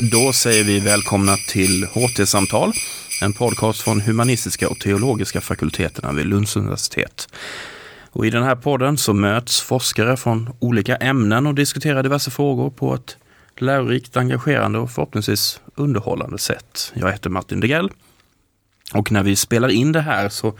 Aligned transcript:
Då 0.00 0.32
säger 0.32 0.64
vi 0.64 0.80
välkomna 0.80 1.36
till 1.36 1.84
HT-samtal, 1.84 2.72
en 3.22 3.32
podcast 3.32 3.80
från 3.80 4.00
humanistiska 4.00 4.68
och 4.68 4.80
teologiska 4.80 5.40
fakulteterna 5.40 6.12
vid 6.12 6.26
Lunds 6.26 6.56
universitet. 6.56 7.28
Och 8.10 8.26
I 8.26 8.30
den 8.30 8.42
här 8.42 8.56
podden 8.56 8.96
så 8.96 9.14
möts 9.14 9.60
forskare 9.60 10.16
från 10.16 10.50
olika 10.58 10.96
ämnen 10.96 11.46
och 11.46 11.54
diskuterar 11.54 12.02
diverse 12.02 12.30
frågor 12.30 12.70
på 12.70 12.94
ett 12.94 13.16
lärorikt, 13.58 14.16
engagerande 14.16 14.78
och 14.78 14.90
förhoppningsvis 14.90 15.60
underhållande 15.74 16.38
sätt. 16.38 16.92
Jag 16.94 17.12
heter 17.12 17.30
Martin 17.30 17.60
Degrell 17.60 17.90
och 18.94 19.12
när 19.12 19.22
vi 19.22 19.36
spelar 19.36 19.68
in 19.68 19.92
det 19.92 20.00
här 20.00 20.28
så 20.28 20.58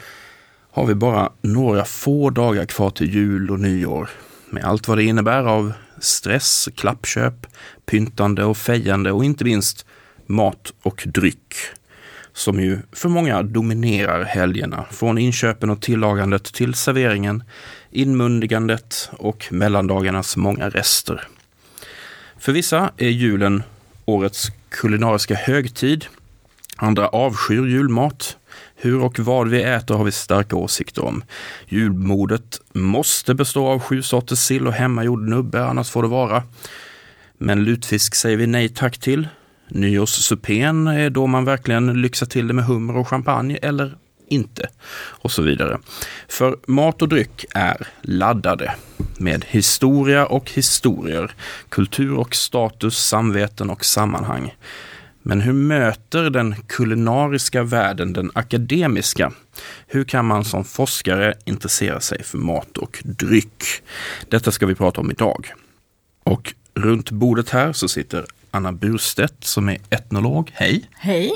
har 0.70 0.86
vi 0.86 0.94
bara 0.94 1.30
några 1.40 1.84
få 1.84 2.30
dagar 2.30 2.64
kvar 2.66 2.90
till 2.90 3.14
jul 3.14 3.50
och 3.50 3.60
nyår 3.60 4.10
med 4.50 4.64
allt 4.64 4.88
vad 4.88 4.98
det 4.98 5.04
innebär 5.04 5.44
av 5.44 5.72
stress, 6.00 6.68
klappköp, 6.76 7.46
pyntande 7.86 8.44
och 8.44 8.56
fejande 8.56 9.12
och 9.12 9.24
inte 9.24 9.44
minst 9.44 9.86
mat 10.26 10.72
och 10.82 11.02
dryck. 11.06 11.54
Som 12.32 12.60
ju 12.60 12.78
för 12.92 13.08
många 13.08 13.42
dominerar 13.42 14.24
helgerna. 14.24 14.84
Från 14.90 15.18
inköpen 15.18 15.70
och 15.70 15.82
tillagandet 15.82 16.44
till 16.44 16.74
serveringen, 16.74 17.42
inmundigandet 17.90 19.10
och 19.12 19.48
mellandagarnas 19.50 20.36
många 20.36 20.68
rester. 20.68 21.28
För 22.38 22.52
vissa 22.52 22.90
är 22.96 23.08
julen 23.08 23.62
årets 24.04 24.48
kulinariska 24.68 25.34
högtid. 25.34 26.06
Andra 26.76 27.08
avskyr 27.08 27.66
julmat. 27.66 28.36
Hur 28.76 29.02
och 29.02 29.18
vad 29.18 29.48
vi 29.48 29.62
äter 29.62 29.94
har 29.94 30.04
vi 30.04 30.12
starka 30.12 30.56
åsikter 30.56 31.04
om. 31.04 31.24
Julbordet 31.68 32.60
måste 32.72 33.34
bestå 33.34 33.66
av 33.66 33.80
sju 33.80 34.02
sorters 34.02 34.38
sill 34.38 34.66
och 34.66 34.72
hemmagjord 34.72 35.28
nubbe, 35.28 35.64
annars 35.64 35.90
får 35.90 36.02
det 36.02 36.08
vara. 36.08 36.42
Men 37.38 37.64
lutfisk 37.64 38.14
säger 38.14 38.36
vi 38.36 38.46
nej 38.46 38.68
tack 38.68 38.98
till. 38.98 39.28
Nyårssupén 39.68 40.86
är 40.86 41.10
då 41.10 41.26
man 41.26 41.44
verkligen 41.44 42.02
lyxar 42.02 42.26
till 42.26 42.48
det 42.48 42.54
med 42.54 42.64
hummer 42.64 42.96
och 42.96 43.08
champagne 43.08 43.58
eller 43.62 43.96
inte. 44.28 44.68
Och 44.96 45.32
så 45.32 45.42
vidare. 45.42 45.78
För 46.28 46.56
mat 46.66 47.02
och 47.02 47.08
dryck 47.08 47.44
är 47.54 47.88
laddade 48.02 48.74
med 49.18 49.44
historia 49.48 50.26
och 50.26 50.50
historier, 50.50 51.34
kultur 51.68 52.14
och 52.14 52.34
status, 52.34 52.98
samveten 52.98 53.70
och 53.70 53.84
sammanhang. 53.84 54.54
Men 55.28 55.40
hur 55.40 55.52
möter 55.52 56.30
den 56.30 56.54
kulinariska 56.66 57.62
världen 57.62 58.12
den 58.12 58.30
akademiska? 58.34 59.32
Hur 59.86 60.04
kan 60.04 60.24
man 60.24 60.44
som 60.44 60.64
forskare 60.64 61.34
intressera 61.44 62.00
sig 62.00 62.22
för 62.22 62.38
mat 62.38 62.78
och 62.78 63.02
dryck? 63.04 63.64
Detta 64.28 64.52
ska 64.52 64.66
vi 64.66 64.74
prata 64.74 65.00
om 65.00 65.10
idag. 65.10 65.52
Och 66.22 66.54
runt 66.74 67.10
bordet 67.10 67.50
här 67.50 67.72
så 67.72 67.88
sitter 67.88 68.24
Anna 68.50 68.72
Burstedt 68.72 69.44
som 69.44 69.68
är 69.68 69.78
etnolog. 69.90 70.50
Hej! 70.54 70.90
Hej! 70.94 71.30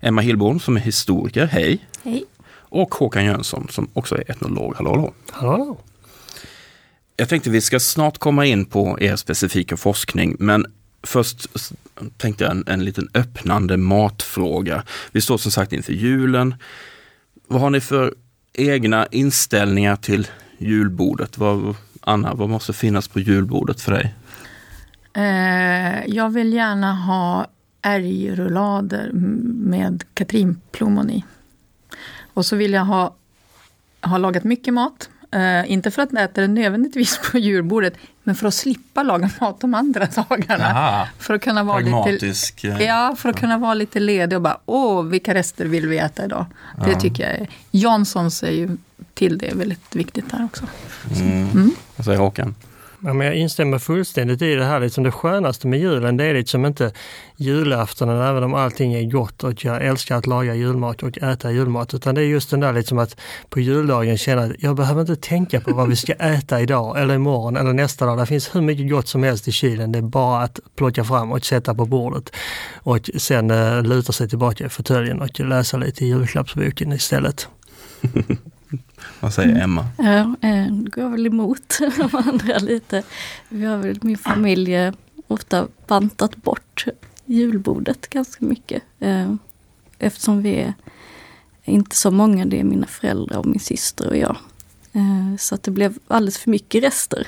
Emma 0.00 0.20
Hillborn 0.20 0.60
som 0.60 0.76
är 0.76 0.80
historiker. 0.80 1.46
Hej! 1.46 1.86
Hej! 2.02 2.24
Och 2.54 2.94
Håkan 2.94 3.24
Jönsson 3.24 3.68
som 3.70 3.90
också 3.92 4.14
är 4.14 4.30
etnolog. 4.30 4.74
Hallå, 4.76 4.90
hallå! 4.90 5.14
Hallå! 5.30 5.80
Jag 7.16 7.28
tänkte 7.28 7.50
vi 7.50 7.60
ska 7.60 7.80
snart 7.80 8.18
komma 8.18 8.46
in 8.46 8.64
på 8.64 8.98
er 9.00 9.16
specifika 9.16 9.76
forskning, 9.76 10.36
men 10.38 10.66
först 11.02 11.46
tänkte 12.16 12.44
jag 12.44 12.50
en, 12.50 12.64
en 12.66 12.84
liten 12.84 13.08
öppnande 13.14 13.76
matfråga. 13.76 14.82
Vi 15.12 15.20
står 15.20 15.38
som 15.38 15.50
sagt 15.52 15.72
inför 15.72 15.92
julen. 15.92 16.54
Vad 17.48 17.60
har 17.60 17.70
ni 17.70 17.80
för 17.80 18.14
egna 18.52 19.06
inställningar 19.06 19.96
till 19.96 20.28
julbordet? 20.58 21.38
Vad, 21.38 21.76
Anna, 22.00 22.34
vad 22.34 22.48
måste 22.48 22.72
finnas 22.72 23.08
på 23.08 23.20
julbordet 23.20 23.80
för 23.80 23.92
dig? 23.92 24.14
Eh, 25.14 26.06
jag 26.06 26.30
vill 26.30 26.52
gärna 26.52 26.94
ha 26.94 27.46
älgrullader 27.82 29.10
med 29.12 30.04
katrinplommon 30.14 31.10
i. 31.10 31.24
Och 32.34 32.46
så 32.46 32.56
vill 32.56 32.72
jag 32.72 32.84
ha, 32.84 33.14
ha 34.00 34.18
lagat 34.18 34.44
mycket 34.44 34.74
mat. 34.74 35.08
Uh, 35.34 35.72
inte 35.72 35.90
för 35.90 36.02
att 36.02 36.12
äta 36.12 36.40
det 36.40 36.48
nödvändigtvis 36.48 37.20
på 37.30 37.38
julbordet, 37.38 37.94
men 38.22 38.34
för 38.34 38.48
att 38.48 38.54
slippa 38.54 39.02
laga 39.02 39.30
mat 39.40 39.60
de 39.60 39.74
andra 39.74 40.06
dagarna. 40.06 40.66
Aha, 40.66 41.08
för 41.18 41.34
att 41.34 41.42
kunna 41.42 41.64
vara 41.64 41.76
pragmatisk. 41.76 42.62
Lite, 42.62 42.84
ja, 42.84 43.14
för 43.18 43.28
att 43.28 43.40
kunna 43.40 43.58
vara 43.58 43.74
lite 43.74 44.00
ledig 44.00 44.36
och 44.36 44.42
bara, 44.42 44.58
åh, 44.66 45.02
vilka 45.02 45.34
rester 45.34 45.64
vill 45.64 45.86
vi 45.86 45.98
äta 45.98 46.24
idag? 46.24 46.46
Ja. 46.78 46.84
Det 46.84 47.00
tycker 47.00 47.22
jag 47.22 47.32
är, 47.32 47.48
Janssons 47.70 48.42
är 48.42 48.50
ju 48.50 48.76
till 49.14 49.38
det 49.38 49.54
väldigt 49.54 49.96
viktigt 49.96 50.30
där 50.30 50.44
också. 50.44 50.64
Mm. 51.20 51.50
Mm. 51.50 51.70
Vad 51.96 52.04
säger 52.04 52.18
Håkan? 52.18 52.54
Ja, 53.04 53.12
men 53.12 53.26
jag 53.26 53.36
instämmer 53.36 53.78
fullständigt 53.78 54.42
i 54.42 54.54
det 54.54 54.64
här. 54.64 54.80
Liksom 54.80 55.04
det 55.04 55.10
skönaste 55.10 55.66
med 55.66 55.80
julen 55.80 56.16
det 56.16 56.24
är 56.24 56.34
liksom 56.34 56.66
inte 56.66 56.92
julaftonen, 57.36 58.22
även 58.22 58.42
om 58.42 58.54
allting 58.54 58.94
är 58.94 59.10
gott 59.10 59.44
och 59.44 59.64
jag 59.64 59.86
älskar 59.86 60.16
att 60.16 60.26
laga 60.26 60.54
julmat 60.54 61.02
och 61.02 61.18
äta 61.18 61.52
julmat. 61.52 61.94
Utan 61.94 62.14
det 62.14 62.20
är 62.20 62.26
just 62.26 62.50
den 62.50 62.60
där 62.60 62.72
liksom 62.72 62.98
att 62.98 63.16
på 63.48 63.60
juldagen 63.60 64.18
känna 64.18 64.42
att 64.42 64.52
jag 64.58 64.76
behöver 64.76 65.00
inte 65.00 65.16
tänka 65.16 65.60
på 65.60 65.74
vad 65.74 65.88
vi 65.88 65.96
ska 65.96 66.12
äta 66.12 66.60
idag 66.60 67.00
eller 67.00 67.14
imorgon 67.14 67.56
eller 67.56 67.72
nästa 67.72 68.06
dag. 68.06 68.18
Det 68.18 68.26
finns 68.26 68.54
hur 68.54 68.60
mycket 68.60 68.90
gott 68.90 69.08
som 69.08 69.22
helst 69.22 69.48
i 69.48 69.52
kylen. 69.52 69.92
Det 69.92 69.98
är 69.98 70.02
bara 70.02 70.42
att 70.42 70.60
plocka 70.76 71.04
fram 71.04 71.32
och 71.32 71.44
sätta 71.44 71.74
på 71.74 71.86
bordet. 71.86 72.32
Och 72.74 73.10
sen 73.16 73.50
uh, 73.50 73.82
luta 73.82 74.12
sig 74.12 74.28
tillbaka 74.28 74.66
i 74.66 74.68
fåtöljen 74.68 75.20
och 75.20 75.40
läsa 75.40 75.76
lite 75.76 76.04
i 76.04 76.08
julklappsboken 76.08 76.92
istället. 76.92 77.48
Vad 79.20 79.34
säger 79.34 79.62
Emma? 79.62 79.86
Ja, 79.98 80.48
eh, 80.48 80.66
går 80.70 81.08
väl 81.08 81.26
emot 81.26 81.78
de 81.96 82.16
andra 82.16 82.58
lite. 82.58 83.02
Vi 83.48 83.64
har 83.64 83.76
väl 83.76 83.98
min 84.02 84.18
familj 84.18 84.74
eh, 84.74 84.94
ofta 85.26 85.68
bantat 85.86 86.36
bort 86.36 86.84
julbordet 87.24 88.10
ganska 88.10 88.44
mycket. 88.44 88.82
Eh, 89.00 89.34
eftersom 89.98 90.42
vi 90.42 90.54
är 90.56 90.74
inte 91.64 91.96
så 91.96 92.10
många, 92.10 92.44
det 92.44 92.60
är 92.60 92.64
mina 92.64 92.86
föräldrar 92.86 93.38
och 93.38 93.46
min 93.46 93.60
syster 93.60 94.08
och 94.08 94.16
jag. 94.16 94.36
Så 95.38 95.54
att 95.54 95.62
det 95.62 95.70
blev 95.70 95.98
alldeles 96.08 96.38
för 96.38 96.50
mycket 96.50 96.82
rester. 96.82 97.26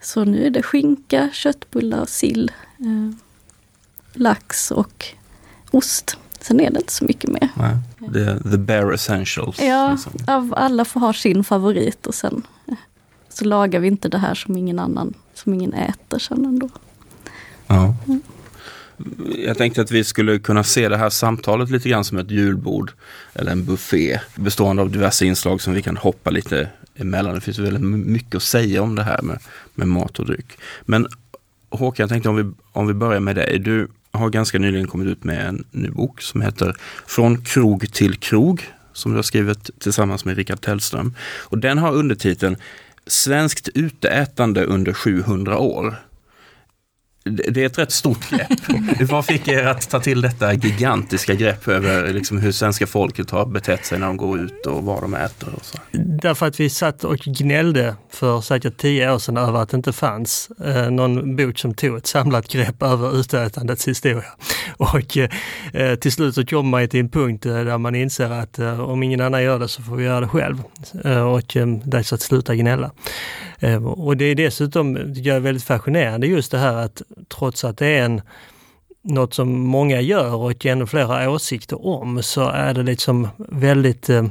Så 0.00 0.24
nu 0.24 0.46
är 0.46 0.50
det 0.50 0.62
skinka, 0.62 1.30
köttbullar, 1.32 2.06
sill, 2.06 2.52
lax 4.12 4.70
och 4.70 5.04
ost. 5.70 6.16
Sen 6.40 6.60
är 6.60 6.70
det 6.70 6.78
inte 6.78 6.92
så 6.92 7.04
mycket 7.04 7.30
mer. 7.30 7.48
Nej, 7.56 7.76
det 8.12 8.50
the 8.50 8.56
bare 8.56 8.94
essentials. 8.94 9.60
Ja, 9.60 9.90
liksom. 9.90 10.52
alla 10.56 10.84
får 10.84 11.00
ha 11.00 11.12
sin 11.12 11.44
favorit 11.44 12.06
och 12.06 12.14
sen 12.14 12.42
så 13.28 13.44
lagar 13.44 13.80
vi 13.80 13.88
inte 13.88 14.08
det 14.08 14.18
här 14.18 14.34
som 14.34 14.56
ingen 14.56 14.78
annan, 14.78 15.14
som 15.34 15.54
ingen 15.54 15.74
äter 15.74 16.18
sen 16.18 16.44
ändå. 16.44 16.68
Ja. 17.66 17.94
Mm. 18.06 18.20
Jag 19.46 19.58
tänkte 19.58 19.80
att 19.80 19.90
vi 19.90 20.04
skulle 20.04 20.38
kunna 20.38 20.64
se 20.64 20.88
det 20.88 20.96
här 20.96 21.10
samtalet 21.10 21.70
lite 21.70 21.88
grann 21.88 22.04
som 22.04 22.18
ett 22.18 22.30
julbord 22.30 22.92
eller 23.34 23.52
en 23.52 23.64
buffé 23.64 24.20
bestående 24.34 24.82
av 24.82 24.90
diverse 24.90 25.26
inslag 25.26 25.60
som 25.60 25.74
vi 25.74 25.82
kan 25.82 25.96
hoppa 25.96 26.30
lite 26.30 26.68
emellan. 26.96 27.34
Det 27.34 27.40
finns 27.40 27.58
väldigt 27.58 27.82
mycket 28.06 28.34
att 28.34 28.42
säga 28.42 28.82
om 28.82 28.94
det 28.94 29.02
här 29.02 29.22
med, 29.22 29.38
med 29.74 29.88
mat 29.88 30.18
och 30.18 30.26
dryck. 30.26 30.58
Men 30.82 31.08
Håkan, 31.70 32.02
jag 32.04 32.10
tänkte 32.10 32.28
om 32.28 32.36
vi, 32.36 32.52
om 32.72 32.86
vi 32.86 32.94
börjar 32.94 33.20
med 33.20 33.36
dig. 33.36 33.58
Du 33.58 33.88
har 34.12 34.30
ganska 34.30 34.58
nyligen 34.58 34.86
kommit 34.86 35.08
ut 35.08 35.24
med 35.24 35.46
en 35.46 35.64
ny 35.70 35.88
bok 35.88 36.22
som 36.22 36.42
heter 36.42 36.76
Från 37.06 37.44
krog 37.44 37.92
till 37.92 38.14
krog 38.16 38.62
som 38.92 39.12
du 39.12 39.18
har 39.18 39.22
skrivit 39.22 39.70
tillsammans 39.78 40.24
med 40.24 40.36
Rickard 40.36 40.60
Tellström. 40.60 41.14
Och 41.20 41.58
den 41.58 41.78
har 41.78 41.92
undertiteln 41.92 42.56
Svenskt 43.06 43.68
uteätande 43.74 44.64
under 44.64 44.92
700 44.92 45.58
år 45.58 45.96
det 47.28 47.62
är 47.62 47.66
ett 47.66 47.78
rätt 47.78 47.92
stort 47.92 48.30
grepp. 48.30 48.48
Vad 49.10 49.24
fick 49.24 49.48
er 49.48 49.66
att 49.66 49.90
ta 49.90 50.00
till 50.00 50.20
detta 50.20 50.54
gigantiska 50.54 51.34
grepp 51.34 51.68
över 51.68 52.12
liksom 52.12 52.38
hur 52.38 52.52
svenska 52.52 52.86
folket 52.86 53.30
har 53.30 53.46
betett 53.46 53.86
sig 53.86 53.98
när 53.98 54.06
de 54.06 54.16
går 54.16 54.40
ut 54.40 54.66
och 54.66 54.84
vad 54.84 55.02
de 55.02 55.14
äter? 55.14 55.54
Och 55.54 55.64
så? 55.64 55.78
Därför 56.22 56.46
att 56.46 56.60
vi 56.60 56.70
satt 56.70 57.04
och 57.04 57.18
gnällde 57.18 57.94
för 58.10 58.40
säkert 58.40 58.76
tio 58.76 59.12
år 59.12 59.18
sedan 59.18 59.36
över 59.36 59.62
att 59.62 59.68
det 59.68 59.76
inte 59.76 59.92
fanns 59.92 60.50
eh, 60.64 60.90
någon 60.90 61.36
bok 61.36 61.58
som 61.58 61.74
tog 61.74 61.96
ett 61.96 62.06
samlat 62.06 62.48
grepp 62.48 62.82
över 62.82 63.20
utätandets 63.20 63.88
historia. 63.88 64.24
Och 64.76 65.16
eh, 65.74 65.94
till 65.94 66.12
slut 66.12 66.34
så 66.34 66.46
kommer 66.46 66.70
man 66.70 66.88
till 66.88 67.00
en 67.00 67.08
punkt 67.08 67.46
eh, 67.46 67.64
där 67.64 67.78
man 67.78 67.94
inser 67.94 68.30
att 68.30 68.58
eh, 68.58 68.80
om 68.80 69.02
ingen 69.02 69.20
annan 69.20 69.42
gör 69.42 69.58
det 69.58 69.68
så 69.68 69.82
får 69.82 69.96
vi 69.96 70.04
göra 70.04 70.20
det 70.20 70.28
själv. 70.28 70.62
Eh, 71.04 71.22
och 71.22 71.56
eh, 71.56 71.66
dags 71.66 72.12
att 72.12 72.20
sluta 72.20 72.54
gnälla. 72.54 72.90
Eh, 73.60 73.86
och 73.86 74.16
det 74.16 74.24
är 74.24 74.34
dessutom 74.34 74.96
jag 75.16 75.36
är 75.36 75.40
väldigt 75.40 75.64
fascinerande 75.64 76.26
just 76.26 76.52
det 76.52 76.58
här 76.58 76.74
att 76.74 77.02
trots 77.28 77.64
att 77.64 77.78
det 77.78 77.86
är 77.86 78.04
en 78.04 78.20
något 79.02 79.34
som 79.34 79.60
många 79.60 80.00
gör 80.00 80.34
och 80.34 80.66
ännu 80.66 80.86
flera 80.86 81.30
åsikter 81.30 81.86
om 81.86 82.22
så 82.22 82.48
är 82.48 82.74
det 82.74 82.82
liksom 82.82 83.28
väldigt 83.38 84.08
eh, 84.08 84.26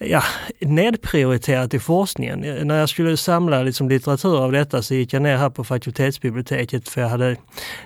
ja, 0.00 0.22
nedprioriterat 0.58 1.74
i 1.74 1.78
forskningen. 1.78 2.66
När 2.66 2.78
jag 2.78 2.88
skulle 2.88 3.16
samla 3.16 3.62
liksom 3.62 3.88
litteratur 3.88 4.44
av 4.44 4.52
detta 4.52 4.82
så 4.82 4.94
gick 4.94 5.12
jag 5.12 5.22
ner 5.22 5.36
här 5.36 5.50
på 5.50 5.64
fakultetsbiblioteket 5.64 6.88
för 6.88 7.00
jag 7.00 7.08
hade 7.08 7.36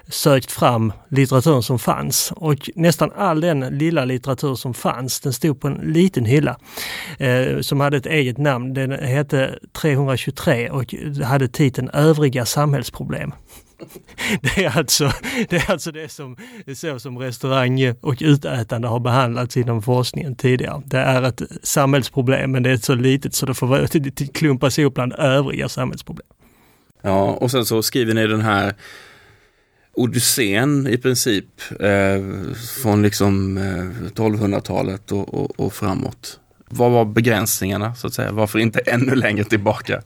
sökt 0.08 0.50
fram 0.50 0.92
litteraturen 1.08 1.62
som 1.62 1.78
fanns. 1.78 2.32
Och 2.36 2.70
nästan 2.74 3.12
all 3.16 3.40
den 3.40 3.60
lilla 3.60 4.04
litteratur 4.04 4.54
som 4.54 4.74
fanns, 4.74 5.20
den 5.20 5.32
stod 5.32 5.60
på 5.60 5.68
en 5.68 5.74
liten 5.74 6.24
hylla 6.24 6.58
eh, 7.18 7.60
som 7.60 7.80
hade 7.80 7.96
ett 7.96 8.06
eget 8.06 8.38
namn. 8.38 8.74
Den 8.74 8.92
hette 8.92 9.58
323 9.72 10.70
och 10.70 10.94
hade 11.24 11.48
titeln 11.48 11.90
Övriga 11.90 12.46
samhällsproblem. 12.46 13.32
Det 14.42 14.64
är 14.64 14.78
alltså 14.78 15.12
det, 15.48 15.56
är 15.56 15.70
alltså 15.70 15.92
det 15.92 16.08
som, 16.08 16.36
så 16.74 16.98
som 16.98 17.18
restaurang 17.18 17.94
och 18.00 18.16
utätande 18.20 18.88
har 18.88 19.00
behandlats 19.00 19.56
inom 19.56 19.82
forskningen 19.82 20.36
tidigare. 20.36 20.82
Det 20.86 20.98
är 20.98 21.22
ett 21.22 21.42
samhällsproblem 21.62 22.52
men 22.52 22.62
det 22.62 22.70
är 22.70 22.76
så 22.76 22.94
litet 22.94 23.34
så 23.34 23.46
det 23.46 23.54
får 23.54 24.32
klumpas 24.32 24.78
ihop 24.78 24.94
bland 24.94 25.12
övriga 25.12 25.68
samhällsproblem. 25.68 26.26
Ja, 27.02 27.30
och 27.30 27.50
sen 27.50 27.64
så 27.64 27.82
skriver 27.82 28.14
ni 28.14 28.26
den 28.26 28.40
här 28.40 28.74
Odysseen 29.92 30.86
i 30.86 30.98
princip 30.98 31.46
eh, 31.80 32.22
från 32.82 33.02
liksom 33.02 33.56
eh, 33.58 34.10
1200-talet 34.14 35.12
och, 35.12 35.34
och, 35.34 35.60
och 35.60 35.72
framåt. 35.72 36.40
Vad 36.70 36.90
var 36.90 37.04
begränsningarna 37.04 37.94
så 37.94 38.06
att 38.06 38.14
säga? 38.14 38.32
Varför 38.32 38.58
inte 38.58 38.78
ännu 38.78 39.14
längre 39.14 39.44
tillbaka? 39.44 40.02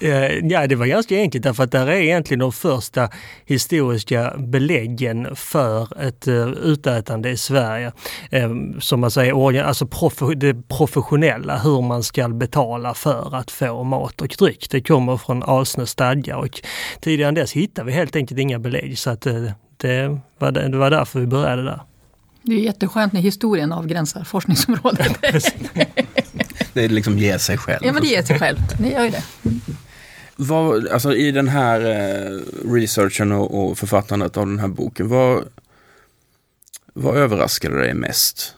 Eh, 0.00 0.46
ja, 0.46 0.66
det 0.66 0.74
var 0.74 0.86
ganska 0.86 1.16
enkelt 1.16 1.44
därför 1.44 1.64
att 1.64 1.70
där 1.70 1.86
är 1.86 2.00
egentligen 2.00 2.38
de 2.38 2.52
första 2.52 3.08
historiska 3.44 4.34
beläggen 4.38 5.36
för 5.36 6.02
ett 6.02 6.28
eh, 6.28 6.48
utätande 6.48 7.30
i 7.30 7.36
Sverige. 7.36 7.92
Eh, 8.30 8.50
som 8.80 9.00
man 9.00 9.10
säger, 9.10 9.62
alltså 9.62 10.10
det 10.36 10.68
professionella, 10.68 11.58
hur 11.58 11.82
man 11.82 12.02
ska 12.02 12.28
betala 12.28 12.94
för 12.94 13.36
att 13.36 13.50
få 13.50 13.84
mat 13.84 14.20
och 14.20 14.34
dryck. 14.38 14.70
Det 14.70 14.80
kommer 14.80 15.16
från 15.16 15.42
Alsnö 15.42 15.86
stadga 15.86 16.36
och 16.36 16.60
tidigare 17.00 17.28
än 17.28 17.34
dess 17.34 17.52
hittar 17.52 17.84
vi 17.84 17.92
helt 17.92 18.16
enkelt 18.16 18.40
inga 18.40 18.58
belägg 18.58 18.98
så 18.98 19.10
att 19.10 19.20
det 19.20 20.20
var 20.38 20.90
därför 20.90 21.20
vi 21.20 21.26
började 21.26 21.62
där. 21.62 21.80
Det 22.42 22.54
är 22.54 22.58
jätteskönt 22.58 23.12
när 23.12 23.20
historien 23.20 23.72
avgränsar 23.72 24.24
forskningsområdet. 24.24 25.18
det 26.72 26.88
liksom 26.88 27.18
ger 27.18 27.38
sig 27.38 27.58
själv. 27.58 27.80
Ja, 27.84 27.92
men 27.92 28.02
det 28.02 28.08
ger 28.08 28.22
sig 28.22 28.38
självt. 28.38 28.78
Det 28.78 28.88
gör 28.88 29.04
ju 29.04 29.10
det. 29.10 29.22
Vad, 30.36 30.88
alltså 30.88 31.14
I 31.14 31.30
den 31.30 31.48
här 31.48 31.80
eh, 31.80 32.40
researchen 32.72 33.32
och, 33.32 33.70
och 33.70 33.78
författandet 33.78 34.36
av 34.36 34.46
den 34.46 34.58
här 34.58 34.68
boken, 34.68 35.08
vad, 35.08 35.48
vad 36.92 37.16
överraskade 37.16 37.80
dig 37.80 37.94
mest? 37.94 38.56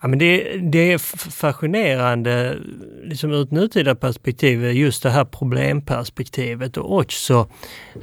Ja, 0.00 0.08
men 0.08 0.18
det, 0.18 0.58
det 0.58 0.92
är 0.92 0.98
fascinerande 1.30 2.58
liksom 3.04 3.32
ur 3.32 3.42
ett 3.42 3.50
nutida 3.50 3.94
perspektiv, 3.94 4.64
just 4.64 5.02
det 5.02 5.10
här 5.10 5.24
problemperspektivet 5.24 6.76
och 6.76 6.98
också 6.98 7.48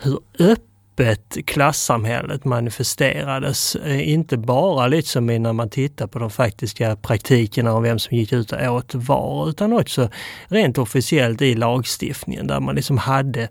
hur 0.01 0.19
öppet 0.39 0.68
öppet 0.99 1.37
klassamhället 1.45 2.45
manifesterades. 2.45 3.75
Eh, 3.75 4.09
inte 4.09 4.37
bara 4.37 4.87
liksom 4.87 5.25
när 5.25 5.53
man 5.53 5.69
tittar 5.69 6.07
på 6.07 6.19
de 6.19 6.29
faktiska 6.29 6.95
praktikerna 6.95 7.73
och 7.73 7.85
vem 7.85 7.99
som 7.99 8.17
gick 8.17 8.33
ut 8.33 8.51
och 8.51 8.73
åt 8.73 8.95
var, 8.95 9.49
utan 9.49 9.73
också 9.73 10.09
rent 10.47 10.77
officiellt 10.77 11.41
i 11.41 11.55
lagstiftningen 11.55 12.47
där 12.47 12.59
man 12.59 12.75
liksom 12.75 12.97
hade 12.97 13.47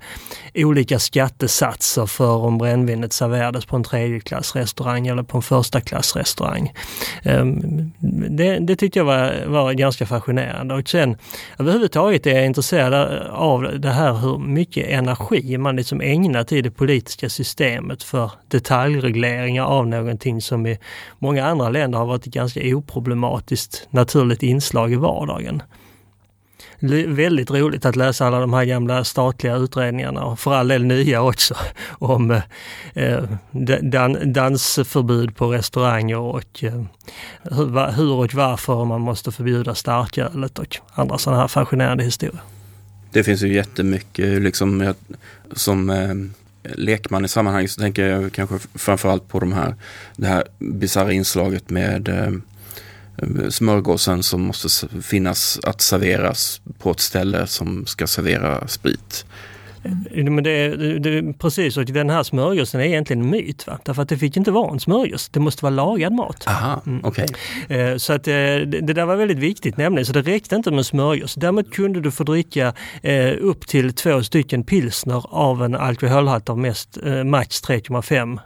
olika 0.55 0.99
skattesatser 0.99 2.07
för 2.07 2.37
om 2.37 2.59
brännvinet 2.59 3.13
serverades 3.13 3.67
på 3.67 3.77
en 3.77 3.85
tredjeklassrestaurang 3.85 5.07
eller 5.07 5.23
på 5.23 5.37
en 5.37 5.43
första 5.43 5.81
klassrestaurang. 5.81 6.73
Ehm, 7.23 7.93
det, 8.31 8.59
det 8.59 8.77
tyckte 8.77 8.99
jag 8.99 9.05
var, 9.05 9.47
var 9.47 9.73
ganska 9.73 10.07
fascinerande 10.07 10.75
och 10.75 10.89
sen 10.89 11.17
överhuvudtaget 11.59 12.27
är 12.27 12.35
jag 12.35 12.47
intresserad 12.47 12.95
av 13.29 13.81
det 13.81 13.91
här 13.91 14.13
hur 14.13 14.39
mycket 14.39 14.89
energi 14.89 15.59
man 15.59 15.77
liksom 15.77 16.01
ägnar 16.01 16.45
till 16.45 16.65
det 16.65 16.71
politiska 16.71 17.29
systemet 17.39 18.03
för 18.03 18.31
detaljregleringar 18.49 19.65
av 19.65 19.87
någonting 19.87 20.43
som 20.43 20.67
i 20.67 20.79
många 21.19 21.47
andra 21.47 21.69
länder 21.69 21.99
har 21.99 22.07
varit 22.07 22.27
ett 22.27 22.33
ganska 22.33 22.61
oproblematiskt 22.77 23.89
naturligt 23.91 24.43
inslag 24.43 24.93
i 24.93 24.97
vardagen. 24.97 25.63
Väldigt 27.07 27.51
roligt 27.51 27.85
att 27.85 27.97
läsa 27.97 28.27
alla 28.27 28.41
de 28.41 28.53
här 28.53 28.65
gamla 28.65 29.05
statliga 29.05 29.57
utredningarna 29.57 30.25
och 30.25 30.41
för 30.41 30.55
all 30.55 30.69
del 30.69 30.85
nya 30.85 31.23
också 31.23 31.55
om 31.91 32.41
eh, 32.95 33.25
dan 33.83 34.33
dansförbud 34.33 35.37
på 35.37 35.53
restauranger 35.53 36.19
och 36.19 36.65
eh, 36.65 36.83
hur 37.97 38.13
och 38.13 38.35
varför 38.35 38.85
man 38.85 39.01
måste 39.01 39.33
förbjuda 39.33 39.75
starkölet 39.75 40.59
och 40.59 40.77
andra 40.95 41.19
sådana 41.19 41.41
här 41.41 41.49
fascinerande 41.49 42.05
historier. 42.05 42.43
Det 43.13 43.25
finns 43.25 43.43
ju 43.43 43.55
jättemycket 43.55 44.43
liksom, 44.43 44.95
som 45.53 45.91
eh, 45.91 46.15
lekman 46.77 47.25
i 47.25 47.29
sammanhanget 47.29 47.71
så 47.71 47.81
tänker 47.81 48.03
jag 48.03 48.33
kanske 48.33 48.59
framförallt 48.75 49.29
på 49.29 49.41
de 49.41 49.53
här, 49.53 49.75
det 50.17 50.27
här 50.27 50.45
bisarra 50.59 51.13
inslaget 51.13 51.71
med 51.71 52.09
eh, 52.09 52.33
eh 53.17 53.49
smörgåsen 53.49 54.23
som 54.23 54.43
måste 54.43 54.89
finnas 55.03 55.61
att 55.63 55.81
serveras 55.81 56.61
på 56.79 56.91
ett 56.91 57.01
ställe 57.01 57.47
som 57.47 57.87
ska 57.87 58.07
servera 58.07 58.69
sprit. 58.69 59.25
Mm. 59.85 60.35
Men 60.35 60.45
det, 60.45 60.77
det, 60.99 61.39
precis, 61.39 61.77
och 61.77 61.85
den 61.85 62.11
här 62.11 62.23
smörgåsen 62.23 62.81
är 62.81 62.85
egentligen 62.85 63.23
en 63.23 63.31
myt. 63.31 63.67
Va? 63.67 63.79
Därför 63.85 64.03
att 64.03 64.09
det 64.09 64.19
fick 64.19 64.37
inte 64.37 64.51
vara 64.51 64.73
en 64.73 64.81
smörgås, 64.81 65.29
det 65.29 65.41
måste 65.41 65.65
vara 65.65 65.75
lagad 65.75 66.13
mat. 66.13 66.45
Aha, 66.47 66.83
mm. 66.87 67.05
okay. 67.05 67.27
Eh, 67.69 67.97
så 67.97 68.13
att 68.13 68.29
eh, 68.29 68.33
det, 68.33 68.65
det 68.65 68.93
där 68.93 69.05
var 69.05 69.17
väldigt 69.17 69.39
viktigt 69.39 69.77
nämligen, 69.77 70.07
så 70.07 70.13
det 70.13 70.23
räckte 70.23 70.57
inte 70.57 70.71
med 70.71 70.87
smörgås. 70.87 71.35
Däremot 71.35 71.73
kunde 71.73 72.01
du 72.01 72.11
få 72.11 72.25
dricka 72.25 72.73
eh, 73.03 73.35
upp 73.41 73.67
till 73.67 73.93
två 73.93 74.23
stycken 74.23 74.65
pilsner 74.65 75.25
av 75.31 75.65
en 75.65 75.75
alkoholhalt 75.75 76.49
av 76.49 76.59
mest, 76.59 76.99
max 77.25 77.63
3,5 77.63 78.39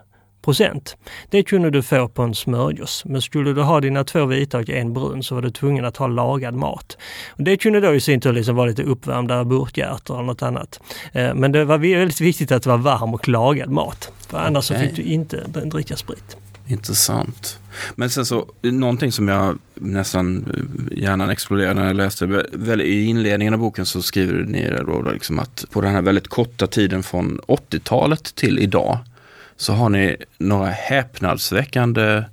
procent. 0.43 0.97
Det 1.29 1.43
kunde 1.43 1.69
du 1.69 1.81
få 1.81 2.07
på 2.07 2.21
en 2.21 2.35
smörgås. 2.35 3.03
Men 3.05 3.21
skulle 3.21 3.53
du 3.53 3.61
ha 3.61 3.81
dina 3.81 4.03
två 4.03 4.25
vita 4.25 4.57
och 4.57 4.69
en 4.69 4.93
brun 4.93 5.23
så 5.23 5.35
var 5.35 5.41
du 5.41 5.49
tvungen 5.49 5.85
att 5.85 5.97
ha 5.97 6.07
lagad 6.07 6.53
mat. 6.53 6.97
Och 7.29 7.43
det 7.43 7.57
kunde 7.57 7.79
då 7.79 7.95
i 7.95 7.99
sin 7.99 8.21
tur 8.21 8.33
liksom 8.33 8.55
vara 8.55 8.67
lite 8.67 8.83
uppvärmda 8.83 9.43
burkärtor 9.43 10.15
eller 10.15 10.25
något 10.25 10.41
annat. 10.41 10.79
Eh, 11.11 11.33
men 11.35 11.51
det 11.51 11.65
var 11.65 11.77
väldigt 11.77 12.21
viktigt 12.21 12.51
att 12.51 12.63
det 12.63 12.69
var 12.69 12.77
varm 12.77 13.13
och 13.13 13.27
lagad 13.27 13.69
mat. 13.69 14.11
För 14.27 14.37
annars 14.37 14.71
okay. 14.71 14.83
så 14.83 14.87
fick 14.87 15.05
du 15.05 15.11
inte 15.11 15.43
dricka 15.47 15.95
sprit. 15.95 16.37
Intressant. 16.67 17.59
Men 17.95 18.09
sen 18.09 18.25
så, 18.25 18.45
någonting 18.61 19.11
som 19.11 19.27
jag 19.27 19.57
nästan 19.75 20.45
hjärnan 20.91 21.29
exploderade 21.29 21.73
när 21.73 21.87
jag 21.87 21.95
läste. 21.95 22.45
I 22.83 23.05
inledningen 23.05 23.53
av 23.53 23.59
boken 23.59 23.85
så 23.85 24.01
skriver 24.01 24.33
ni 24.33 24.69
då 24.85 25.11
liksom 25.11 25.39
att 25.39 25.65
på 25.71 25.81
den 25.81 25.91
här 25.91 26.01
väldigt 26.01 26.27
korta 26.27 26.67
tiden 26.67 27.03
från 27.03 27.39
80-talet 27.47 28.35
till 28.35 28.59
idag 28.59 28.97
så 29.57 29.73
har 29.73 29.89
ni 29.89 30.17
några 30.37 30.69
häpnadsväckande 30.69 32.23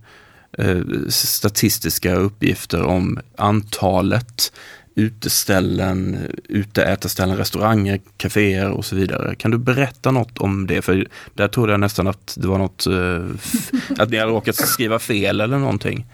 eh, 0.59 0.81
statistiska 1.09 2.15
uppgifter 2.15 2.83
om 2.83 3.21
antalet 3.37 4.53
uteställen, 4.95 6.19
uteätarställen, 6.49 7.37
restauranger, 7.37 8.01
kaféer 8.17 8.71
och 8.71 8.85
så 8.85 8.97
vidare. 8.97 9.35
Kan 9.35 9.51
du 9.51 9.59
berätta 9.59 10.11
något 10.11 10.39
om 10.39 10.67
det? 10.67 10.83
För 10.83 11.07
där 11.35 11.49
trodde 11.49 11.73
jag 11.73 11.81
nästan 11.81 12.07
att 12.07 12.35
det 12.41 12.49
var 12.49 12.59
något, 12.59 12.87
eh, 12.87 14.03
att 14.03 14.11
ni 14.11 14.19
hade 14.19 14.33
råkat 14.33 14.57
skriva 14.57 14.99
fel 14.99 15.41
eller 15.41 15.59
någonting. 15.59 16.07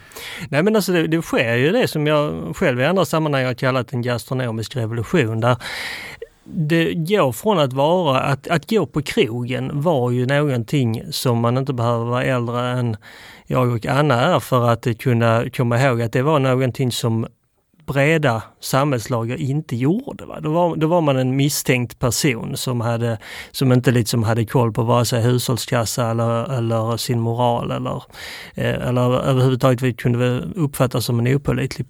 Nej 0.49 0.63
men 0.63 0.77
alltså 0.77 0.93
det, 0.93 1.07
det 1.07 1.23
sker 1.23 1.55
ju 1.55 1.73
det 1.73 1.89
som 1.89 2.07
jag 2.07 2.57
själv 2.57 2.81
i 2.81 2.85
andra 2.85 3.05
sammanhang 3.05 3.45
har 3.45 3.55
kallat 3.55 3.93
en 3.93 4.03
gastronomisk 4.03 4.77
revolution 4.77 5.41
där 5.41 5.57
det 6.49 6.95
går 6.95 7.33
från 7.33 7.59
att 7.59 7.73
vara, 7.73 8.21
att, 8.21 8.49
att 8.49 8.71
gå 8.71 8.87
på 8.87 9.03
krogen 9.03 9.71
var 9.81 10.11
ju 10.11 10.27
någonting 10.27 11.03
som 11.11 11.39
man 11.39 11.59
inte 11.59 11.73
behöver 11.73 12.05
vara 12.05 12.25
äldre 12.25 12.71
än 12.71 12.97
jag 13.47 13.69
och 13.69 13.87
Anna 13.87 14.15
är 14.15 14.41
för 14.41 14.69
att 14.69 14.99
kunna 14.99 15.45
komma 15.51 15.83
ihåg 15.83 16.03
att 16.03 16.13
det 16.13 16.23
var 16.23 16.39
någonting 16.39 16.93
som 16.93 17.27
breda 17.87 18.43
samhällslager 18.61 19.37
inte 19.37 19.77
gjorde. 19.77 20.27
Va? 20.27 20.41
Då, 20.41 20.53
var, 20.53 20.77
då 20.77 20.87
var 20.87 21.01
man 21.01 21.17
en 21.17 21.37
misstänkt 21.37 21.99
person 21.99 22.57
som, 22.57 22.81
hade, 22.81 23.19
som 23.51 23.73
inte 23.73 23.91
liksom 23.91 24.23
hade 24.23 24.45
koll 24.45 24.73
på 24.73 24.83
vare 24.83 25.05
sig 25.05 25.23
hushållskassa 25.23 26.11
eller, 26.11 26.57
eller 26.59 26.97
sin 26.97 27.21
moral 27.21 27.71
eller, 27.71 28.03
eh, 28.55 28.89
eller 28.89 29.21
överhuvudtaget 29.23 29.97
kunde 29.97 30.43
uppfattas 30.55 31.05
som 31.05 31.19
en 31.19 31.37
opålitlig 31.37 31.87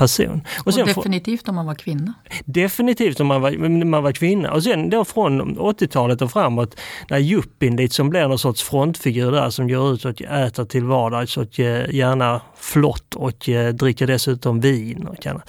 person. 0.00 0.42
Och, 0.58 0.66
och 0.66 0.86
definitivt 0.86 1.48
om 1.48 1.54
man 1.54 1.66
var 1.66 1.74
kvinna. 1.74 2.14
Definitivt 2.44 3.20
om 3.20 3.26
man 3.26 3.40
var, 3.40 3.84
man 3.84 4.02
var 4.02 4.12
kvinna. 4.12 4.52
Och 4.52 4.62
sen 4.62 4.90
då 4.90 5.04
från 5.04 5.58
80-talet 5.58 6.22
och 6.22 6.32
framåt 6.32 6.76
när 7.10 7.18
yuppien 7.18 7.76
liksom 7.76 8.10
blir 8.10 8.28
någon 8.28 8.38
sorts 8.38 8.62
frontfigur 8.62 9.32
där 9.32 9.50
som 9.50 9.68
går 9.68 9.94
ut 9.94 10.04
och 10.04 10.22
äter 10.22 10.64
till 10.64 10.84
vardags 10.84 11.36
och 11.36 11.58
gärna 11.58 12.40
flott 12.56 13.14
och 13.14 13.48
eh, 13.48 13.74
dricker 13.74 14.06
dessutom 14.06 14.60
vin. 14.60 15.06
Och 15.06 15.22
kan, 15.22 15.42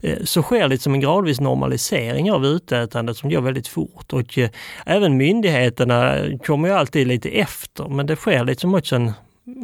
eh, 0.00 0.18
så 0.24 0.42
sker 0.42 0.68
liksom 0.68 0.94
en 0.94 1.00
gradvis 1.00 1.40
normalisering 1.40 2.32
av 2.32 2.46
utätandet 2.46 3.16
som 3.16 3.30
går 3.30 3.40
väldigt 3.40 3.68
fort. 3.68 4.12
Och 4.12 4.38
eh, 4.38 4.50
även 4.86 5.16
myndigheterna 5.16 6.16
kommer 6.46 6.68
ju 6.68 6.74
alltid 6.74 7.06
lite 7.06 7.28
efter 7.28 7.88
men 7.88 8.06
det 8.06 8.16
sker 8.16 8.44
liksom 8.44 8.74
också 8.74 8.96
en 8.96 9.12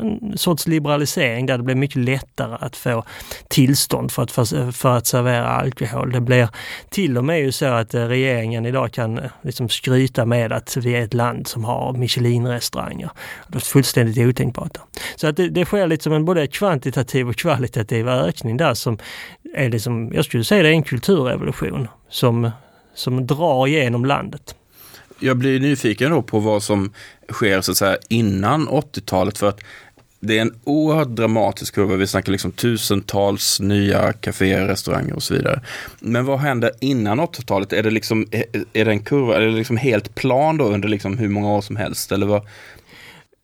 en 0.00 0.38
sorts 0.38 0.66
liberalisering 0.66 1.46
där 1.46 1.58
det 1.58 1.64
blir 1.64 1.74
mycket 1.74 1.96
lättare 1.96 2.56
att 2.60 2.76
få 2.76 3.04
tillstånd 3.48 4.12
för 4.12 4.22
att, 4.22 4.30
för, 4.30 4.72
för 4.72 4.96
att 4.96 5.06
servera 5.06 5.46
alkohol. 5.46 6.12
Det 6.12 6.20
blir 6.20 6.48
till 6.90 7.18
och 7.18 7.24
med 7.24 7.40
ju 7.40 7.52
så 7.52 7.66
att 7.66 7.94
eh, 7.94 8.06
regeringen 8.06 8.66
idag 8.66 8.92
kan 8.92 9.18
eh, 9.18 9.30
liksom 9.42 9.68
skryta 9.68 10.24
med 10.24 10.52
att 10.52 10.76
vi 10.76 10.94
är 10.94 11.02
ett 11.02 11.14
land 11.14 11.46
som 11.46 11.64
har 11.64 11.92
Michelin-restauranger. 11.92 13.10
Det 13.48 13.58
är 13.58 13.60
fullständigt 13.60 14.18
otänkbart. 14.18 14.78
Så 15.16 15.26
att 15.26 15.36
det, 15.36 15.48
det 15.48 15.64
sker 15.64 15.86
liksom 15.86 16.12
en 16.12 16.24
både 16.24 16.46
kvantitativ 16.46 17.28
och 17.28 17.36
kvalitativ 17.36 18.08
ökning 18.08 18.56
där 18.56 18.74
som 18.74 18.98
är 19.54 19.68
liksom, 19.68 20.12
jag 20.14 20.24
skulle 20.24 20.44
säga 20.44 20.62
det 20.62 20.68
är 20.68 20.72
en 20.72 20.82
kulturrevolution 20.82 21.88
som, 22.08 22.50
som 22.94 23.26
drar 23.26 23.66
igenom 23.66 24.04
landet. 24.04 24.54
Jag 25.20 25.36
blir 25.36 25.60
nyfiken 25.60 26.10
då 26.10 26.22
på 26.22 26.38
vad 26.38 26.62
som 26.62 26.92
sker 27.32 27.60
så 27.60 27.70
att 27.70 27.76
säga 27.76 27.96
innan 28.08 28.68
80-talet 28.68 29.38
för 29.38 29.48
att 29.48 29.60
det 30.20 30.38
är 30.38 30.42
en 30.42 30.54
oerhört 30.64 31.08
dramatisk 31.08 31.74
kurva. 31.74 31.96
Vi 31.96 32.06
snackar 32.06 32.32
liksom 32.32 32.52
tusentals 32.52 33.60
nya 33.60 34.12
kaféer, 34.12 34.66
restauranger 34.66 35.14
och 35.14 35.22
så 35.22 35.34
vidare. 35.34 35.60
Men 36.00 36.24
vad 36.24 36.38
händer 36.38 36.70
innan 36.80 37.20
80-talet? 37.20 37.72
Är 37.72 37.82
det 37.82 37.90
liksom, 37.90 38.26
är 38.72 38.84
det 38.84 38.90
en 38.90 39.00
kurva, 39.00 39.36
är 39.36 39.40
det 39.40 39.50
liksom 39.50 39.76
helt 39.76 40.14
plan 40.14 40.56
då 40.56 40.64
under 40.64 40.88
liksom 40.88 41.18
hur 41.18 41.28
många 41.28 41.48
år 41.48 41.60
som 41.60 41.76
helst? 41.76 42.12
Eller 42.12 42.26
vad, 42.26 42.46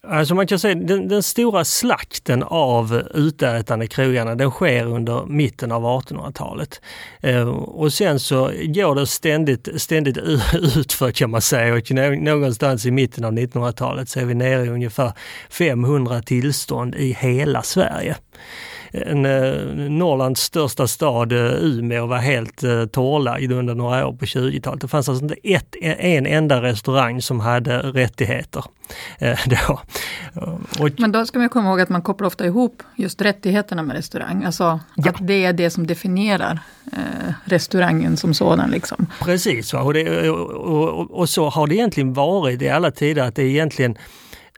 Alltså 0.08 0.34
man 0.34 0.46
kan 0.46 0.58
säga 0.58 0.74
den, 0.74 1.08
den 1.08 1.22
stora 1.22 1.64
slakten 1.64 2.42
av 2.42 3.02
utätande 3.14 3.86
krogarna 3.86 4.34
den 4.34 4.50
sker 4.50 4.86
under 4.86 5.26
mitten 5.26 5.72
av 5.72 5.82
1800-talet. 5.82 6.80
Eh, 7.20 7.48
och 7.48 7.92
sen 7.92 8.20
så 8.20 8.50
går 8.62 8.94
det 8.94 9.06
ständigt, 9.06 9.68
ständigt 9.76 10.16
utför 10.76 11.10
kan 11.10 11.30
man 11.30 11.40
säga 11.40 11.74
och 11.74 11.90
någonstans 12.22 12.86
i 12.86 12.90
mitten 12.90 13.24
av 13.24 13.32
1900-talet 13.32 14.08
så 14.08 14.20
är 14.20 14.24
vi 14.24 14.34
nere 14.34 14.64
i 14.64 14.68
ungefär 14.68 15.12
500 15.50 16.22
tillstånd 16.22 16.94
i 16.94 17.16
hela 17.20 17.62
Sverige 17.62 18.16
en, 18.92 19.26
eh, 19.26 19.52
Norrlands 19.90 20.40
största 20.40 20.86
stad, 20.86 21.32
eh, 21.32 21.38
Umeå, 21.38 22.06
var 22.06 22.18
helt 22.18 22.62
eh, 22.62 22.84
torrlagd 22.84 23.52
under 23.52 23.74
några 23.74 24.06
år 24.06 24.12
på 24.12 24.24
20-talet. 24.24 24.80
Det 24.80 24.88
fanns 24.88 25.08
alltså 25.08 25.24
inte 25.24 25.36
ett, 25.42 25.76
en 25.80 26.26
enda 26.26 26.62
restaurang 26.62 27.22
som 27.22 27.40
hade 27.40 27.78
rättigheter. 27.78 28.64
Då. 29.46 29.80
Och, 30.80 30.90
Men 30.98 31.12
då 31.12 31.26
ska 31.26 31.38
man 31.38 31.48
komma 31.48 31.68
ihåg 31.68 31.80
att 31.80 31.88
man 31.88 32.02
kopplar 32.02 32.26
ofta 32.26 32.46
ihop 32.46 32.82
just 32.96 33.22
rättigheterna 33.22 33.82
med 33.82 33.96
restaurang. 33.96 34.44
Alltså 34.44 34.80
ja. 34.94 35.10
att 35.10 35.26
det 35.26 35.44
är 35.44 35.52
det 35.52 35.70
som 35.70 35.86
definierar 35.86 36.58
eh, 36.92 37.32
restaurangen 37.44 38.16
som 38.16 38.34
sådan. 38.34 38.70
Liksom. 38.70 39.06
Precis, 39.20 39.74
och, 39.74 39.94
det, 39.94 40.30
och, 40.30 40.50
och, 40.50 41.10
och, 41.10 41.28
så 41.28 41.48
har 41.48 41.66
det 41.66 41.74
egentligen 41.74 42.12
varit 42.12 42.62
i 42.62 42.68
alla 42.68 42.90
tider, 42.90 43.22
att 43.22 43.34
det 43.34 43.42
är 43.42 43.46
egentligen 43.46 43.96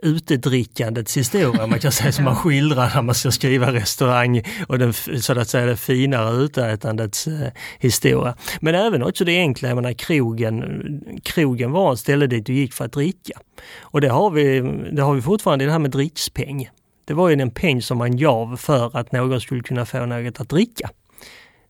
utedrickandets 0.05 1.17
historia, 1.17 1.67
man 1.67 1.79
kan 1.79 1.93
säga, 1.93 2.13
som 2.13 2.25
man 2.25 2.37
skildrar 2.37 2.93
när 2.95 3.03
man 3.03 3.15
ska 3.15 3.31
skriva 3.31 3.73
restaurang 3.73 4.43
och 4.69 4.79
den, 4.79 4.93
så 4.93 5.41
att 5.41 5.49
säga 5.49 5.67
det 5.67 5.77
finare 5.77 6.37
utätandets 6.37 7.27
eh, 7.27 7.49
historia. 7.79 8.37
Men 8.61 8.75
även 8.75 9.03
också 9.03 9.25
det 9.25 9.39
enkla, 9.39 9.69
jag 9.69 9.77
menar 9.77 9.93
krogen, 9.93 11.21
krogen 11.23 11.73
var 11.73 11.93
ett 11.93 11.99
ställe 11.99 12.27
dit 12.27 12.47
du 12.47 12.55
gick 12.55 12.73
för 12.73 12.85
att 12.85 12.93
dricka. 12.93 13.41
Och 13.81 14.01
det 14.01 14.09
har 14.09 14.31
vi, 14.31 14.61
det 14.93 15.03
har 15.03 15.15
vi 15.15 15.23
fortfarande 15.23 15.65
i 15.65 15.67
det 15.67 15.73
här 15.73 15.79
med 15.79 15.91
drickspeng. 15.91 16.71
Det 17.05 17.15
var 17.15 17.29
ju 17.29 17.41
en 17.41 17.51
peng 17.51 17.83
som 17.83 17.99
man 17.99 18.17
gav 18.17 18.57
för 18.57 18.97
att 18.97 19.13
någon 19.13 19.41
skulle 19.41 19.63
kunna 19.63 19.87
få 19.87 20.07
något 20.07 20.41
att 20.41 20.49
dricka 20.49 20.91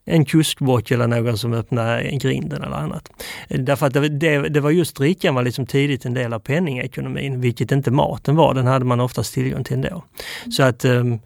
en 0.05 0.25
kuskbock 0.25 0.91
eller 0.91 1.07
någon 1.07 1.39
som 1.39 1.53
öppnade 1.53 2.11
grinden 2.11 2.63
eller 2.63 2.77
annat. 2.77 3.11
Därför 3.49 3.87
att 3.87 3.93
det, 3.93 4.09
det, 4.09 4.49
det 4.49 4.61
var 4.61 4.71
just 4.71 4.97
drickan 4.97 5.35
var 5.35 5.43
liksom 5.43 5.67
tidigt 5.67 6.05
en 6.05 6.15
del 6.15 6.33
av 6.33 6.39
penningekonomin, 6.39 7.41
vilket 7.41 7.73
inte 7.73 7.91
maten 7.91 8.37
var. 8.37 8.55
Den 8.55 8.67
hade 8.67 8.85
man 8.85 9.01
oftast 9.01 9.35
tillgång 9.35 9.65
till 9.65 9.75
ändå. 9.75 10.05
Så 10.51 10.63
att 10.63 10.85
um, 10.85 11.21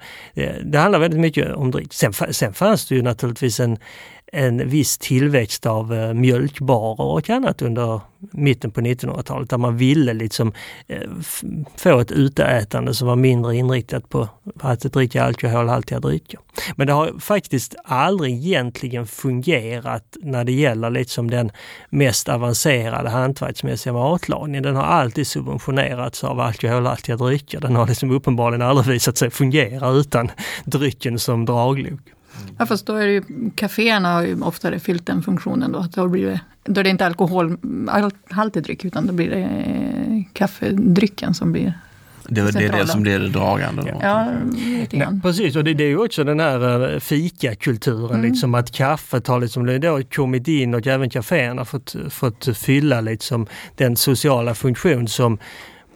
det 0.65 0.79
handlar 0.79 0.99
väldigt 0.99 1.21
mycket 1.21 1.55
om 1.55 1.71
dryck. 1.71 1.93
Sen, 1.93 2.13
sen 2.13 2.55
fanns 2.55 2.89
det 2.89 2.95
ju 2.95 3.03
naturligtvis 3.03 3.61
en, 3.61 3.79
en 4.33 4.69
viss 4.69 4.99
tillväxt 4.99 5.67
av 5.67 5.95
eh, 5.95 6.15
mjölkbarer 6.15 7.01
och 7.01 7.31
annat 7.31 7.63
under 7.63 8.01
mitten 8.19 8.71
på 8.71 8.81
1900-talet 8.81 9.51
där 9.51 9.59
man 9.59 9.77
ville 9.77 10.13
liksom 10.13 10.53
eh, 10.87 11.11
få 11.77 12.01
ett 12.01 12.13
uteätande 12.13 12.95
som 12.95 13.09
var 13.09 13.17
mindre 13.17 13.57
inriktat 13.57 14.09
på 14.09 14.29
att 14.61 14.81
dricka 14.81 15.25
alkoholhaltiga 15.25 16.01
drycker. 16.01 16.41
Men 16.77 16.87
det 16.87 16.93
har 16.93 17.21
faktiskt 17.21 17.75
aldrig 17.85 18.35
egentligen 18.35 19.07
fungerat 19.07 20.17
när 20.23 20.45
det 20.45 20.53
gäller 20.53 20.91
liksom 20.91 21.31
den 21.31 21.51
mest 21.91 22.29
avancerade 22.29 23.09
hantverksmässiga 23.09 23.93
matlagningen. 23.93 24.63
Den 24.63 24.77
har 24.77 24.83
alltid 24.83 25.27
subventionerats 25.27 26.25
av 26.25 26.41
alkoholhaltiga 26.41 27.17
drycker. 27.17 27.61
Den 27.61 27.77
har 27.77 27.87
liksom 27.87 28.11
uppenbarligen 28.11 28.63
aldrig 28.63 28.93
visat 28.95 29.19
sig 29.19 29.31
fungera 29.31 29.91
utan 29.91 30.31
drycken 30.65 31.19
som 31.19 31.45
draglok. 31.45 32.01
Ja 32.59 32.67
fast 32.67 32.87
då 32.87 32.95
är 32.95 33.07
det 33.07 33.13
ju, 33.13 33.23
kaféerna 33.55 34.13
har 34.13 34.23
ju 34.23 34.41
oftare 34.41 34.79
fyllt 34.79 35.07
den 35.07 35.23
funktionen 35.23 35.73
då. 35.73 35.79
Att 35.79 35.93
då, 35.93 36.09
blir 36.09 36.27
det, 36.27 36.41
då 36.65 36.81
är 36.81 36.85
det 36.85 36.91
inte 36.91 37.07
alkoholhaltig 37.07 38.63
dryck 38.63 38.85
utan 38.85 39.07
då 39.07 39.13
blir 39.13 39.31
det 39.31 39.43
eh, 39.43 40.23
kaffedrycken 40.33 41.35
som 41.35 41.53
blir 41.53 41.75
det, 42.31 42.53
det 42.53 42.65
är 42.65 42.73
det 42.73 42.87
som 42.87 43.03
blir 43.03 43.19
det 43.19 43.29
dragande? 43.29 43.83
Då. 43.83 44.01
Ja, 44.03 44.33
grann. 44.91 45.21
precis, 45.21 45.57
och 45.57 45.65
det, 45.65 45.75
det, 45.75 45.85
är 45.85 45.89
ju 45.89 45.99
också 45.99 46.25
den 46.25 46.41
här 46.41 46.95
eh, 46.95 47.01
fikakulturen, 47.01 48.11
mm. 48.11 48.31
liksom 48.31 48.55
att 48.55 48.73
kaffet 48.73 49.27
har 49.27 49.41
liksom 49.41 49.81
då 49.81 50.03
kommit 50.03 50.49
in 50.49 50.75
och 50.75 50.87
även 50.87 51.11
kaféerna 51.11 51.65
fått, 51.65 51.97
fått 52.11 52.57
fylla 52.57 53.01
liksom 53.01 53.47
den 53.77 53.97
sociala 53.97 54.55
funktion 54.55 55.09
som 55.09 55.39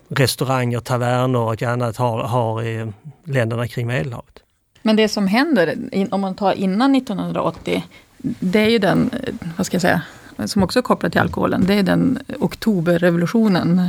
restauranger, 0.09 0.81
taverner 0.81 1.39
och 1.39 1.63
annat 1.63 1.97
har, 1.97 2.23
har 2.23 2.63
i 2.63 2.93
länderna 3.25 3.69
kring 3.69 3.87
Medelhavet. 3.87 4.43
Men 4.83 4.97
det 4.97 5.09
som 5.09 5.27
händer, 5.27 5.77
om 6.11 6.21
man 6.21 6.35
tar 6.35 6.53
innan 6.53 6.95
1980, 6.95 7.85
det 8.23 8.59
är 8.59 8.69
ju 8.69 8.79
den, 8.79 9.11
eh, 9.13 9.35
vad 9.57 9.67
ska 9.67 9.75
jag 9.75 9.83
säga, 9.83 10.03
som 10.47 10.63
också 10.63 10.79
är 10.79 10.83
kopplad 10.83 11.13
till 11.13 11.21
alkoholen, 11.21 11.65
det 11.67 11.75
är 11.75 11.83
den 11.83 12.19
oktoberrevolutionen 12.39 13.79
eh, 13.79 13.87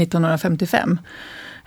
1955. 0.00 0.98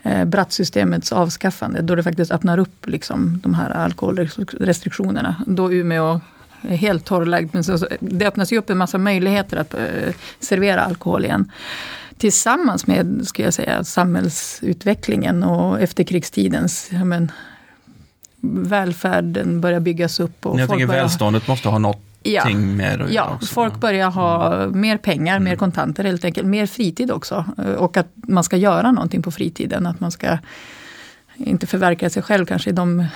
Eh, 0.03 0.25
brattsystemets 0.25 1.11
avskaffande, 1.11 1.81
då 1.81 1.95
det 1.95 2.03
faktiskt 2.03 2.31
öppnar 2.31 2.57
upp 2.57 2.87
liksom, 2.87 3.39
de 3.43 3.53
här 3.53 3.69
alkoholrestriktionerna. 3.69 5.35
Då 5.47 5.73
Umeå 5.73 6.21
är 6.61 6.75
helt 6.75 7.05
torrlagd, 7.05 7.49
men 7.53 7.63
så, 7.63 7.87
det 7.99 8.27
öppnas 8.27 8.53
ju 8.53 8.57
upp 8.57 8.69
en 8.69 8.77
massa 8.77 8.97
möjligheter 8.97 9.57
att 9.57 9.75
servera 10.39 10.81
alkohol 10.81 11.25
igen. 11.25 11.51
Tillsammans 12.17 12.87
med, 12.87 13.21
ska 13.27 13.43
jag 13.43 13.53
säga, 13.53 13.83
samhällsutvecklingen 13.83 15.43
och 15.43 15.81
efterkrigstidens 15.81 16.89
men, 17.05 17.31
välfärden 18.41 19.61
börjar 19.61 19.79
byggas 19.79 20.19
upp. 20.19 20.45
Och 20.45 20.59
jag 20.59 20.69
tänker 20.69 20.87
börjar... 20.87 21.01
välståndet 21.01 21.47
måste 21.47 21.69
ha 21.69 21.79
något 21.79 22.01
Ja, 22.23 22.49
ja 23.09 23.39
folk 23.47 23.79
börjar 23.79 24.09
ha 24.09 24.55
mm. 24.55 24.81
mer 24.81 24.97
pengar, 24.97 25.39
mer 25.39 25.47
mm. 25.47 25.57
kontanter 25.57 26.03
helt 26.03 26.25
enkelt. 26.25 26.47
Mer 26.47 26.65
fritid 26.65 27.11
också. 27.11 27.45
Och 27.77 27.97
att 27.97 28.07
man 28.15 28.43
ska 28.43 28.57
göra 28.57 28.91
någonting 28.91 29.21
på 29.21 29.31
fritiden. 29.31 29.87
Att 29.87 29.99
man 29.99 30.11
ska 30.11 30.37
inte 31.35 31.67
förverkliga 31.67 32.09
sig 32.09 32.23
själv 32.23 32.45
kanske 32.45 32.69
i 32.69 32.73
de, 32.73 33.07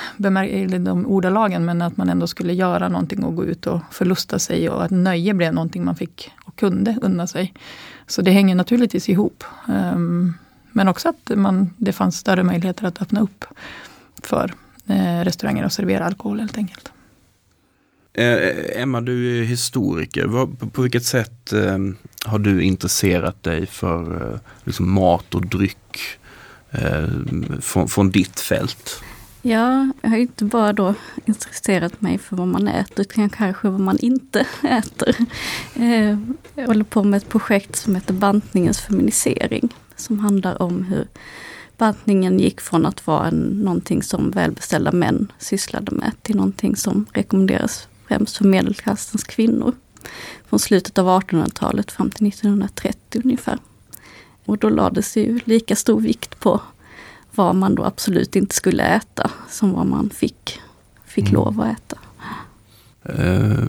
i 0.47 0.65
de 0.65 1.05
ordalagen, 1.05 1.65
men 1.65 1.81
att 1.81 1.97
man 1.97 2.09
ändå 2.09 2.27
skulle 2.27 2.53
göra 2.53 2.89
någonting 2.89 3.23
och 3.23 3.35
gå 3.35 3.45
ut 3.45 3.67
och 3.67 3.79
förlusta 3.91 4.39
sig 4.39 4.69
och 4.69 4.83
att 4.83 4.91
nöje 4.91 5.33
blev 5.33 5.53
någonting 5.53 5.85
man 5.85 5.95
fick 5.95 6.31
och 6.45 6.55
kunde 6.55 6.97
unna 7.01 7.27
sig. 7.27 7.53
Så 8.07 8.21
det 8.21 8.31
hänger 8.31 8.55
naturligtvis 8.55 9.09
ihop. 9.09 9.43
Um, 9.67 10.37
men 10.71 10.87
också 10.87 11.09
att 11.09 11.31
man, 11.35 11.69
det 11.77 11.93
fanns 11.93 12.17
större 12.17 12.43
möjligheter 12.43 12.85
att 12.85 13.01
öppna 13.01 13.21
upp 13.21 13.45
för 14.23 14.51
Eh, 14.51 14.64
restauranger 15.23 15.65
och 15.65 15.71
servera 15.71 16.05
alkohol 16.05 16.39
helt 16.39 16.57
enkelt. 16.57 16.91
Eh, 18.17 18.81
Emma, 18.81 19.01
du 19.01 19.39
är 19.39 19.43
historiker. 19.43 20.47
På 20.69 20.81
vilket 20.81 21.05
sätt 21.05 21.53
eh, 21.53 21.77
har 22.25 22.39
du 22.39 22.61
intresserat 22.61 23.43
dig 23.43 23.65
för 23.65 24.31
eh, 24.33 24.39
liksom 24.63 24.91
mat 24.91 25.35
och 25.35 25.45
dryck 25.45 25.99
eh, 26.71 27.07
från, 27.61 27.87
från 27.87 28.11
ditt 28.11 28.39
fält? 28.39 29.01
Ja, 29.41 29.91
jag 30.01 30.09
har 30.09 30.17
inte 30.17 30.45
bara 30.45 30.73
då 30.73 30.93
intresserat 31.25 32.01
mig 32.01 32.17
för 32.17 32.35
vad 32.35 32.47
man 32.47 32.67
äter, 32.67 33.01
utan 33.01 33.29
kanske 33.29 33.69
vad 33.69 33.79
man 33.79 33.97
inte 33.97 34.47
äter. 34.63 35.15
Eh, 35.75 36.17
jag 36.55 36.67
håller 36.67 36.83
på 36.83 37.03
med 37.03 37.17
ett 37.17 37.29
projekt 37.29 37.75
som 37.75 37.95
heter 37.95 38.13
Bantningens 38.13 38.81
feminisering, 38.81 39.69
som 39.95 40.19
handlar 40.19 40.61
om 40.61 40.83
hur 40.83 41.07
bantningen 41.77 42.39
gick 42.39 42.61
från 42.61 42.85
att 42.85 43.07
vara 43.07 43.27
en, 43.27 43.61
någonting 43.63 44.03
som 44.03 44.31
välbeställda 44.31 44.91
män 44.91 45.31
sysslade 45.39 45.91
med 45.91 46.11
till 46.21 46.35
någonting 46.35 46.75
som 46.75 47.05
rekommenderas 47.13 47.87
främst 48.07 48.37
för 48.37 48.45
medelklassens 48.45 49.23
kvinnor. 49.23 49.73
Från 50.45 50.59
slutet 50.59 50.97
av 50.97 51.21
1800-talet 51.21 51.91
fram 51.91 52.09
till 52.09 52.27
1930 52.27 53.21
ungefär. 53.23 53.59
Och 54.45 54.57
då 54.57 54.69
lades 54.69 55.17
ju 55.17 55.39
lika 55.45 55.75
stor 55.75 56.01
vikt 56.01 56.39
på 56.39 56.61
vad 57.35 57.55
man 57.55 57.75
då 57.75 57.83
absolut 57.83 58.35
inte 58.35 58.55
skulle 58.55 58.83
äta 58.83 59.31
som 59.49 59.73
vad 59.73 59.85
man 59.85 60.09
fick, 60.09 60.59
fick 61.05 61.29
mm. 61.29 61.33
lov 61.33 61.61
att 61.61 61.77
äta. 61.77 61.97
Eh, 63.03 63.65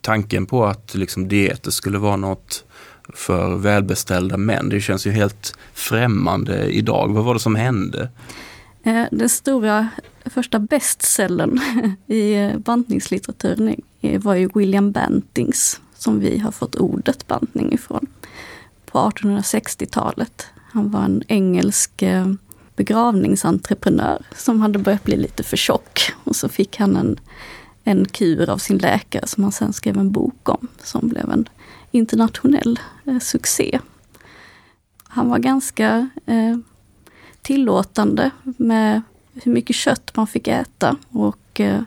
tanken 0.00 0.46
på 0.46 0.64
att 0.64 0.94
liksom 0.94 1.28
dieter 1.28 1.70
skulle 1.70 1.98
vara 1.98 2.16
något 2.16 2.64
för 3.14 3.56
välbeställda 3.56 4.36
män. 4.36 4.68
Det 4.68 4.80
känns 4.80 5.06
ju 5.06 5.10
helt 5.10 5.58
främmande 5.72 6.70
idag. 6.70 7.08
Vad 7.08 7.24
var 7.24 7.34
det 7.34 7.40
som 7.40 7.54
hände? 7.54 8.08
Eh, 8.82 9.04
den 9.10 9.28
stora 9.28 9.88
första 10.24 10.58
bestsellern 10.58 11.60
i 12.06 12.34
eh, 12.34 12.58
bantningslitteraturen 12.58 13.76
eh, 14.00 14.20
var 14.20 14.34
ju 14.34 14.48
William 14.54 14.92
Bantings, 14.92 15.80
som 15.94 16.20
vi 16.20 16.38
har 16.38 16.50
fått 16.50 16.74
ordet 16.74 17.26
bantning 17.26 17.72
ifrån, 17.72 18.06
på 18.86 18.98
1860-talet. 18.98 20.46
Han 20.72 20.90
var 20.90 21.04
en 21.04 21.22
engelsk 21.28 22.02
begravningsentreprenör 22.76 24.22
som 24.36 24.60
hade 24.60 24.78
börjat 24.78 25.04
bli 25.04 25.16
lite 25.16 25.42
för 25.42 25.56
tjock. 25.56 26.12
Och 26.24 26.36
så 26.36 26.48
fick 26.48 26.76
han 26.76 26.96
en, 26.96 27.20
en 27.84 28.04
kur 28.04 28.50
av 28.50 28.58
sin 28.58 28.78
läkare 28.78 29.26
som 29.26 29.42
han 29.42 29.52
sen 29.52 29.72
skrev 29.72 29.98
en 29.98 30.12
bok 30.12 30.48
om, 30.48 30.68
som 30.82 31.08
blev 31.08 31.30
en 31.30 31.48
internationell 31.90 32.80
eh, 33.04 33.18
succé. 33.18 33.78
han 35.04 35.28
var 35.28 35.38
ganska 35.38 36.08
eh, 36.26 36.58
tillåtande 37.42 38.30
med 38.42 39.02
hur 39.34 39.52
mycket 39.52 39.76
kött 39.76 40.16
man 40.16 40.26
fick 40.26 40.48
äta 40.48 40.96
och 41.10 41.60
eh, 41.60 41.82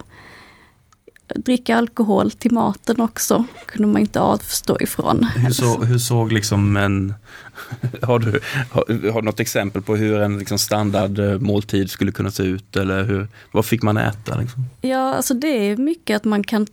dricka 1.36 1.78
alkohol 1.78 2.32
till 2.32 2.52
maten 2.52 3.02
också 3.02 3.46
kunde 3.66 3.88
man 3.88 4.02
inte 4.02 4.20
avstå 4.20 4.78
ifrån. 4.82 5.24
Hur, 5.24 5.52
så, 5.52 5.84
hur 5.84 5.98
såg 5.98 6.32
liksom 6.32 6.78
en, 6.78 7.14
har 8.02 8.20
du, 8.20 8.40
har, 8.72 9.12
har 9.12 9.22
något 9.22 9.40
exempel 9.40 9.82
på 9.82 9.96
hur 9.96 10.20
en 10.20 10.40
liksom 10.40 10.60
standardmåltid 10.60 11.90
skulle 11.90 12.12
kunna 12.12 12.32
se 12.32 12.44
ut 12.44 12.76
eller 12.76 13.04
hur, 13.04 13.28
vad 13.52 13.66
fick 13.66 13.84
man 13.84 13.98
äta? 13.98 14.38
Liksom? 14.38 14.66
Ja, 14.82 15.14
alltså 15.14 15.34
det 15.34 15.48
är 15.48 15.78
mycket 15.78 16.16
att 16.16 16.24
man 16.24 16.44
kan, 16.44 16.68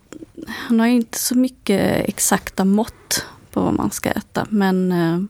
han 0.48 0.80
har 0.80 0.86
inte 0.86 1.18
så 1.18 1.34
mycket 1.34 2.08
exakta 2.08 2.64
mått 2.64 3.26
på 3.50 3.60
vad 3.60 3.74
man 3.74 3.90
ska 3.90 4.10
äta 4.10 4.46
men 4.50 4.92
eh, 4.92 5.20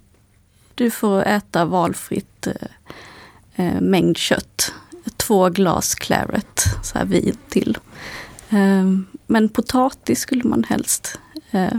du 0.74 0.90
får 0.90 1.22
äta 1.22 1.64
valfritt 1.64 2.46
eh, 2.46 2.54
eh 3.66 3.80
mängd 3.80 4.16
kött. 4.16 4.74
Två 5.16 5.48
glas 5.48 5.94
claret, 5.94 6.64
så 6.82 6.98
här 6.98 7.04
vin 7.04 7.36
till. 7.48 7.78
Eh, 8.50 8.84
men 9.30 9.48
potatis 9.48 10.20
skulle 10.20 10.44
man 10.44 10.64
helst 10.64 11.18
eh, 11.50 11.72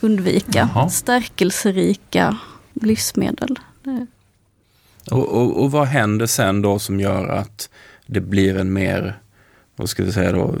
undvika. 0.00 0.68
Jaha. 0.74 0.88
Stärkelserika 0.90 2.36
livsmedel. 2.72 3.58
Och, 5.10 5.28
och, 5.28 5.62
och, 5.62 5.70
vad 5.70 5.86
händer 5.86 6.26
sen 6.26 6.62
då 6.62 6.78
som 6.78 7.00
gör 7.00 7.28
att 7.28 7.70
det 8.06 8.20
blir 8.20 8.56
en 8.56 8.72
mer, 8.72 9.18
vad 9.76 9.88
ska 9.88 10.04
vi 10.04 10.12
säga 10.12 10.32
då, 10.32 10.54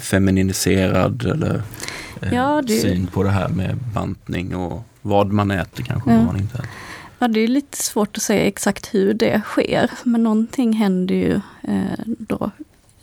femininiserad 0.00 1.24
eller 1.24 1.62
eh, 2.22 2.34
ja, 2.34 2.62
det... 2.62 2.80
syn 2.80 3.06
på 3.06 3.22
det 3.22 3.30
här 3.30 3.48
med 3.48 3.76
bantning 3.94 4.56
och 4.56 4.82
vad 5.02 5.32
man 5.32 5.50
äter 5.50 5.84
kanske, 5.84 6.10
ja. 6.10 6.16
vad 6.16 6.26
man 6.26 6.36
inte 6.36 6.54
äter? 6.58 6.68
Ja, 7.18 7.28
det 7.28 7.40
är 7.40 7.48
lite 7.48 7.82
svårt 7.82 8.16
att 8.16 8.22
säga 8.22 8.46
exakt 8.46 8.94
hur 8.94 9.14
det 9.14 9.42
sker, 9.44 9.90
men 10.04 10.22
någonting 10.22 10.72
händer 10.72 11.14
ju 11.14 11.40
eh, 11.62 11.98
då 12.06 12.50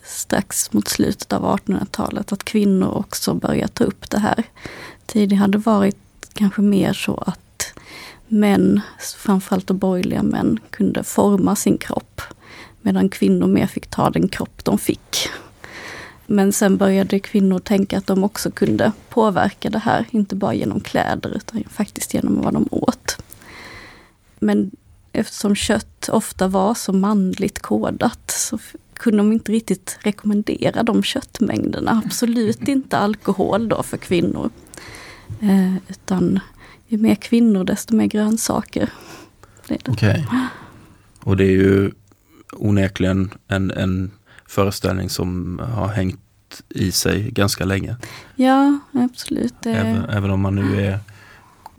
strax 0.04 0.74
mot 0.74 0.88
slutet 0.88 1.34
av 1.34 1.58
1800-talet 1.58 2.32
att 2.32 2.44
kvinnor 2.44 2.90
också 2.90 3.34
börjar 3.34 3.68
ta 3.68 3.84
upp 3.84 4.10
det 4.10 4.20
här. 4.20 4.44
Tidigare 5.06 5.40
hade 5.40 5.52
det 5.58 5.66
varit 5.66 5.98
kanske 6.34 6.62
mer 6.62 6.94
så 6.94 7.24
att 7.28 7.74
män, 8.28 8.82
framförallt 9.18 9.68
då 9.68 9.74
borgerliga 9.74 10.24
män, 10.24 10.60
kunde 10.70 11.04
forma 11.04 11.56
sin 11.56 11.78
kropp. 11.78 12.22
Medan 12.82 13.10
kvinnor 13.10 13.48
mer 13.48 13.68
fick 13.68 13.88
ta 13.88 14.10
den 14.10 14.28
kropp 14.28 14.64
de 14.64 14.78
fick. 14.78 15.30
Men 16.26 16.54
sen 16.54 16.78
började 16.78 17.20
kvinnor 17.20 17.60
tänka 17.60 17.98
att 17.98 18.08
de 18.08 18.24
också 18.24 18.52
kunde 18.52 18.92
påverka 19.10 19.70
det 19.70 19.80
här, 19.80 20.06
inte 20.12 20.36
bara 20.36 20.54
genom 20.54 20.80
kläder 20.80 21.30
utan 21.30 21.64
faktiskt 21.70 22.14
genom 22.14 22.42
vad 22.42 22.54
de 22.54 22.68
åt. 22.72 23.18
Men 24.40 24.72
eftersom 25.12 25.56
kött 25.56 26.10
ofta 26.12 26.48
var 26.48 26.74
så 26.74 26.94
manligt 26.94 27.60
kodat 27.60 28.32
så 28.32 28.60
kunde 28.94 29.18
de 29.18 29.32
inte 29.32 29.52
riktigt 29.52 29.98
rekommendera 30.02 30.84
de 30.84 31.04
köttmängderna. 31.04 32.02
Absolut 32.06 32.62
inte 32.68 32.98
alkohol 32.98 33.70
då 33.70 33.84
för 33.84 33.98
kvinnor. 33.98 34.50
Eh, 35.42 35.76
utan 35.88 36.40
ju 36.88 36.98
mer 36.98 37.16
kvinnor 37.16 37.64
desto 37.64 37.96
mer 37.96 38.06
grönsaker. 38.06 38.90
Okej. 39.64 39.86
Okay. 39.88 40.24
Och 41.24 41.38
det 41.38 41.44
är 41.44 41.52
ju 41.52 41.92
onekligen 42.52 43.34
en, 43.48 43.72
en 43.72 44.12
föreställning 44.48 45.10
som 45.10 45.60
har 45.74 45.88
hängt 45.88 46.20
i 46.70 46.92
sig 46.92 47.32
ganska 47.32 47.66
länge. 47.66 47.96
Ja, 48.36 48.80
absolut. 48.92 49.66
Även, 49.66 50.06
även 50.06 50.32
om 50.32 50.42
man 50.42 50.56
nu 50.56 50.86
är 50.86 51.00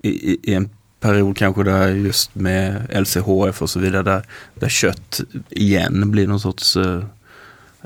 i, 0.03 0.39
i, 0.51 0.55
en 0.55 0.71
period 1.03 1.37
kanske 1.37 1.63
där 1.63 1.89
just 1.89 2.35
med 2.35 2.87
LCHF 2.91 3.63
och 3.63 3.71
så 3.71 3.79
vidare 3.79 4.03
där, 4.03 4.23
där 4.55 4.69
kött 4.69 5.21
igen 5.51 6.11
blir 6.11 6.27
någon 6.27 6.41
sorts 6.41 6.77
uh, 6.77 7.05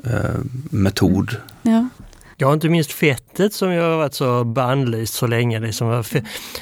uh, 0.06 0.40
metod. 0.70 1.36
Ja. 1.62 1.88
Ja, 2.38 2.52
inte 2.52 2.68
minst 2.68 2.92
fettet 2.92 3.52
som 3.52 3.72
ju 3.72 3.80
har 3.80 3.96
varit 3.96 4.14
så 4.14 4.44
bannlyst 4.44 5.14
så 5.14 5.26
länge. 5.26 5.60
Liksom. 5.60 6.04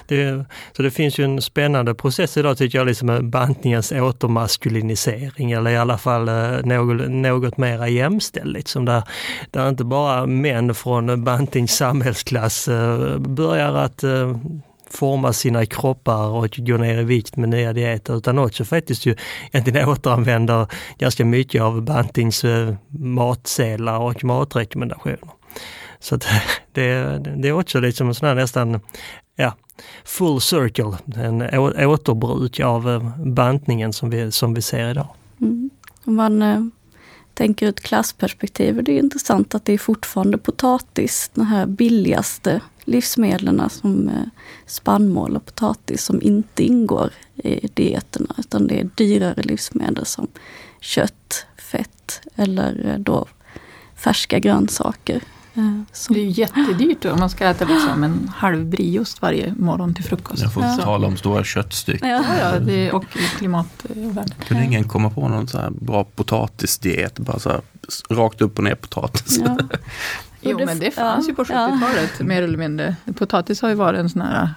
Det, 0.07 0.45
så 0.77 0.83
det 0.83 0.91
finns 0.91 1.19
ju 1.19 1.25
en 1.25 1.43
spännande 1.43 1.95
process 1.95 2.37
idag 2.37 2.59
tycker 2.59 2.79
jag, 2.79 2.87
liksom 2.87 3.07
med 3.07 3.25
bantningens 3.25 3.93
återmaskulinisering 3.93 5.53
eller 5.53 5.71
i 5.71 5.77
alla 5.77 5.99
fall 5.99 6.29
eh, 6.29 6.59
något, 6.65 7.11
något 7.11 7.57
mera 7.57 7.89
jämställt. 7.89 8.53
Liksom 8.53 8.85
där, 8.85 9.03
där 9.51 9.69
inte 9.69 9.85
bara 9.85 10.27
män 10.27 10.75
från 10.75 11.25
bantings 11.25 11.77
samhällsklass 11.77 12.69
börjar 13.19 13.75
att 13.75 14.05
forma 14.97 15.33
sina 15.33 15.67
kroppar 15.67 16.29
och 16.29 16.57
gå 16.57 16.77
ner 16.77 17.01
i 17.01 17.05
vikt 17.05 17.37
med 17.37 17.49
nya 17.49 17.73
dieter 17.73 18.17
utan 18.17 18.39
också 18.39 18.65
faktiskt 18.65 19.07
ju 19.07 19.17
egentligen 19.53 19.89
återanvänder 19.93 20.67
ganska 20.99 21.25
mycket 21.25 21.63
av 21.63 21.83
Bantings 21.83 22.45
eh, 22.45 22.75
matsedlar 22.99 23.99
och 23.99 24.25
matrekommendationer. 24.25 25.31
Så 26.01 26.17
det, 26.73 27.19
det 27.37 27.49
är 27.49 27.53
också 27.53 27.81
liksom 27.81 28.09
en 28.09 28.15
sån 28.15 28.29
här 28.29 28.35
nästan 28.35 28.81
ja, 29.37 29.53
full 30.05 30.41
circle, 30.41 31.21
en 31.21 31.43
återbruk 31.87 32.61
av 32.61 32.91
eh, 32.91 33.19
bantningen 33.19 33.93
som 33.93 34.11
vi, 34.11 34.33
som 34.33 34.55
vi 34.55 34.63
ser 34.63 34.91
idag. 34.91 35.09
Mm. 35.41 35.71
Man 36.05 36.43
eh, 36.43 36.61
Tänker 37.35 37.67
ur 37.67 37.71
ett 37.71 37.81
klassperspektiv, 37.81 38.85
det 38.85 38.93
är 38.93 38.99
intressant 38.99 39.55
att 39.55 39.65
det 39.65 39.73
är 39.73 39.79
fortfarande 39.79 40.39
potatis, 40.39 41.31
de 41.35 41.47
här 41.47 41.67
billigaste 41.67 42.61
livsmedlen 42.85 43.71
som 43.71 44.09
eh, 44.09 44.27
spannmål 44.67 45.37
och 45.37 45.47
potatis 45.47 46.05
som 46.05 46.23
inte 46.23 46.63
ingår 46.63 47.11
i 47.35 47.69
dieterna 47.75 48.35
utan 48.39 48.67
det 48.67 48.81
är 48.81 48.91
dyrare 48.95 49.43
livsmedel 49.43 50.07
som 50.07 50.27
kött, 50.81 51.47
fett 51.57 52.21
eller 52.37 52.87
eh, 52.87 52.99
då 52.99 53.27
färska 53.97 54.39
grönsaker. 54.39 55.23
Eh. 55.55 55.81
Det 56.09 56.21
är 56.21 56.39
jättedyrt 56.39 57.01
då, 57.01 57.13
om 57.13 57.21
man 57.21 57.31
ska 57.31 57.45
äta 57.45 57.65
liksom 57.65 58.05
en 58.05 58.33
halv 58.37 58.67
brieost 58.67 59.23
varje 59.23 59.55
morgon 59.55 59.95
till 59.95 60.05
frukost. 60.05 60.43
Jag 60.43 60.53
får 60.53 60.63
ja. 60.63 60.77
tala 60.77 61.07
om 61.07 61.17
stora 61.17 61.45
köttstycken. 61.45 62.09
Ja, 62.09 62.25
ja 62.41 62.59
det, 62.59 62.93
och 62.93 63.05
klimatvärden. 63.39 64.35
Kunde 64.49 64.65
ingen 64.65 64.89
komma 64.89 65.11
på 65.11 65.29
någon 65.29 65.49
så 65.49 65.59
här 65.59 65.71
bra 65.71 66.05
potatisdiet? 66.05 67.19
Bara 67.19 67.39
så 67.39 67.51
här, 67.51 67.61
rakt 68.11 68.41
upp 68.41 68.59
och 68.59 68.65
ner 68.65 68.75
potatis. 68.75 69.41
Ja. 69.45 69.59
Jo, 70.47 70.61
men 70.67 70.79
det 70.79 70.91
fanns 70.91 71.27
ja, 71.27 71.31
ju 71.31 71.35
på 71.35 71.45
70-talet 71.45 72.11
ja. 72.19 72.25
mer 72.25 72.43
eller 72.43 72.59
mindre. 72.59 72.97
Potatis 73.15 73.63
har 73.63 73.69
ju 73.69 73.75
varit 73.75 74.01
en 74.01 74.11
sån 74.11 74.23
här 74.23 74.51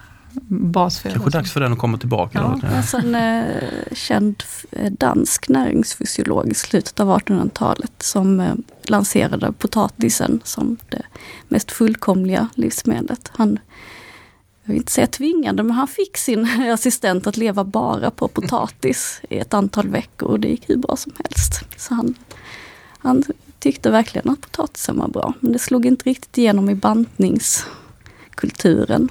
basföda. 0.48 1.14
Kanske 1.14 1.38
dags 1.38 1.52
för 1.52 1.60
den 1.60 1.72
att 1.72 1.78
komma 1.78 1.98
tillbaka. 1.98 2.38
Ja. 2.38 2.58
Då. 2.62 2.76
Alltså 2.76 2.96
en 2.96 3.14
eh, 3.14 3.62
känd 3.92 4.42
eh, 4.70 4.92
dansk 4.92 5.48
näringsfysiolog 5.48 6.48
i 6.48 6.54
slutet 6.54 7.00
av 7.00 7.18
1800-talet 7.18 7.92
som 7.98 8.40
eh, 8.40 8.54
lanserade 8.82 9.52
potatisen 9.52 10.40
som 10.44 10.76
det 10.88 11.02
mest 11.48 11.70
fullkomliga 11.70 12.48
livsmedlet. 12.54 13.30
Han, 13.34 13.58
jag 14.62 14.68
vill 14.72 14.76
inte 14.76 14.92
säga 14.92 15.06
tvingande, 15.06 15.62
men 15.62 15.72
han 15.72 15.88
fick 15.88 16.16
sin 16.16 16.62
assistent 16.72 17.26
att 17.26 17.36
leva 17.36 17.64
bara 17.64 18.10
på 18.10 18.28
potatis 18.28 19.20
i 19.30 19.38
ett 19.38 19.54
antal 19.54 19.88
veckor 19.88 20.28
och 20.28 20.40
det 20.40 20.48
gick 20.48 20.70
hur 20.70 20.76
bra 20.76 20.96
som 20.96 21.12
helst. 21.24 21.64
Så 21.76 21.94
han, 21.94 22.14
han 22.98 23.24
tyckte 23.58 23.90
verkligen 23.90 24.30
att 24.30 24.40
potatisen 24.40 24.98
var 24.98 25.08
bra, 25.08 25.32
men 25.40 25.52
det 25.52 25.58
slog 25.58 25.86
inte 25.86 26.10
riktigt 26.10 26.38
igenom 26.38 26.70
i 26.70 26.74
bantningskulturen. 26.74 29.08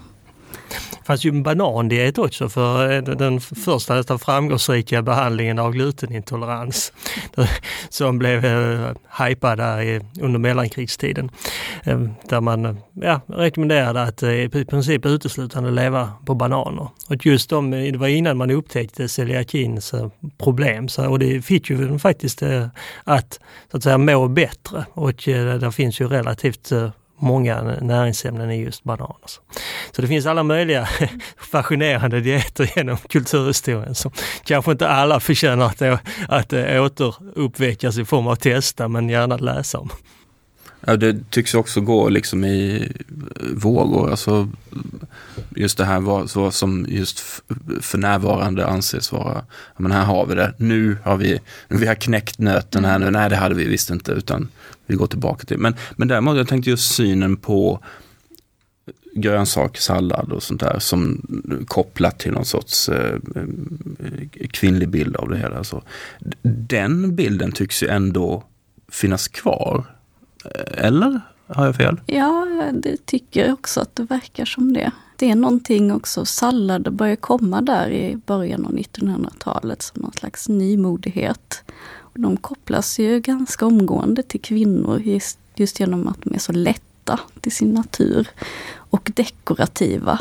Det 1.07 1.09
fanns 1.09 1.25
ju 1.25 1.29
en 1.29 1.43
banandiet 1.43 2.17
också 2.17 2.49
för 2.49 2.91
eh, 2.91 3.01
den 3.01 3.39
första 3.41 3.95
nästan 3.95 4.19
framgångsrika 4.19 5.01
behandlingen 5.01 5.59
av 5.59 5.71
glutenintolerans. 5.71 6.93
Som 7.89 8.19
blev 8.19 8.45
eh, 8.45 8.91
hypad 9.19 9.57
där 9.57 10.01
under 10.21 10.39
mellankrigstiden. 10.39 11.31
Eh, 11.83 11.99
där 12.29 12.41
man 12.41 12.65
eh, 12.65 12.75
ja, 12.93 13.21
rekommenderade 13.27 14.03
att 14.03 14.23
eh, 14.23 14.43
i 14.43 14.49
princip 14.49 15.05
uteslutande 15.05 15.71
leva 15.71 16.13
på 16.25 16.35
bananer. 16.35 16.87
Och 17.09 17.25
just 17.25 17.49
de, 17.49 17.73
eh, 17.73 17.91
det 17.91 17.97
var 17.97 18.07
innan 18.07 18.37
man 18.37 18.51
upptäckte 18.51 19.07
celiakins 19.07 19.93
problem 20.37 20.87
så, 20.87 21.09
och 21.09 21.19
det 21.19 21.41
fick 21.41 21.69
ju 21.69 21.99
faktiskt 21.99 22.43
att, 23.03 23.39
så 23.71 23.77
att 23.77 23.83
säga, 23.83 23.97
må 23.97 24.27
bättre. 24.27 24.85
Och 24.93 25.13
det 25.25 25.71
finns 25.75 26.01
ju 26.01 26.07
relativt 26.07 26.71
många 27.17 27.61
näringsämnen 27.81 28.51
i 28.51 28.63
just 28.63 28.83
bananer. 28.83 29.29
Så 29.91 30.01
det 30.01 30.07
finns 30.07 30.25
alla 30.25 30.43
möjliga 30.43 30.87
fascinerande 31.37 32.21
dieter 32.21 32.71
genom 32.75 32.97
kulturhistorien 32.97 33.95
som 33.95 34.11
kanske 34.43 34.71
inte 34.71 34.87
alla 34.87 35.19
förtjänar 35.19 35.65
att, 35.65 35.81
att 36.29 36.53
återuppväckas 36.53 37.97
i 37.97 38.05
form 38.05 38.27
av 38.27 38.35
testa 38.35 38.87
men 38.87 39.09
gärna 39.09 39.37
läsa 39.37 39.79
om. 39.79 39.89
Ja, 40.85 40.97
det 40.97 41.31
tycks 41.31 41.53
också 41.53 41.81
gå 41.81 42.09
liksom 42.09 42.45
i 42.45 42.91
vågor. 43.53 44.09
Alltså, 44.09 44.49
just 45.55 45.77
det 45.77 45.85
här 45.85 45.99
var, 45.99 46.27
så 46.27 46.51
som 46.51 46.85
just 46.89 47.19
för 47.81 47.97
närvarande 47.97 48.67
anses 48.67 49.11
vara, 49.11 49.45
men 49.77 49.91
här 49.91 50.05
har 50.05 50.25
vi 50.25 50.35
det, 50.35 50.53
nu 50.57 50.97
har 51.03 51.17
vi, 51.17 51.39
vi 51.67 51.87
har 51.87 51.95
knäckt 51.95 52.39
nöten 52.39 52.85
här 52.85 52.99
nu, 52.99 53.11
nej 53.11 53.29
det 53.29 53.35
hade 53.35 53.55
vi 53.55 53.67
visst 53.67 53.89
inte 53.89 54.11
utan 54.11 54.47
vi 54.87 54.95
går 54.95 55.07
tillbaka 55.07 55.45
till. 55.45 55.57
Men, 55.57 55.75
men 55.95 56.07
däremot, 56.07 56.37
jag 56.37 56.47
tänkte 56.47 56.69
just 56.69 56.95
synen 56.95 57.37
på 57.37 57.79
grönsakssallad 59.13 60.31
och 60.31 60.43
sånt 60.43 60.59
där 60.59 60.79
som 60.79 61.21
kopplat 61.67 62.19
till 62.19 62.31
någon 62.31 62.45
sorts 62.45 62.89
eh, 62.89 63.15
eh, 63.35 64.47
kvinnlig 64.51 64.89
bild 64.89 65.15
av 65.15 65.29
det 65.29 65.37
hela. 65.37 65.63
Så 65.63 65.83
den 66.41 67.15
bilden 67.15 67.51
tycks 67.51 67.83
ju 67.83 67.87
ändå 67.87 68.43
finnas 68.91 69.27
kvar. 69.27 69.85
Eller? 70.71 71.21
Har 71.47 71.65
jag 71.65 71.75
fel? 71.75 72.01
Ja, 72.05 72.47
det 72.73 73.05
tycker 73.05 73.45
jag 73.45 73.53
också 73.53 73.81
att 73.81 73.95
det 73.95 74.03
verkar 74.03 74.45
som 74.45 74.73
det. 74.73 74.91
Det 75.15 75.29
är 75.29 75.35
någonting 75.35 75.91
också, 75.93 76.25
sallad 76.25 76.93
börjar 76.93 77.15
komma 77.15 77.61
där 77.61 77.89
i 77.89 78.17
början 78.25 78.65
av 78.65 78.71
1900-talet 78.71 79.81
som 79.81 80.01
någon 80.01 80.13
slags 80.13 80.49
nymodighet. 80.49 81.63
De 82.17 82.37
kopplas 82.37 82.99
ju 82.99 83.19
ganska 83.19 83.65
omgående 83.65 84.23
till 84.23 84.41
kvinnor 84.41 85.01
just, 85.01 85.39
just 85.55 85.79
genom 85.79 86.07
att 86.07 86.21
de 86.23 86.35
är 86.35 86.39
så 86.39 86.51
lätta 86.51 87.19
till 87.41 87.51
sin 87.51 87.73
natur 87.73 88.27
och 88.89 89.11
dekorativa. 89.15 90.19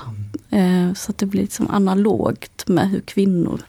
Eh, 0.50 0.92
så 0.94 1.11
att 1.11 1.18
det 1.18 1.26
blir 1.26 1.42
liksom 1.42 1.70
analogt 1.70 2.68
med 2.68 2.90
hur 2.90 3.00
kvinnor 3.00 3.61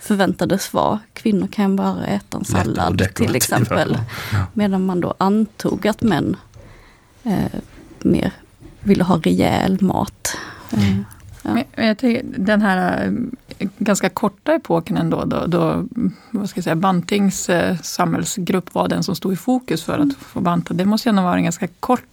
förväntades 0.00 0.72
vara. 0.72 1.00
Kvinnor 1.12 1.46
kan 1.46 1.76
bara 1.76 2.06
äta 2.06 2.38
en 2.38 2.44
sallad 2.44 3.08
till 3.14 3.36
exempel. 3.36 3.98
Ja. 4.32 4.46
Medan 4.52 4.86
man 4.86 5.00
då 5.00 5.14
antog 5.18 5.86
att 5.86 6.02
män 6.02 6.36
eh, 7.22 7.60
mer 7.98 8.32
ville 8.80 9.04
ha 9.04 9.18
rejäl 9.18 9.82
mat. 9.82 10.36
Mm. 10.70 11.04
Ja. 11.42 11.50
Men 11.76 11.86
jag 11.86 11.98
tycker, 11.98 12.24
den 12.38 12.62
här 12.62 13.06
eh, 13.06 13.12
ganska 13.78 14.08
korta 14.08 14.54
epoken 14.54 14.96
ändå, 14.96 15.24
då, 15.24 15.46
då 15.46 15.84
vad 16.30 16.48
ska 16.48 16.58
jag 16.58 16.64
säga, 16.64 16.76
Bantings 16.76 17.48
eh, 17.48 17.76
samhällsgrupp 17.82 18.74
var 18.74 18.88
den 18.88 19.02
som 19.02 19.16
stod 19.16 19.32
i 19.32 19.36
fokus 19.36 19.84
för 19.84 19.92
att 19.92 19.98
mm. 19.98 20.14
få 20.20 20.40
banta. 20.40 20.74
Det 20.74 20.84
måste 20.84 21.08
ju 21.08 21.10
ändå 21.10 21.22
vara 21.22 21.36
en 21.36 21.44
ganska 21.44 21.68
kort 21.80 22.04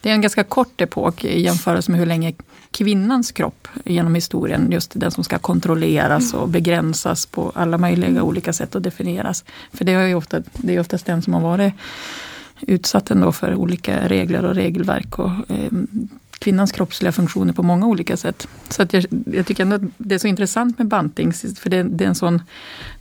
det 0.00 0.10
är 0.10 0.14
en 0.14 0.20
ganska 0.20 0.44
kort 0.44 0.80
epok 0.80 1.24
i 1.24 1.40
jämförelse 1.40 1.90
med 1.90 2.00
hur 2.00 2.06
länge 2.06 2.32
kvinnans 2.70 3.32
kropp 3.32 3.68
genom 3.84 4.14
historien, 4.14 4.72
just 4.72 4.92
den 4.94 5.10
som 5.10 5.24
ska 5.24 5.38
kontrolleras 5.38 6.34
och 6.34 6.48
begränsas 6.48 7.26
på 7.26 7.52
alla 7.54 7.78
möjliga 7.78 8.10
mm. 8.10 8.22
olika 8.22 8.52
sätt 8.52 8.74
och 8.74 8.82
definieras. 8.82 9.44
För 9.72 9.84
det 9.84 9.92
är 9.92 10.06
ju 10.06 10.14
ofta, 10.14 10.42
det 10.52 10.76
är 10.76 10.80
oftast 10.80 11.06
den 11.06 11.22
som 11.22 11.34
har 11.34 11.40
varit 11.40 11.74
utsatt 12.60 13.10
ändå 13.10 13.32
för 13.32 13.54
olika 13.54 14.08
regler 14.08 14.44
och 14.44 14.54
regelverk 14.54 15.18
och 15.18 15.30
eh, 15.48 15.72
kvinnans 16.40 16.72
kroppsliga 16.72 17.12
funktioner 17.12 17.52
på 17.52 17.62
många 17.62 17.86
olika 17.86 18.16
sätt. 18.16 18.48
Så 18.68 18.82
att 18.82 18.92
jag, 18.92 19.04
jag 19.32 19.46
tycker 19.46 19.62
ändå 19.62 19.76
att 19.76 19.82
det 19.96 20.14
är 20.14 20.18
så 20.18 20.26
intressant 20.26 20.78
med 20.78 20.86
banting, 20.86 21.32
för 21.32 21.70
det, 21.70 21.82
det 21.82 22.04
är 22.04 22.08
en 22.08 22.14
sån 22.14 22.42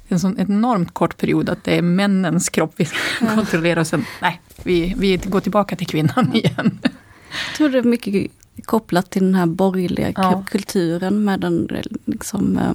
en 0.10 0.20
sån 0.20 0.40
enormt 0.40 0.94
kort 0.94 1.18
period 1.18 1.50
att 1.50 1.64
det 1.64 1.78
är 1.78 1.82
männens 1.82 2.50
kropp 2.50 2.74
vi 2.76 2.86
ska 2.86 2.98
ja. 3.22 3.36
kontrollera 3.36 3.80
och 3.80 3.88
sen, 3.88 4.06
nej, 4.22 4.42
vi, 4.64 4.94
vi 4.98 5.18
går 5.18 5.40
tillbaka 5.40 5.76
till 5.76 5.88
kvinnan 5.88 6.36
igen. 6.36 6.80
Jag 6.82 7.58
tror 7.58 7.70
det 7.70 7.78
är 7.78 7.84
mycket 7.84 8.32
kopplat 8.66 9.10
till 9.10 9.24
den 9.24 9.36
här 9.36 9.46
borgerliga 9.46 10.14
ja. 10.16 10.44
kulturen 10.48 11.24
med 11.24 11.40
den 11.40 11.70
liksom, 12.06 12.58
eh, 12.58 12.74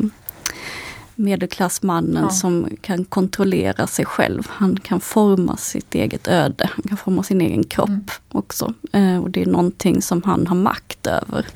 medelklassmannen 1.15 2.23
ja. 2.23 2.31
som 2.31 2.69
kan 2.81 3.05
kontrollera 3.05 3.87
sig 3.87 4.05
själv. 4.05 4.47
Han 4.51 4.77
kan 4.77 5.01
forma 5.01 5.57
sitt 5.57 5.95
eget 5.95 6.29
öde, 6.29 6.71
han 6.75 6.83
kan 6.83 6.97
forma 6.97 7.23
sin 7.23 7.41
egen 7.41 7.65
kropp 7.65 7.89
mm. 7.89 8.05
också. 8.33 8.75
Eh, 8.93 9.19
och 9.19 9.31
det 9.31 9.43
är 9.43 9.47
någonting 9.47 10.03
som 10.03 10.23
han 10.23 10.47
har 10.47 10.57
makt 10.57 11.07
över. 11.07 11.47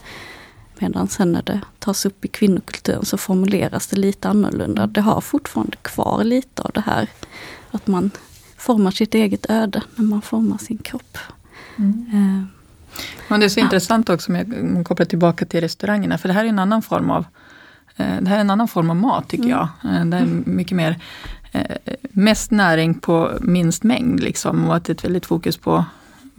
Medan 0.79 1.09
sen 1.09 1.33
när 1.33 1.43
det 1.43 1.61
tas 1.79 2.07
upp 2.07 2.25
i 2.25 2.29
kvinnokulturen 2.29 3.05
så 3.05 3.19
formuleras 3.19 3.87
det 3.87 3.97
lite 3.97 4.29
annorlunda. 4.29 4.87
Det 4.87 5.01
har 5.01 5.21
fortfarande 5.21 5.77
kvar 5.83 6.25
lite 6.25 6.63
av 6.63 6.71
det 6.75 6.81
här 6.81 7.09
att 7.71 7.87
man 7.87 8.11
formar 8.57 8.91
sitt 8.91 9.15
eget 9.15 9.51
öde 9.51 9.83
när 9.95 10.05
man 10.05 10.23
formar 10.23 10.59
sin 10.59 10.79
kropp. 10.79 11.19
Mm. 11.77 12.07
Eh, 12.13 12.45
Men 13.29 13.41
det 13.41 13.47
är 13.47 13.49
så 13.49 13.61
ja. 13.61 13.65
intressant 13.65 14.09
också 14.09 14.33
med 14.33 14.49
man 14.49 14.85
kopplar 14.85 15.07
tillbaka 15.07 15.45
till 15.45 15.61
restaurangerna, 15.61 16.19
för 16.19 16.29
det 16.29 16.35
här 16.35 16.45
är 16.45 16.49
en 16.49 16.59
annan 16.59 16.83
form 16.83 17.11
av 17.11 17.25
det 17.99 18.29
här 18.29 18.37
är 18.37 18.41
en 18.41 18.51
annan 18.51 18.69
form 18.69 18.91
av 18.91 18.97
mat 18.97 19.29
tycker 19.29 19.45
mm. 19.45 19.57
jag. 19.57 19.69
Eh, 19.95 20.05
det 20.05 20.17
är 20.17 20.27
mycket 20.45 20.77
mer 20.77 20.99
eh, 21.53 21.77
mest 22.03 22.51
näring 22.51 22.95
på 22.95 23.33
minst 23.41 23.83
mängd 23.83 24.21
liksom 24.21 24.65
och 24.69 24.77
att 24.77 24.85
det 24.85 24.91
är 24.91 24.95
ett 24.95 25.05
väldigt 25.05 25.27
fokus 25.27 25.57
på 25.57 25.85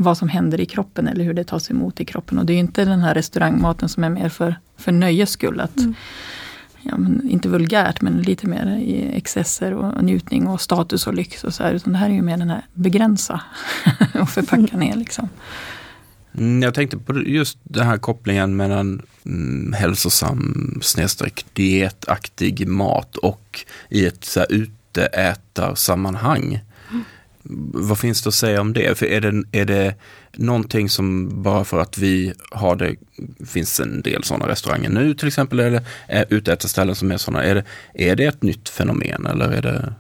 vad 0.02 0.18
som 0.18 0.30
händer 0.30 0.62
i 0.62 0.66
kroppen 0.66 1.08
eller 1.08 1.24
hur 1.24 1.34
det 1.34 1.44
tas 1.44 1.72
emot 1.72 2.00
i 2.00 2.06
kroppen. 2.06 2.40
Och 2.40 2.46
det 2.46 2.54
är 2.54 2.58
inte 2.58 2.86
den 2.86 3.00
här 3.00 3.14
restaurangmaten 3.14 3.90
som 3.90 4.04
är 4.04 4.10
mer 4.10 4.30
för, 4.30 4.56
för 4.78 4.92
nöjes 4.92 5.30
skull. 5.30 5.60
Att, 5.60 5.78
mm. 5.78 5.94
ja, 6.82 6.98
men, 6.98 7.30
inte 7.30 7.50
vulgärt 7.50 8.02
men 8.02 8.22
lite 8.22 8.48
mer 8.48 8.78
i 8.78 9.18
excesser 9.18 9.74
och 9.74 10.04
njutning 10.04 10.48
och 10.48 10.62
status 10.62 11.08
och 11.08 11.14
lyx. 11.14 11.44
Och 11.44 11.54
så 11.54 11.64
här, 11.64 11.74
utan 11.74 11.94
det 11.94 12.00
här 12.00 12.10
är 12.10 12.14
ju 12.14 12.22
mer 12.22 12.38
den 12.38 12.50
här 12.50 12.66
begränsa 12.74 13.42
och 14.22 14.30
förpacka 14.30 14.78
ner. 14.78 14.96
Liksom. 14.96 15.30
Mm, 16.40 16.62
jag 16.62 16.74
tänkte 16.74 16.98
på 16.98 17.20
just 17.20 17.58
den 17.64 17.88
här 17.88 17.98
kopplingen 17.98 18.56
mellan 18.56 19.02
mm, 19.26 19.74
hälsosam 19.74 20.80
snedstreck 20.82 21.46
dietaktig 21.54 22.68
mat 22.68 23.16
och 23.16 23.66
i 23.90 24.06
ett 24.06 24.24
så 24.24 24.40
här 24.40 24.52
uteätarsammanhang. 24.52 26.60
Mm. 26.92 27.04
Vad 27.74 28.00
finns 28.00 28.22
det 28.22 28.28
att 28.28 28.34
säga 28.34 28.62
om 28.62 28.74
det? 28.74 28.98
För 28.98 29.06
är 29.06 29.22
det, 29.22 29.44
är 29.52 29.66
det 29.66 29.96
någonting 30.34 30.90
som 30.90 31.30
bara 31.44 31.66
för 31.66 31.80
att 31.80 31.98
vi 31.98 32.34
har 32.52 32.76
det, 32.76 32.96
finns 33.46 33.80
en 33.80 34.02
del 34.02 34.24
sådana 34.24 34.48
restauranger 34.48 34.90
nu 34.90 35.14
till 35.14 35.28
exempel, 35.28 35.60
eller 35.60 35.82
utätarställen 36.30 36.96
som 36.96 37.12
är 37.12 37.18
sådana, 37.18 37.44
är 37.44 37.56
det, 37.56 37.64
är 37.94 38.16
det 38.16 38.26
ett 38.26 38.44
nytt 38.44 38.70
fenomen 38.70 39.26
eller 39.26 39.52
är 39.52 39.62
det? 39.62 39.94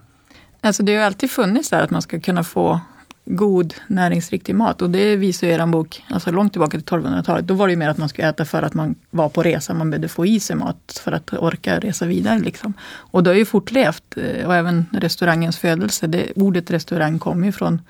Alltså 0.62 0.84
det 0.84 0.96
har 0.96 1.04
alltid 1.04 1.32
funnits 1.32 1.70
där 1.70 1.84
att 1.84 1.90
man 1.90 2.02
ska 2.02 2.20
kunna 2.20 2.44
få 2.44 2.82
god 3.30 3.74
näringsriktig 3.88 4.56
mat. 4.56 4.82
Och 4.82 4.90
det 4.90 5.16
visar 5.16 5.48
ju 5.48 5.54
er 5.54 5.66
bok, 5.66 6.04
alltså 6.10 6.32
långt 6.32 6.54
tillbaka 6.54 6.78
till 6.78 6.86
1200-talet. 6.86 7.48
Då 7.48 7.54
var 7.54 7.68
det 7.68 7.72
ju 7.72 7.78
mer 7.78 7.90
att 7.90 7.98
man 7.98 8.10
skulle 8.10 8.30
äta 8.30 8.46
för 8.46 8.64
att 8.64 8.74
man 8.74 8.96
var 9.10 9.30
på 9.30 9.44
resa. 9.44 9.74
Man 9.74 9.90
behövde 9.90 10.08
få 10.08 10.26
i 10.26 10.40
sig 10.40 10.56
mat 10.56 11.02
för 11.04 11.12
att 11.12 11.34
orka 11.34 11.80
resa 11.80 12.06
vidare. 12.06 12.40
Liksom. 12.40 12.74
Och 12.96 13.24
det 13.24 13.30
har 13.30 13.36
ju 13.36 13.46
fortlevt. 13.46 14.18
Eh, 14.18 14.48
och 14.48 14.56
även 14.56 14.86
restaurangens 14.92 15.58
födelse. 15.58 16.08
Det, 16.08 16.32
ordet 16.36 16.72
restaurang 16.72 17.20
kommer 17.20 17.46
ju 17.46 17.52
från 17.52 17.82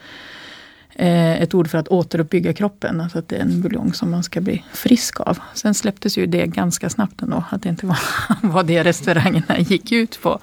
eh, 0.95 1.41
ett 1.41 1.54
ord 1.54 1.67
för 1.69 1.78
att 1.78 1.88
återuppbygga 1.88 2.54
kroppen. 2.54 3.02
Alltså 3.02 3.19
att 3.19 3.28
det 3.28 3.36
är 3.36 3.41
en 3.41 3.62
buljong 3.62 3.93
som 3.93 4.12
man 4.12 4.23
ska 4.23 4.41
bli 4.41 4.63
frisk 4.73 5.19
av. 5.19 5.39
Sen 5.54 5.73
släpptes 5.73 6.17
ju 6.17 6.25
det 6.25 6.47
ganska 6.47 6.89
snabbt 6.89 7.21
ändå. 7.21 7.43
Att 7.49 7.63
det 7.63 7.69
inte 7.69 7.86
var 7.86 7.99
vad 8.41 8.65
det 8.65 8.84
restaurangerna 8.84 9.60
gick 9.60 9.91
ut 9.91 10.21
på. 10.21 10.39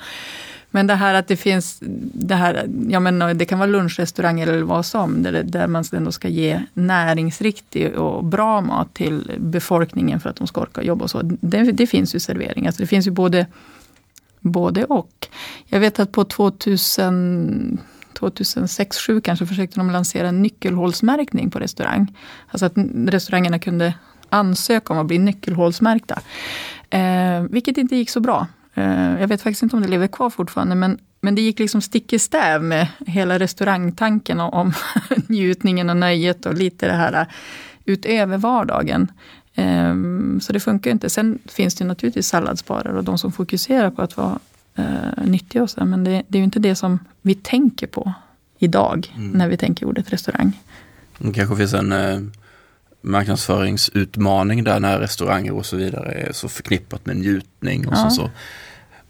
Men 0.76 0.86
det 0.86 0.94
här 0.94 1.14
att 1.14 1.28
det 1.28 1.36
finns, 1.36 1.78
det, 2.12 2.34
här, 2.34 2.68
ja 2.88 3.00
men 3.00 3.22
eh, 3.22 3.28
det 3.28 3.44
kan 3.44 3.58
vara 3.58 3.70
lunchrestaurang 3.70 4.40
eller 4.40 4.62
vad 4.62 4.86
som, 4.86 5.22
där, 5.22 5.42
där 5.42 5.66
man 5.66 5.84
ändå 5.92 6.12
ska 6.12 6.28
ge 6.28 6.62
näringsriktig 6.74 7.94
och 7.94 8.24
bra 8.24 8.60
mat 8.60 8.94
till 8.94 9.32
befolkningen 9.38 10.20
för 10.20 10.30
att 10.30 10.36
de 10.36 10.46
ska 10.46 10.60
orka 10.60 10.82
jobba 10.82 11.04
och 11.04 11.10
så. 11.10 11.22
Det, 11.22 11.62
det 11.62 11.86
finns 11.86 12.14
ju 12.14 12.20
servering, 12.20 12.66
alltså 12.66 12.82
det 12.82 12.86
finns 12.86 13.06
ju 13.06 13.10
både, 13.10 13.46
både 14.40 14.84
och. 14.84 15.28
Jag 15.66 15.80
vet 15.80 15.98
att 15.98 16.12
på 16.12 16.24
2000 16.24 17.78
2006-2007 18.14 19.20
kanske 19.20 19.46
försökte 19.46 19.80
de 19.80 19.90
lansera 19.90 20.28
en 20.28 20.42
nyckelhålsmärkning 20.42 21.50
på 21.50 21.58
restaurang. 21.58 22.14
Alltså 22.48 22.66
att 22.66 22.72
restaurangerna 23.06 23.58
kunde 23.58 23.94
ansöka 24.28 24.92
om 24.92 24.98
att 24.98 25.06
bli 25.06 25.18
nyckelhålsmärkta. 25.18 26.20
Eh, 26.90 27.42
vilket 27.50 27.78
inte 27.78 27.96
gick 27.96 28.10
så 28.10 28.20
bra. 28.20 28.46
Eh, 28.76 29.20
jag 29.20 29.28
vet 29.28 29.42
faktiskt 29.42 29.62
inte 29.62 29.76
om 29.76 29.82
det 29.82 29.88
lever 29.88 30.06
kvar 30.06 30.30
fortfarande, 30.30 30.74
men, 30.74 30.98
men 31.20 31.34
det 31.34 31.42
gick 31.42 31.58
liksom 31.58 31.82
stick 31.82 32.12
i 32.12 32.18
stäv 32.18 32.62
med 32.62 32.88
hela 33.06 33.38
restaurangtanken 33.38 34.40
om 34.40 34.72
njutningen 35.26 35.90
och 35.90 35.96
nöjet 35.96 36.46
och 36.46 36.54
lite 36.54 36.86
det 36.86 36.92
här 36.92 37.20
eh, 37.20 37.26
utöver 37.84 38.38
vardagen. 38.38 39.12
Ehm, 39.54 40.40
så 40.40 40.52
det 40.52 40.60
funkar 40.60 40.90
inte. 40.90 41.10
Sen 41.10 41.38
finns 41.44 41.74
det 41.74 41.84
naturligtvis 41.84 42.28
salladsbarer 42.28 42.96
och 42.96 43.04
de 43.04 43.18
som 43.18 43.32
fokuserar 43.32 43.90
på 43.90 44.02
att 44.02 44.16
vara 44.16 44.38
uh, 44.78 45.26
nyttiga 45.26 45.62
och 45.62 45.70
så, 45.70 45.84
men 45.84 46.04
det, 46.04 46.22
det 46.28 46.38
är 46.38 46.40
ju 46.40 46.44
inte 46.44 46.58
det 46.58 46.74
som 46.74 46.98
vi 47.22 47.34
tänker 47.34 47.86
på 47.86 48.12
idag 48.58 49.12
mm. 49.16 49.30
när 49.30 49.48
vi 49.48 49.56
tänker 49.56 49.86
ordet 49.86 50.12
restaurang. 50.12 50.62
Det 51.18 51.32
kanske 51.32 51.56
finns 51.56 51.74
en 51.74 52.32
marknadsföringsutmaning 53.00 54.64
där 54.64 54.80
när 54.80 54.98
restauranger 54.98 55.52
och 55.52 55.66
så 55.66 55.76
vidare 55.76 56.12
är 56.12 56.32
så 56.32 56.48
förknippat 56.48 57.06
med 57.06 57.16
njutning 57.16 57.88
och 57.88 57.94
ja. 57.96 58.10
så, 58.10 58.16
så 58.16 58.30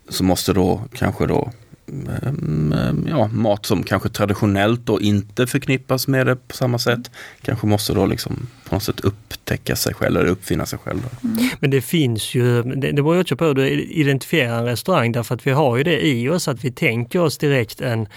så 0.08 0.24
måste 0.24 0.52
då 0.52 0.80
kanske 0.92 1.26
då 1.26 1.52
mm, 1.88 2.72
mm, 2.72 3.06
ja, 3.08 3.26
mat 3.26 3.66
som 3.66 3.82
kanske 3.82 4.08
traditionellt 4.08 4.80
då 4.86 5.00
inte 5.00 5.46
förknippas 5.46 6.08
med 6.08 6.26
det 6.26 6.36
på 6.36 6.56
samma 6.56 6.78
sätt 6.78 7.10
kanske 7.42 7.66
måste 7.66 7.92
då 7.92 8.06
liksom 8.06 8.46
på 8.68 8.74
något 8.74 8.82
sätt 8.82 9.00
upptäcka 9.00 9.76
sig 9.76 9.94
själv 9.94 10.16
eller 10.16 10.30
uppfinna 10.30 10.66
sig 10.66 10.78
själv. 10.78 11.00
Mm. 11.24 11.48
Men 11.60 11.70
det 11.70 11.80
finns 11.80 12.34
ju, 12.34 12.62
det, 12.62 12.92
det 12.92 13.02
beror 13.02 13.14
ju 13.14 13.20
också 13.20 13.36
på 13.36 13.44
hur 13.44 13.54
du 13.54 13.68
identifierar 13.82 14.58
en 14.58 14.64
restaurang 14.64 15.12
därför 15.12 15.34
att 15.34 15.46
vi 15.46 15.50
har 15.50 15.76
ju 15.76 15.82
det 15.82 16.06
i 16.06 16.28
oss 16.28 16.48
att 16.48 16.64
vi 16.64 16.70
tänker 16.70 17.20
oss 17.20 17.38
direkt 17.38 17.80
en 17.80 18.08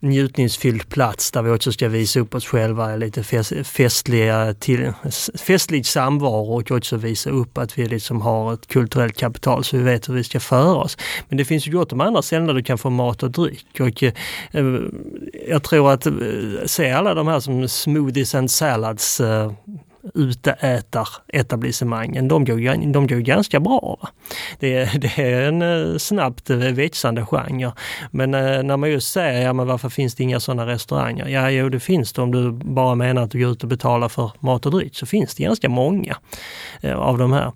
njutningsfylld 0.00 0.88
plats 0.88 1.30
där 1.30 1.42
vi 1.42 1.50
också 1.50 1.72
ska 1.72 1.88
visa 1.88 2.20
upp 2.20 2.34
oss 2.34 2.46
själva, 2.46 2.96
lite 2.96 3.22
festliga 3.64 4.54
till, 4.54 4.92
festlig 5.38 5.86
samvaro 5.86 6.54
och 6.54 6.70
också 6.70 6.96
visa 6.96 7.30
upp 7.30 7.58
att 7.58 7.78
vi 7.78 7.88
liksom 7.88 8.20
har 8.20 8.54
ett 8.54 8.66
kulturellt 8.66 9.16
kapital 9.16 9.64
så 9.64 9.76
vi 9.76 9.82
vet 9.82 10.08
hur 10.08 10.14
vi 10.14 10.24
ska 10.24 10.40
föra 10.40 10.74
oss. 10.74 10.96
Men 11.28 11.38
det 11.38 11.44
finns 11.44 11.66
ju 11.66 11.72
gott 11.72 11.92
om 11.92 12.00
andra 12.00 12.22
ställen 12.22 12.46
där 12.46 12.54
du 12.54 12.62
kan 12.62 12.78
få 12.78 12.90
mat 12.90 13.22
och 13.22 13.30
dryck 13.30 13.80
och 13.80 14.02
eh, 14.02 14.12
eh 14.52 14.64
jag 15.48 15.62
tror 15.62 15.92
att 15.92 16.06
eh, 16.06 16.12
se 16.66 16.90
alla 16.90 17.14
de 17.14 17.28
här 17.28 17.40
som 17.40 17.68
smoothies 17.68 18.34
and 18.34 18.50
salads 18.50 19.20
eh, 19.20 19.52
uteätaretablissemangen, 20.14 22.28
de 22.28 22.44
går, 22.44 22.92
de 22.92 23.06
går 23.06 23.16
ganska 23.16 23.60
bra. 23.60 23.98
Va? 24.02 24.08
Det, 24.58 25.00
det 25.00 25.18
är 25.18 25.48
en 25.48 25.62
eh, 25.62 25.96
snabbt 25.98 26.50
eh, 26.50 26.56
växande 26.56 27.26
genre. 27.26 27.72
Men 28.10 28.34
eh, 28.34 28.62
när 28.62 28.76
man 28.76 28.90
just 28.90 29.12
säger, 29.12 29.42
ja 29.42 29.52
men 29.52 29.66
varför 29.66 29.88
finns 29.88 30.14
det 30.14 30.22
inga 30.22 30.40
sådana 30.40 30.66
restauranger? 30.66 31.28
Ja, 31.28 31.50
jo 31.50 31.68
det 31.68 31.80
finns 31.80 32.12
det 32.12 32.22
om 32.22 32.32
du 32.32 32.52
bara 32.52 32.94
menar 32.94 33.22
att 33.22 33.30
du 33.30 33.38
går 33.38 33.52
ut 33.52 33.62
och 33.62 33.68
betalar 33.68 34.08
för 34.08 34.30
mat 34.40 34.66
och 34.66 34.72
dryck, 34.72 34.96
så 34.96 35.06
finns 35.06 35.34
det 35.34 35.42
ganska 35.42 35.68
många 35.68 36.16
av 36.94 37.18
de 37.18 37.32
här. 37.32 37.52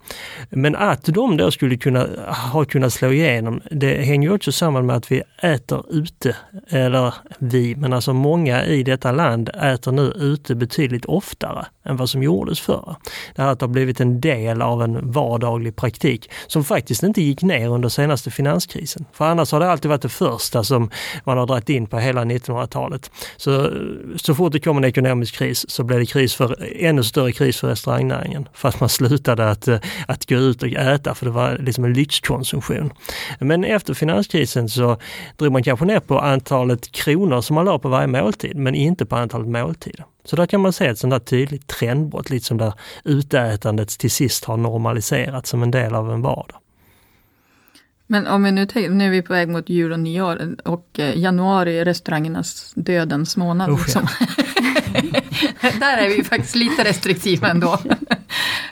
Men 0.51 0.77
att 0.77 1.05
de 1.05 1.37
då 1.37 1.51
skulle 1.51 1.77
kunna 1.77 2.07
ha 2.53 2.65
kunnat 2.65 2.93
slå 2.93 3.13
igenom, 3.13 3.61
det 3.71 4.03
hänger 4.03 4.29
ju 4.29 4.35
också 4.35 4.53
samman 4.53 4.87
med 4.87 4.97
att 4.97 5.13
vi 5.13 5.23
äter 5.43 5.85
ute, 5.91 6.37
eller 6.69 7.15
vi, 7.39 7.77
men 7.77 7.93
alltså 7.93 8.13
många 8.13 8.65
i 8.65 8.83
detta 8.83 9.13
land 9.13 9.49
äter 9.49 9.93
nu 9.93 10.03
ute 10.03 10.55
betydligt 10.55 11.05
oftare 11.05 11.67
än 11.85 11.97
vad 11.97 12.11
som 12.11 12.23
gjordes 12.23 12.42
förr. 12.61 12.97
Det 13.35 13.43
här 13.43 13.53
att 13.53 13.59
det 13.59 13.67
har 13.67 13.71
blivit 13.71 14.01
en 14.01 14.21
del 14.21 14.63
av 14.63 14.83
en 14.83 15.11
vardaglig 15.13 15.77
praktik 15.77 16.31
som 16.47 16.65
faktiskt 16.65 17.03
inte 17.03 17.23
gick 17.23 17.43
ner 17.43 17.69
under 17.69 17.89
senaste 17.89 18.31
finanskrisen. 18.31 19.05
För 19.13 19.25
annars 19.25 19.53
har 19.53 19.61
det 19.61 19.71
alltid 19.71 19.89
varit 19.89 20.03
det 20.03 20.09
första 20.09 20.65
som 20.65 20.91
man 21.25 21.39
har 21.39 21.47
dragit 21.47 21.69
in 21.69 21.87
på 21.87 21.99
hela 21.99 22.25
1900-talet. 22.25 23.11
Så, 23.37 23.71
så 24.17 24.35
fort 24.35 24.53
det 24.53 24.61
kom 24.61 24.77
en 24.79 24.85
ekonomisk 24.85 25.35
kris 25.35 25.71
så 25.71 25.85
blev 25.85 25.99
det 25.99 26.07
kris 26.07 26.35
för, 26.35 26.69
ännu 26.77 27.05
större 27.05 27.33
kris 27.33 27.57
för 27.61 27.69
restaurangnäringen. 27.69 28.49
För 28.53 28.69
att 28.69 28.81
man 28.81 28.89
slutade 28.89 29.51
att, 29.51 29.69
eh, 29.69 29.79
att 30.07 30.29
gå 30.29 30.37
ut 30.37 30.63
och 30.63 30.69
äta 30.69 31.15
för 31.15 31.27
det 31.27 31.33
var 31.33 31.59
liksom 31.59 31.85
en 31.85 31.93
lyxkonsumtion. 31.93 32.93
Men 33.39 33.65
efter 33.65 33.95
finanskrisen 33.95 34.69
så 34.69 34.97
drog 35.37 35.53
man 35.53 35.63
kanske 35.63 35.87
ner 35.87 36.01
på 36.01 36.19
antalet 36.19 36.93
kronor 36.93 37.41
som 37.41 37.55
man 37.55 37.65
la 37.65 37.79
på 37.79 37.89
varje 37.89 38.07
måltid 38.07 38.57
men 38.57 38.75
inte 38.75 39.07
på 39.07 39.17
antalet 39.17 39.49
måltider. 39.49 40.05
Så 40.25 40.37
där 40.37 40.47
kan 40.47 40.61
man 40.61 40.73
se 40.73 40.87
ett 40.87 40.99
sånt 40.99 41.11
där 41.11 41.19
tydligt 41.19 41.67
trendbrott, 41.67 42.31
lite 42.31 42.47
som 42.47 42.59
där 42.59 42.75
utätandet 43.05 43.89
till 43.89 44.11
sist 44.11 44.45
har 44.45 44.57
normaliserats 44.57 45.51
som 45.51 45.63
en 45.63 45.71
del 45.71 45.95
av 45.95 46.13
en 46.13 46.23
vardag. 46.23 46.59
Men 48.07 48.27
om 48.27 48.43
vi 48.43 48.53
nu 48.53 48.67
tänker, 48.67 48.91
nu 48.91 49.07
är 49.07 49.11
vi 49.11 49.23
på 49.23 49.33
väg 49.33 49.49
mot 49.49 49.69
jul 49.69 49.93
och 49.93 50.01
nyår 50.01 50.57
och 50.65 50.89
eh, 50.99 51.19
januari 51.19 51.79
är 51.79 51.85
restaurangernas 51.85 52.73
dödens 52.77 53.37
månad. 53.37 53.71
Usch, 53.71 53.81
liksom. 53.87 54.09
ja. 55.61 55.71
Där 55.81 55.99
är 55.99 56.17
vi 56.17 56.25
faktiskt 56.25 56.55
lite 56.55 56.85
restriktiva 56.85 57.49
ändå. 57.49 57.79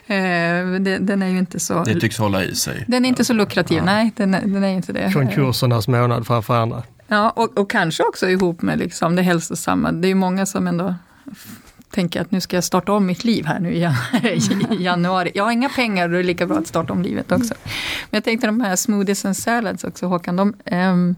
Eh, 0.07 0.65
den 0.99 1.21
är 1.21 1.27
ju 1.27 1.37
inte 1.37 1.59
så... 1.59 1.83
Det 1.83 1.99
tycks 1.99 2.17
hålla 2.17 2.43
i 2.43 2.55
sig. 2.55 2.85
Den 2.87 3.05
är 3.05 3.09
inte 3.09 3.25
så 3.25 3.33
lukrativ, 3.33 3.77
ja. 3.77 3.83
nej 3.83 4.11
den, 4.15 4.31
den 4.31 4.63
är 4.63 4.67
inte 4.67 4.93
det. 4.93 5.11
Konkursernas 5.13 5.87
månad 5.87 6.27
framför 6.27 6.55
andra. 6.55 6.83
Ja, 7.07 7.29
och, 7.29 7.57
och 7.57 7.69
kanske 7.69 8.03
också 8.03 8.29
ihop 8.29 8.61
med 8.61 8.79
liksom 8.79 9.15
det 9.15 9.21
hälsosamma. 9.21 9.91
Det 9.91 10.07
är 10.07 10.09
ju 10.09 10.15
många 10.15 10.45
som 10.45 10.67
ändå 10.67 10.95
tänker 11.89 12.21
att 12.21 12.31
nu 12.31 12.41
ska 12.41 12.57
jag 12.57 12.63
starta 12.63 12.93
om 12.93 13.05
mitt 13.05 13.23
liv 13.23 13.45
här 13.45 13.59
nu 13.59 13.73
i 14.73 14.83
januari. 14.83 15.31
Jag 15.35 15.43
har 15.43 15.51
inga 15.51 15.69
pengar 15.69 16.05
och 16.05 16.11
det 16.11 16.19
är 16.19 16.23
lika 16.23 16.47
bra 16.47 16.57
att 16.57 16.67
starta 16.67 16.93
om 16.93 17.01
livet 17.01 17.31
också. 17.31 17.53
Men 18.09 18.17
jag 18.17 18.23
tänkte 18.23 18.47
de 18.47 18.61
här 18.61 18.75
smoothies 18.75 19.25
and 19.25 19.37
salads 19.37 19.83
också 19.83 20.05
Håkan. 20.05 20.35
De, 20.35 20.53
um, 20.71 21.15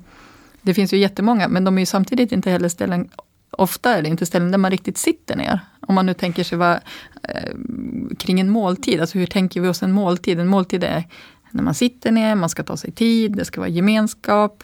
det 0.61 0.73
finns 0.73 0.93
ju 0.93 0.97
jättemånga 0.97 1.47
men 1.47 1.63
de 1.63 1.77
är 1.77 1.81
ju 1.81 1.85
samtidigt 1.85 2.31
inte 2.31 2.51
heller 2.51 2.69
ställen 2.69 3.09
Ofta 3.57 3.97
är 3.97 4.01
det 4.01 4.09
inte 4.09 4.25
ställen 4.25 4.51
där 4.51 4.57
man 4.57 4.71
riktigt 4.71 4.97
sitter 4.97 5.35
ner. 5.35 5.59
Om 5.79 5.95
man 5.95 6.05
nu 6.05 6.13
tänker 6.13 6.43
sig 6.43 6.57
vad, 6.57 6.79
eh, 7.23 7.53
kring 8.17 8.39
en 8.39 8.49
måltid, 8.49 9.01
alltså 9.01 9.17
hur 9.17 9.25
tänker 9.25 9.61
vi 9.61 9.67
oss 9.67 9.83
en 9.83 9.91
måltid? 9.91 10.39
En 10.39 10.47
måltid 10.47 10.83
är 10.83 11.03
när 11.51 11.63
man 11.63 11.73
sitter 11.73 12.11
ner, 12.11 12.35
man 12.35 12.49
ska 12.49 12.63
ta 12.63 12.77
sig 12.77 12.91
tid, 12.91 13.35
det 13.35 13.45
ska 13.45 13.61
vara 13.61 13.69
gemenskap. 13.69 14.63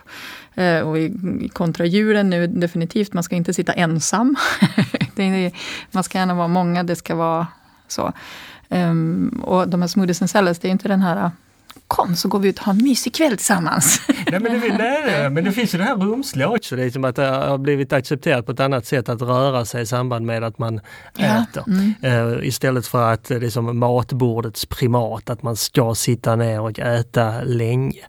Eh, 0.59 0.81
och 0.81 0.97
i, 0.99 1.49
kontra 1.53 1.85
djuren 1.85 2.29
nu 2.29 2.47
definitivt, 2.47 3.13
man 3.13 3.23
ska 3.23 3.35
inte 3.35 3.53
sitta 3.53 3.73
ensam. 3.73 4.35
är, 5.15 5.51
man 5.91 6.03
ska 6.03 6.17
gärna 6.17 6.33
vara 6.33 6.47
många, 6.47 6.83
det 6.83 6.95
ska 6.95 7.15
vara 7.15 7.47
så. 7.87 8.13
Um, 8.69 9.43
och 9.45 9.69
de 9.69 9.81
här 9.81 9.87
smoothies 9.87 10.21
and 10.21 10.29
salads, 10.29 10.59
det 10.59 10.67
är 10.67 10.71
inte 10.71 10.87
den 10.87 11.01
här 11.01 11.31
kom 11.89 12.15
så 12.15 12.27
går 12.27 12.39
vi 12.39 12.49
ut 12.49 12.59
och 12.59 12.65
har 12.65 12.73
en 12.73 12.83
mysig 12.83 13.13
kväll 13.13 13.37
tillsammans. 13.37 14.01
nej, 14.07 14.39
men 14.39 14.43
det, 14.43 14.77
nej, 14.77 15.29
men 15.29 15.43
det 15.43 15.51
finns 15.51 15.73
ju 15.73 15.77
det 15.77 15.83
här 15.83 15.95
rumsliga 15.95 16.49
också, 16.49 16.75
det 16.75 16.83
är 16.83 16.89
som 16.89 17.03
att 17.03 17.15
det 17.15 17.25
har 17.25 17.57
blivit 17.57 17.93
accepterat 17.93 18.45
på 18.45 18.51
ett 18.51 18.59
annat 18.59 18.85
sätt 18.85 19.09
att 19.09 19.21
röra 19.21 19.65
sig 19.65 19.81
i 19.81 19.85
samband 19.85 20.25
med 20.25 20.43
att 20.43 20.59
man 20.59 20.79
ja. 21.17 21.43
äter. 21.43 21.63
Mm. 21.67 21.93
Uh, 22.03 22.47
istället 22.47 22.87
för 22.87 23.13
att 23.13 23.23
det 23.23 23.35
är 23.35 23.49
som 23.49 23.79
matbordets 23.79 24.65
primat, 24.65 25.29
att 25.29 25.43
man 25.43 25.55
ska 25.55 25.95
sitta 25.95 26.35
ner 26.35 26.61
och 26.61 26.79
äta 26.79 27.41
länge. 27.41 28.01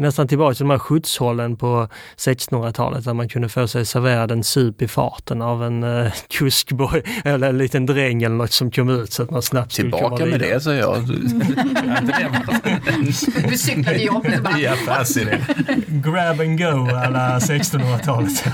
Det 0.00 0.04
är 0.04 0.06
nästan 0.06 0.28
tillbaka 0.28 0.54
till 0.54 0.64
de 0.64 0.70
här 0.70 0.78
skjutshållen 0.78 1.56
på 1.56 1.88
1600-talet 2.16 3.04
där 3.04 3.14
man 3.14 3.28
kunde 3.28 3.48
få 3.48 3.68
sig 3.68 3.86
serverad 3.86 4.30
en 4.30 4.44
sup 4.44 4.82
i 4.82 4.88
farten 4.88 5.42
av 5.42 5.64
en 5.64 5.84
uh, 5.84 6.12
kuskboy 6.28 7.02
eller 7.24 7.48
en 7.48 7.58
liten 7.58 7.86
dräng 7.86 8.22
eller 8.22 8.36
något 8.36 8.52
som 8.52 8.70
kom 8.70 8.88
ut 8.88 9.12
så 9.12 9.22
att 9.22 9.30
man 9.30 9.42
snabbt 9.42 9.72
skulle 9.72 9.90
komma 9.90 10.16
vidare. 10.16 10.38
Tillbaka 10.38 10.48
med 10.48 10.54
det, 10.54 10.60
säger 10.60 10.80
jag. 10.80 11.06
Du 13.50 13.56
cyklade 13.58 13.98
ju 13.98 14.08
upp 14.08 14.22
det 14.22 14.40
bara. 14.42 14.72
Affärsidé. 14.72 15.38
Grab 15.86 16.40
and 16.40 16.58
go 16.58 16.96
alla 16.96 17.38
1600-talet. 17.38 18.44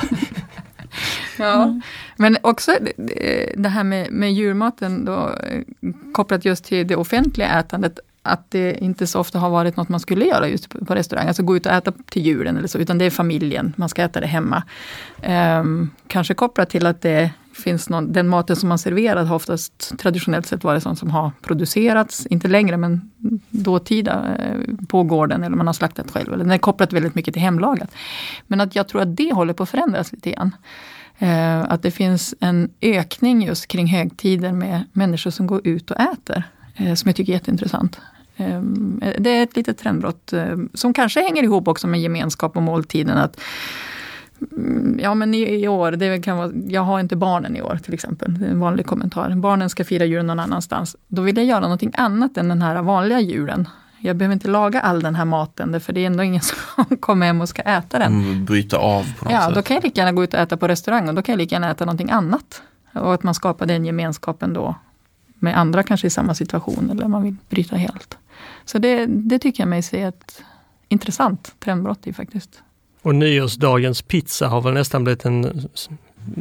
Ja, 1.38 1.80
men 2.16 2.38
också 2.42 2.72
det 3.56 3.68
här 3.68 3.84
med, 3.84 4.12
med 4.12 4.32
djurmaten 4.32 5.04
då, 5.04 5.30
kopplat 6.12 6.44
just 6.44 6.64
till 6.64 6.86
det 6.86 6.96
offentliga 6.96 7.58
ätandet 7.58 7.98
att 8.26 8.50
det 8.50 8.72
inte 8.84 9.06
så 9.06 9.20
ofta 9.20 9.38
har 9.38 9.50
varit 9.50 9.76
något 9.76 9.88
man 9.88 10.00
skulle 10.00 10.24
göra 10.24 10.48
just 10.48 10.68
på, 10.86 10.94
restaurang. 10.94 11.28
Alltså 11.28 11.42
gå 11.42 11.56
ut 11.56 11.66
och 11.66 11.72
äta 11.72 11.92
till 12.10 12.26
julen 12.26 12.56
eller 12.56 12.68
så, 12.68 12.78
utan 12.78 12.98
det 12.98 13.04
är 13.04 13.10
familjen, 13.10 13.72
man 13.76 13.88
ska 13.88 14.02
äta 14.02 14.20
det 14.20 14.26
hemma. 14.26 14.62
Um, 15.60 15.90
kanske 16.06 16.34
kopplat 16.34 16.70
till 16.70 16.86
att 16.86 17.00
det 17.02 17.30
finns 17.56 17.88
någon, 17.88 18.12
den 18.12 18.28
maten 18.28 18.56
som 18.56 18.68
man 18.68 18.78
serverar 18.78 19.24
har 19.24 19.36
oftast 19.36 19.98
traditionellt 19.98 20.46
sett 20.46 20.64
varit 20.64 20.82
sånt 20.82 20.98
som 20.98 21.10
har 21.10 21.30
producerats, 21.42 22.26
inte 22.26 22.48
längre 22.48 22.76
men 22.76 23.10
dåtida, 23.50 24.36
eh, 24.38 24.86
på 24.88 25.02
gården 25.02 25.42
eller 25.42 25.56
man 25.56 25.66
har 25.66 25.74
slaktat 25.74 26.10
själv. 26.10 26.32
Eller 26.32 26.44
den 26.44 26.52
är 26.52 26.58
kopplat 26.58 26.92
väldigt 26.92 27.14
mycket 27.14 27.34
till 27.34 27.42
hemlagat. 27.42 27.90
Men 28.46 28.60
att 28.60 28.76
jag 28.76 28.88
tror 28.88 29.02
att 29.02 29.16
det 29.16 29.34
håller 29.34 29.52
på 29.52 29.62
att 29.62 29.68
förändras 29.68 30.12
lite 30.12 30.30
grann. 30.30 30.56
Uh, 31.22 31.72
att 31.72 31.82
det 31.82 31.90
finns 31.90 32.34
en 32.40 32.70
ökning 32.80 33.42
just 33.42 33.66
kring 33.66 33.86
högtider 33.86 34.52
med 34.52 34.84
människor 34.92 35.30
som 35.30 35.46
går 35.46 35.66
ut 35.66 35.90
och 35.90 36.00
äter. 36.00 36.42
Uh, 36.80 36.94
som 36.94 37.08
jag 37.08 37.16
tycker 37.16 37.32
är 37.32 37.36
jätteintressant. 37.36 38.00
Ehm, 38.36 39.02
det 39.18 39.30
är 39.30 39.42
ett 39.42 39.56
litet 39.56 39.78
trendbrott 39.78 40.32
ehm, 40.32 40.68
som 40.74 40.92
kanske 40.92 41.22
hänger 41.22 41.42
ihop 41.42 41.68
också 41.68 41.86
med 41.86 42.00
gemenskap 42.00 42.56
och 42.56 42.62
måltiden. 42.62 43.18
Att, 43.18 43.40
mm, 44.52 44.98
ja 45.02 45.14
men 45.14 45.34
i, 45.34 45.68
år, 45.68 45.92
det 45.92 46.22
kan 46.22 46.36
vara, 46.36 46.50
jag 46.68 46.82
har 46.82 47.00
inte 47.00 47.16
barnen 47.16 47.56
i 47.56 47.62
år 47.62 47.78
till 47.84 47.94
exempel. 47.94 48.38
Det 48.38 48.46
är 48.46 48.50
en 48.50 48.60
vanlig 48.60 48.86
kommentar. 48.86 49.34
Barnen 49.34 49.70
ska 49.70 49.84
fira 49.84 50.04
julen 50.04 50.26
någon 50.26 50.40
annanstans. 50.40 50.96
Då 51.08 51.22
vill 51.22 51.36
jag 51.36 51.46
göra 51.46 51.60
någonting 51.60 51.92
annat 51.94 52.36
än 52.36 52.48
den 52.48 52.62
här 52.62 52.82
vanliga 52.82 53.20
julen. 53.20 53.68
Jag 53.98 54.16
behöver 54.16 54.32
inte 54.32 54.48
laga 54.48 54.80
all 54.80 55.00
den 55.00 55.14
här 55.14 55.24
maten, 55.24 55.80
för 55.80 55.92
det 55.92 56.00
är 56.00 56.06
ändå 56.06 56.22
ingen 56.22 56.42
som 56.74 56.96
kommer 56.96 57.26
hem 57.26 57.40
och 57.40 57.48
ska 57.48 57.62
äta 57.62 57.98
den. 57.98 58.12
Mm, 58.12 58.44
bryta 58.44 58.78
av 58.78 59.18
på 59.18 59.24
något 59.24 59.32
ja, 59.32 59.46
sätt. 59.46 59.54
då 59.54 59.62
kan 59.62 59.74
jag 59.74 59.84
lika 59.84 60.00
gärna 60.00 60.12
gå 60.12 60.24
ut 60.24 60.34
och 60.34 60.40
äta 60.40 60.56
på 60.56 60.68
restaurang 60.68 61.08
och 61.08 61.14
då 61.14 61.22
kan 61.22 61.32
jag 61.32 61.38
lika 61.38 61.54
gärna 61.54 61.70
äta 61.70 61.84
någonting 61.84 62.10
annat. 62.10 62.62
Och 62.92 63.14
att 63.14 63.22
man 63.22 63.34
skapar 63.34 63.66
den 63.66 63.84
gemenskapen 63.84 64.52
då 64.52 64.74
med 65.38 65.58
andra 65.58 65.82
kanske 65.82 66.06
i 66.06 66.10
samma 66.10 66.34
situation 66.34 66.90
eller 66.90 67.08
man 67.08 67.22
vill 67.22 67.36
bryta 67.48 67.76
helt. 67.76 68.18
Så 68.66 68.78
det, 68.78 69.06
det 69.06 69.38
tycker 69.38 69.62
jag 69.62 69.68
mig 69.68 69.82
se 69.82 70.02
ett 70.02 70.42
intressant 70.88 71.54
trendbrott 71.58 72.06
i 72.06 72.12
faktiskt. 72.12 72.62
Och 73.02 73.14
nyårsdagens 73.14 74.02
pizza 74.02 74.48
har 74.48 74.60
väl 74.60 74.74
nästan 74.74 75.04
blivit 75.04 75.24
en 75.24 75.68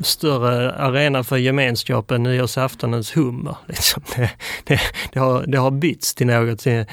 större 0.04 0.72
arena 0.72 1.24
för 1.24 1.38
gemenskap 1.38 2.12
än 2.12 2.24
nyårsaftonens 2.24 3.18
hummer. 3.18 3.58
Liksom. 3.68 4.04
Det, 4.16 4.32
det, 4.64 4.80
det, 5.14 5.20
har, 5.20 5.44
det 5.48 5.58
har 5.58 5.72
bytts 5.72 6.16
till 6.16 6.28
något, 6.28 6.68
eh, 6.68 6.86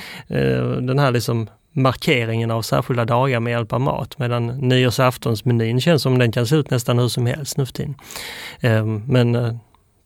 den 0.80 0.98
här 0.98 1.10
liksom 1.10 1.48
markeringen 1.72 2.50
av 2.50 2.62
särskilda 2.62 3.04
dagar 3.04 3.40
med 3.40 3.50
hjälp 3.50 3.72
av 3.72 3.80
mat. 3.80 4.18
Medan 4.18 4.46
nyårsaftonsmenyn 4.46 5.80
känns 5.80 6.02
som 6.02 6.18
den 6.18 6.32
kan 6.32 6.46
se 6.46 6.56
ut 6.56 6.70
nästan 6.70 6.98
hur 6.98 7.08
som 7.08 7.26
helst 7.26 7.56
nu 7.56 7.66
för 7.66 7.72
tiden. 7.72 7.94
Eh, 8.60 8.84
men 8.86 9.34
eh, 9.34 9.56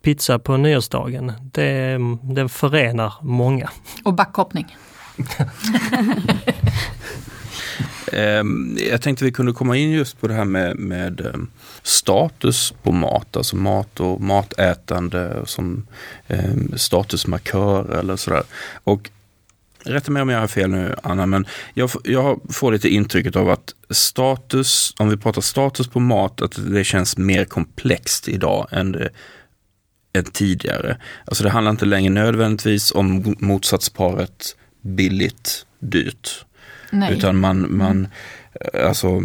pizza 0.03 0.39
på 0.39 0.57
nyårsdagen, 0.57 1.33
det, 1.53 1.99
det 2.23 2.49
förenar 2.49 3.13
många. 3.21 3.71
Och 4.05 4.15
backhoppning. 4.15 4.77
Ehm, 8.13 8.79
jag 8.91 9.03
tänkte 9.03 9.25
vi 9.25 9.33
kunde 9.33 9.53
komma 9.53 9.77
in 9.77 9.91
just 9.91 10.21
på 10.21 10.29
det 10.29 10.35
här 10.35 10.45
med, 10.45 10.77
med 10.77 11.21
ehm, 11.21 11.51
status 11.83 12.75
på 12.83 12.93
mat, 12.93 13.37
alltså 13.37 13.57
mat 13.57 14.01
och 14.01 14.21
matätande 14.21 15.43
som 15.45 15.87
ehm, 16.29 16.73
statusmarkör 16.77 17.99
eller 17.99 18.17
sådär. 18.17 18.43
Och 18.85 19.11
Rätta 19.89 20.11
mig 20.11 20.23
om 20.23 20.29
jag 20.29 20.41
har 20.41 20.47
fel 20.47 20.71
nu 20.71 20.95
Anna, 21.03 21.27
men 21.27 21.47
jag, 21.75 21.91
jag 22.05 22.41
får 22.51 22.73
lite 22.73 22.89
intrycket 22.89 23.37
av 23.37 23.51
att 23.51 23.75
status, 23.91 24.95
om 24.99 25.09
vi 25.09 25.17
pratar 25.17 25.41
status 25.41 25.89
på 25.89 26.01
mat, 26.01 26.43
att 26.43 26.59
det 26.67 26.85
känns 26.85 27.17
mer 27.17 27.45
komplext 27.45 28.29
idag 28.29 28.69
än 28.71 28.93
det 28.93 29.09
än 30.13 30.25
tidigare. 30.25 30.97
Alltså 31.25 31.45
det 31.45 31.51
handlar 31.51 31.71
inte 31.71 31.85
längre 31.85 32.11
nödvändigtvis 32.11 32.93
om 32.93 33.37
motsatsparet 33.39 34.57
billigt, 34.87 35.67
dyrt. 35.79 36.45
Nej. 36.91 37.13
Utan 37.13 37.37
man, 37.37 37.77
man 37.77 38.09
alltså 38.85 39.23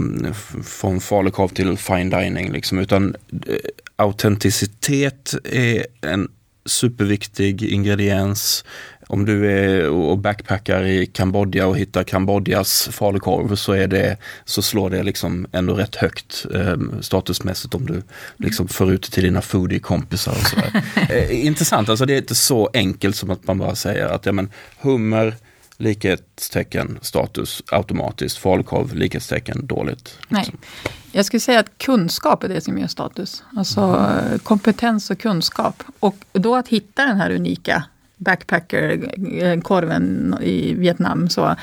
från 0.63 0.99
falukorv 0.99 1.47
till 1.47 1.77
fine 1.77 2.09
dining 2.09 2.51
liksom. 2.51 2.79
Utan 2.79 3.15
eh, 3.47 3.55
autenticitet 3.95 5.35
är 5.43 5.85
en 6.01 6.27
superviktig 6.65 7.63
ingrediens. 7.63 8.65
Om 9.07 9.25
du 9.25 9.51
är 9.51 9.89
och 9.89 10.17
backpackar 10.17 10.83
i 10.83 11.05
Kambodja 11.05 11.67
och 11.67 11.77
hittar 11.77 12.03
Kambodjas 12.03 12.89
falukorv 12.91 13.55
så, 13.55 13.73
är 13.73 13.87
det, 13.87 14.17
så 14.45 14.61
slår 14.61 14.89
det 14.89 15.03
liksom 15.03 15.47
ändå 15.51 15.73
rätt 15.73 15.95
högt 15.95 16.45
eh, 16.53 16.77
statusmässigt 17.01 17.75
om 17.75 17.85
du 17.85 18.03
liksom 18.37 18.67
får 18.67 18.93
ut 18.93 19.03
det 19.03 19.09
till 19.09 19.23
dina 19.23 19.41
foodie-kompisar. 19.41 20.31
Och 20.31 20.47
sådär. 20.47 20.83
eh, 21.09 21.45
intressant, 21.45 21.89
alltså 21.89 22.05
det 22.05 22.13
är 22.13 22.17
inte 22.17 22.35
så 22.35 22.69
enkelt 22.73 23.15
som 23.15 23.29
att 23.29 23.47
man 23.47 23.57
bara 23.57 23.75
säger 23.75 24.05
att 24.05 24.25
ja, 24.25 24.31
men, 24.31 24.49
hummer, 24.81 25.35
likhetstecken 25.81 26.99
status 27.01 27.63
automatiskt, 27.71 28.37
falukorv 28.37 28.95
likhetstecken 28.95 29.67
dåligt. 29.67 30.17
Nej. 30.27 30.41
Liksom. 30.41 30.59
Jag 31.11 31.25
skulle 31.25 31.39
säga 31.39 31.59
att 31.59 31.77
kunskap 31.77 32.43
är 32.43 32.49
det 32.49 32.61
som 32.61 32.77
ger 32.77 32.87
status. 32.87 33.43
Alltså 33.55 33.81
mm. 33.81 34.39
kompetens 34.39 35.09
och 35.09 35.19
kunskap. 35.19 35.83
Och 35.99 36.15
då 36.31 36.55
att 36.55 36.67
hitta 36.67 37.05
den 37.05 37.17
här 37.17 37.31
unika 37.31 37.83
backpacker-korven 38.17 40.35
i 40.41 40.73
Vietnam. 40.73 41.29
Så, 41.29 41.55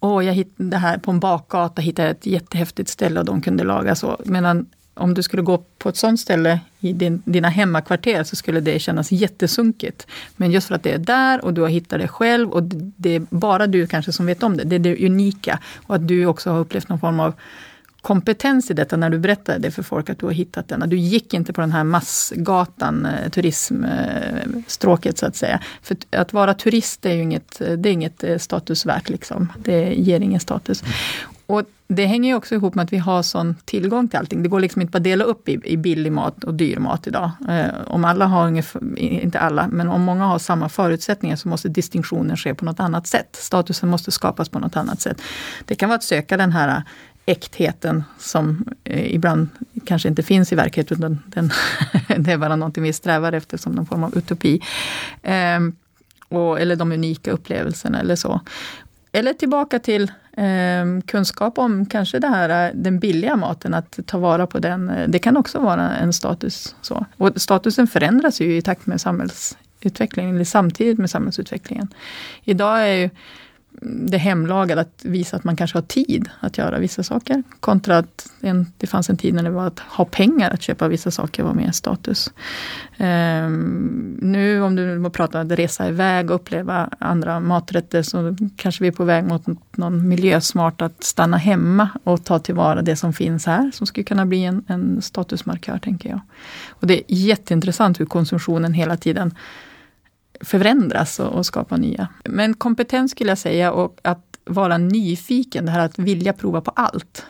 åh, 0.00 0.26
jag 0.26 0.34
hittade 0.34 0.70
det 0.70 0.76
här 0.76 0.98
på 0.98 1.10
en 1.10 1.20
bakgata, 1.20 1.82
hittade 1.82 2.08
ett 2.08 2.26
jättehäftigt 2.26 2.88
ställe 2.88 3.20
och 3.20 3.26
de 3.26 3.42
kunde 3.42 3.64
laga 3.64 3.94
så. 3.94 4.20
Medan 4.24 4.66
om 4.94 5.14
du 5.14 5.22
skulle 5.22 5.42
gå 5.42 5.64
på 5.78 5.88
ett 5.88 5.96
sånt 5.96 6.20
ställe 6.20 6.60
i 6.80 6.92
din, 6.92 7.22
dina 7.24 7.48
hemmakvarter 7.48 8.24
så 8.24 8.36
skulle 8.36 8.60
det 8.60 8.78
kännas 8.78 9.12
jättesunkigt. 9.12 10.06
Men 10.36 10.50
just 10.50 10.68
för 10.68 10.74
att 10.74 10.82
det 10.82 10.92
är 10.92 10.98
där 10.98 11.44
och 11.44 11.54
du 11.54 11.60
har 11.60 11.68
hittat 11.68 11.98
det 11.98 12.08
själv 12.08 12.50
och 12.50 12.62
det 12.96 13.10
är 13.10 13.26
bara 13.30 13.66
du 13.66 13.86
kanske 13.86 14.12
som 14.12 14.26
vet 14.26 14.42
om 14.42 14.56
det. 14.56 14.64
Det 14.64 14.76
är 14.76 14.80
det 14.80 15.06
unika. 15.06 15.58
Och 15.86 15.94
att 15.94 16.08
du 16.08 16.26
också 16.26 16.50
har 16.50 16.58
upplevt 16.58 16.88
någon 16.88 17.00
form 17.00 17.20
av 17.20 17.34
kompetens 18.02 18.70
i 18.70 18.74
detta 18.74 18.96
när 18.96 19.10
du 19.10 19.18
berättade 19.18 19.58
det 19.58 19.70
för 19.70 19.82
folk 19.82 20.10
att 20.10 20.18
du 20.18 20.26
har 20.26 20.32
hittat 20.32 20.68
den. 20.68 20.88
Du 20.88 20.96
gick 20.96 21.34
inte 21.34 21.52
på 21.52 21.60
den 21.60 21.72
här 21.72 21.84
massgatan, 21.84 23.06
eh, 23.06 23.30
turismstråket 23.30 25.14
eh, 25.14 25.18
så 25.18 25.26
att 25.26 25.36
säga. 25.36 25.60
För 25.82 25.96
att 26.10 26.32
vara 26.32 26.54
turist 26.54 27.06
är 27.06 27.14
ju 27.14 27.22
inget, 27.22 27.60
eh, 27.60 27.72
det 27.72 27.88
är 27.88 27.92
inget 27.92 28.24
statusvärt. 28.38 29.08
Liksom. 29.08 29.52
Det 29.58 29.94
ger 29.94 30.20
ingen 30.20 30.40
status. 30.40 30.84
Och 31.46 31.62
det 31.94 32.06
hänger 32.06 32.30
ju 32.30 32.36
också 32.36 32.54
ihop 32.54 32.74
med 32.74 32.82
att 32.82 32.92
vi 32.92 32.98
har 32.98 33.22
sån 33.22 33.54
tillgång 33.64 34.08
till 34.08 34.18
allting. 34.18 34.42
Det 34.42 34.48
går 34.48 34.60
liksom 34.60 34.82
inte 34.82 34.90
bara 34.90 34.98
att 34.98 35.04
dela 35.04 35.24
upp 35.24 35.48
i, 35.48 35.60
i 35.64 35.76
billig 35.76 36.12
mat 36.12 36.44
och 36.44 36.54
dyr 36.54 36.78
mat 36.78 37.06
idag. 37.06 37.30
Eh, 37.48 37.66
om 37.86 38.04
alla 38.04 38.26
har 38.26 38.46
ungefär, 38.46 38.98
inte 38.98 39.38
alla, 39.38 39.68
men 39.68 39.88
om 39.88 40.02
många 40.02 40.24
har 40.24 40.38
samma 40.38 40.68
förutsättningar 40.68 41.36
så 41.36 41.48
måste 41.48 41.68
distinktionen 41.68 42.36
ske 42.36 42.54
på 42.54 42.64
något 42.64 42.80
annat 42.80 43.06
sätt. 43.06 43.36
Statusen 43.36 43.88
måste 43.88 44.10
skapas 44.10 44.48
på 44.48 44.58
något 44.58 44.76
annat 44.76 45.00
sätt. 45.00 45.22
Det 45.64 45.74
kan 45.74 45.88
vara 45.88 45.96
att 45.96 46.04
söka 46.04 46.36
den 46.36 46.52
här 46.52 46.68
eh, 46.68 46.82
äktheten 47.26 48.04
som 48.18 48.64
eh, 48.84 49.14
ibland 49.14 49.48
kanske 49.86 50.08
inte 50.08 50.22
finns 50.22 50.52
i 50.52 50.54
verkligheten, 50.54 50.98
utan 50.98 51.22
den, 51.26 51.50
det 52.24 52.32
är 52.32 52.38
bara 52.38 52.56
någonting 52.56 52.82
vi 52.82 52.92
strävar 52.92 53.32
efter 53.32 53.56
som 53.56 53.72
någon 53.72 53.86
form 53.86 54.04
av 54.04 54.18
utopi. 54.18 54.60
Eh, 55.22 55.60
och, 56.28 56.60
eller 56.60 56.76
de 56.76 56.92
unika 56.92 57.30
upplevelserna 57.30 58.00
eller 58.00 58.16
så. 58.16 58.40
Eller 59.12 59.32
tillbaka 59.32 59.78
till 59.78 60.12
eh, 60.36 61.00
kunskap 61.06 61.58
om 61.58 61.86
kanske 61.86 62.18
det 62.18 62.28
här, 62.28 62.68
eh, 62.68 62.74
den 62.74 62.98
billiga 62.98 63.36
maten, 63.36 63.74
att 63.74 63.98
ta 64.06 64.18
vara 64.18 64.46
på 64.46 64.58
den. 64.58 64.88
Eh, 64.88 65.08
det 65.08 65.18
kan 65.18 65.36
också 65.36 65.58
vara 65.58 65.96
en 65.96 66.12
status. 66.12 66.76
Så. 66.80 67.06
Och 67.16 67.40
statusen 67.40 67.86
förändras 67.86 68.40
ju 68.40 68.56
i 68.56 68.62
takt 68.62 68.86
med 68.86 69.00
samhällsutvecklingen, 69.00 70.34
eller 70.34 70.44
samtidigt 70.44 70.98
med 70.98 71.10
samhällsutvecklingen. 71.10 71.88
Idag 72.44 72.88
är 72.88 72.94
ju 72.94 73.10
det 73.84 74.18
hemlagade, 74.18 74.80
att 74.80 75.00
visa 75.02 75.36
att 75.36 75.44
man 75.44 75.56
kanske 75.56 75.76
har 75.76 75.82
tid 75.82 76.28
att 76.40 76.58
göra 76.58 76.78
vissa 76.78 77.02
saker. 77.02 77.42
Kontra 77.60 77.98
att 77.98 78.32
en, 78.40 78.66
det 78.76 78.86
fanns 78.86 79.10
en 79.10 79.16
tid 79.16 79.34
när 79.34 79.42
det 79.42 79.50
var 79.50 79.66
att 79.66 79.78
ha 79.78 80.04
pengar 80.04 80.50
att 80.50 80.62
köpa 80.62 80.88
vissa 80.88 81.10
saker 81.10 81.42
var 81.42 81.54
mer 81.54 81.70
status. 81.70 82.30
Um, 82.98 84.18
nu 84.22 84.62
om 84.62 84.76
du 84.76 85.10
pratar 85.10 85.40
om 85.40 85.46
att 85.46 85.58
resa 85.58 85.88
iväg 85.88 86.30
och 86.30 86.36
uppleva 86.36 86.90
andra 86.98 87.40
maträtter 87.40 88.02
så 88.02 88.36
kanske 88.56 88.84
vi 88.84 88.88
är 88.88 88.92
på 88.92 89.04
väg 89.04 89.24
mot 89.24 89.46
någon 89.76 90.08
miljösmart 90.08 90.82
att 90.82 91.04
stanna 91.04 91.36
hemma 91.36 91.88
och 92.04 92.24
ta 92.24 92.38
tillvara 92.38 92.82
det 92.82 92.96
som 92.96 93.12
finns 93.12 93.46
här. 93.46 93.70
Som 93.74 93.86
skulle 93.86 94.04
kunna 94.04 94.26
bli 94.26 94.44
en, 94.44 94.64
en 94.66 95.02
statusmarkör 95.02 95.78
tänker 95.78 96.08
jag. 96.08 96.20
Och 96.68 96.86
det 96.86 96.94
är 96.98 97.02
jätteintressant 97.06 98.00
hur 98.00 98.06
konsumtionen 98.06 98.72
hela 98.72 98.96
tiden 98.96 99.34
förändras 100.42 101.20
och, 101.20 101.32
och 101.32 101.46
skapa 101.46 101.76
nya. 101.76 102.08
Men 102.24 102.54
kompetens 102.54 103.10
skulle 103.10 103.30
jag 103.30 103.38
säga 103.38 103.72
och 103.72 103.98
att 104.02 104.32
vara 104.44 104.78
nyfiken, 104.78 105.66
det 105.66 105.72
här 105.72 105.80
att 105.80 105.98
vilja 105.98 106.32
prova 106.32 106.60
på 106.60 106.70
allt. 106.70 107.26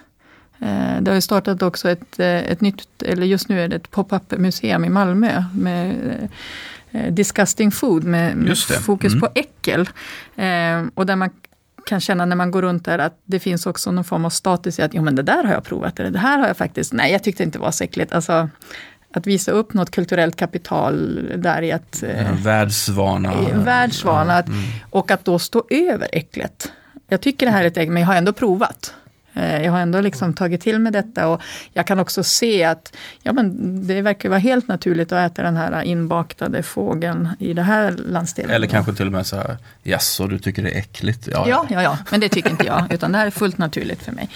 Eh, 0.61 1.01
det 1.01 1.11
har 1.11 1.14
ju 1.14 1.20
startat 1.20 1.62
också 1.62 1.90
ett, 1.90 2.18
eh, 2.18 2.27
ett 2.27 2.61
nytt, 2.61 3.03
eller 3.03 3.27
just 3.27 3.48
nu 3.48 3.61
är 3.61 3.68
det 3.68 3.77
ett 3.77 3.90
pop-up 3.90 4.38
museum 4.38 4.85
i 4.85 4.88
Malmö 4.88 5.44
med 5.55 6.29
eh, 6.90 7.12
Disgusting 7.12 7.70
Food 7.70 8.05
med, 8.05 8.37
med 8.37 8.59
fokus 8.59 9.12
mm. 9.12 9.20
på 9.20 9.29
äckel. 9.35 9.88
Och 10.94 11.07
där 11.07 11.16
man 11.16 11.31
kan 11.87 12.01
känna 12.01 12.27
när 12.27 12.37
man 12.37 12.51
går 12.51 12.62
runt 12.62 12.85
där 12.85 12.98
att 12.98 13.20
det 13.25 13.40
finns 13.40 13.66
också 13.66 13.92
någon 13.92 14.05
form 14.05 14.25
av 14.25 14.31
status 14.31 14.79
i 14.79 14.83
att 14.83 14.94
jo 14.94 15.03
men 15.03 15.16
det 15.16 15.22
där 15.22 15.44
har 15.44 15.53
jag 15.53 15.64
provat, 15.64 16.01
eller 16.01 16.11
det 16.11 16.18
här 16.18 16.38
har 16.38 16.46
jag 16.46 16.57
faktiskt, 16.57 16.92
nej 16.92 17.12
jag 17.12 17.25
tyckte 17.25 17.42
inte 17.42 17.59
det 17.59 17.62
var 17.62 17.70
så 17.70 17.85
äckligt. 17.85 18.12
Alltså, 18.12 18.48
att 19.12 19.27
visa 19.27 19.53
upp 19.53 19.75
något 19.75 19.90
kulturellt 19.90 20.37
kapital 20.37 21.29
där 21.37 21.62
i 21.62 21.72
att... 21.72 22.03
Eh, 22.03 22.42
världsvana. 22.42 23.33
Världsvana. 23.55 24.33
Ja, 24.33 24.53
mm. 24.53 24.64
Och 24.90 25.11
att 25.11 25.25
då 25.25 25.38
stå 25.38 25.64
över 25.70 26.09
äcklet. 26.12 26.72
Jag 27.09 27.20
tycker 27.20 27.46
det 27.46 27.53
här 27.53 27.62
är 27.62 27.66
ett 27.66 27.77
ägg, 27.77 27.90
men 27.90 28.01
jag 28.01 28.07
har 28.07 28.14
ändå 28.14 28.33
provat. 28.33 28.94
Eh, 29.35 29.64
jag 29.64 29.73
har 29.73 29.81
ändå 29.81 30.01
liksom 30.01 30.35
tagit 30.35 30.61
till 30.61 30.79
mig 30.79 30.92
detta 30.92 31.29
och 31.29 31.42
jag 31.73 31.87
kan 31.87 31.99
också 31.99 32.23
se 32.23 32.64
att 32.64 32.97
ja, 33.23 33.33
men 33.33 33.87
det 33.87 34.03
verkar 34.03 34.29
vara 34.29 34.38
helt 34.38 34.68
naturligt 34.68 35.12
att 35.12 35.33
äta 35.33 35.42
den 35.42 35.57
här 35.57 35.83
inbaktade 35.83 36.62
fågeln 36.62 37.29
i 37.38 37.55
det 37.55 37.62
här 37.62 37.90
landsdelen. 37.90 38.51
Eller 38.51 38.66
kanske 38.66 38.92
till 38.92 39.07
och 39.07 39.12
med 39.12 39.27
så 39.27 39.37
här, 39.37 39.57
jaså 39.83 40.27
du 40.27 40.38
tycker 40.38 40.62
det 40.62 40.71
är 40.71 40.79
äckligt? 40.79 41.29
Ja, 41.33 41.45
ja, 41.49 41.66
ja, 41.71 41.83
ja 41.83 41.99
men 42.11 42.21
det 42.21 42.29
tycker 42.29 42.51
inte 42.51 42.66
jag, 42.66 42.92
utan 42.92 43.12
det 43.12 43.18
här 43.18 43.27
är 43.27 43.31
fullt 43.31 43.59
naturligt 43.59 44.03
för 44.03 44.12
mig. 44.12 44.29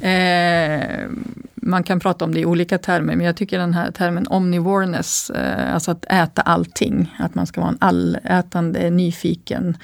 Eh, 0.00 1.08
man 1.54 1.82
kan 1.82 2.00
prata 2.00 2.24
om 2.24 2.34
det 2.34 2.40
i 2.40 2.44
olika 2.44 2.78
termer, 2.78 3.16
men 3.16 3.26
jag 3.26 3.36
tycker 3.36 3.58
den 3.58 3.74
här 3.74 3.90
termen 3.90 4.26
omnivoreness, 4.26 5.30
eh, 5.30 5.74
alltså 5.74 5.90
att 5.90 6.04
äta 6.04 6.42
allting, 6.42 7.16
att 7.18 7.34
man 7.34 7.46
ska 7.46 7.60
vara 7.60 7.70
en 7.70 7.78
allätande, 7.80 8.90
nyfiken, 8.90 9.76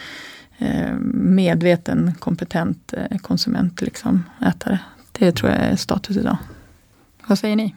Eh, 0.59 0.95
medveten, 1.13 2.15
kompetent 2.19 2.93
eh, 2.93 3.19
konsument, 3.19 3.81
liksom, 3.81 4.25
ätare. 4.47 4.79
Det 5.13 5.33
tror 5.33 5.51
jag 5.51 5.61
är 5.61 5.77
status 5.77 6.17
idag. 6.17 6.37
Vad 7.27 7.39
säger 7.39 7.57
ni? 7.57 7.75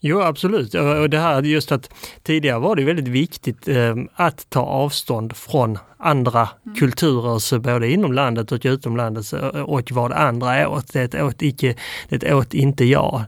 Jo 0.00 0.20
absolut, 0.20 0.74
och 0.74 1.10
det 1.10 1.18
här 1.18 1.42
just 1.42 1.72
att 1.72 1.94
tidigare 2.22 2.58
var 2.58 2.76
det 2.76 2.84
väldigt 2.84 3.08
viktigt 3.08 3.68
eh, 3.68 3.96
att 4.14 4.50
ta 4.50 4.60
avstånd 4.60 5.36
från 5.36 5.78
andra 6.04 6.48
mm. 6.64 6.76
kulturer, 6.76 7.58
både 7.58 7.90
inom 7.90 8.12
landet 8.12 8.52
och 8.52 8.60
utom 8.64 8.96
landet 8.96 9.32
och 9.64 9.92
vad 9.92 10.12
andra 10.12 10.68
åt. 10.68 10.92
Det 10.92 11.22
åt, 11.22 11.42
icke, 11.42 11.74
det 12.08 12.34
åt 12.34 12.54
inte 12.54 12.84
jag. 12.84 13.22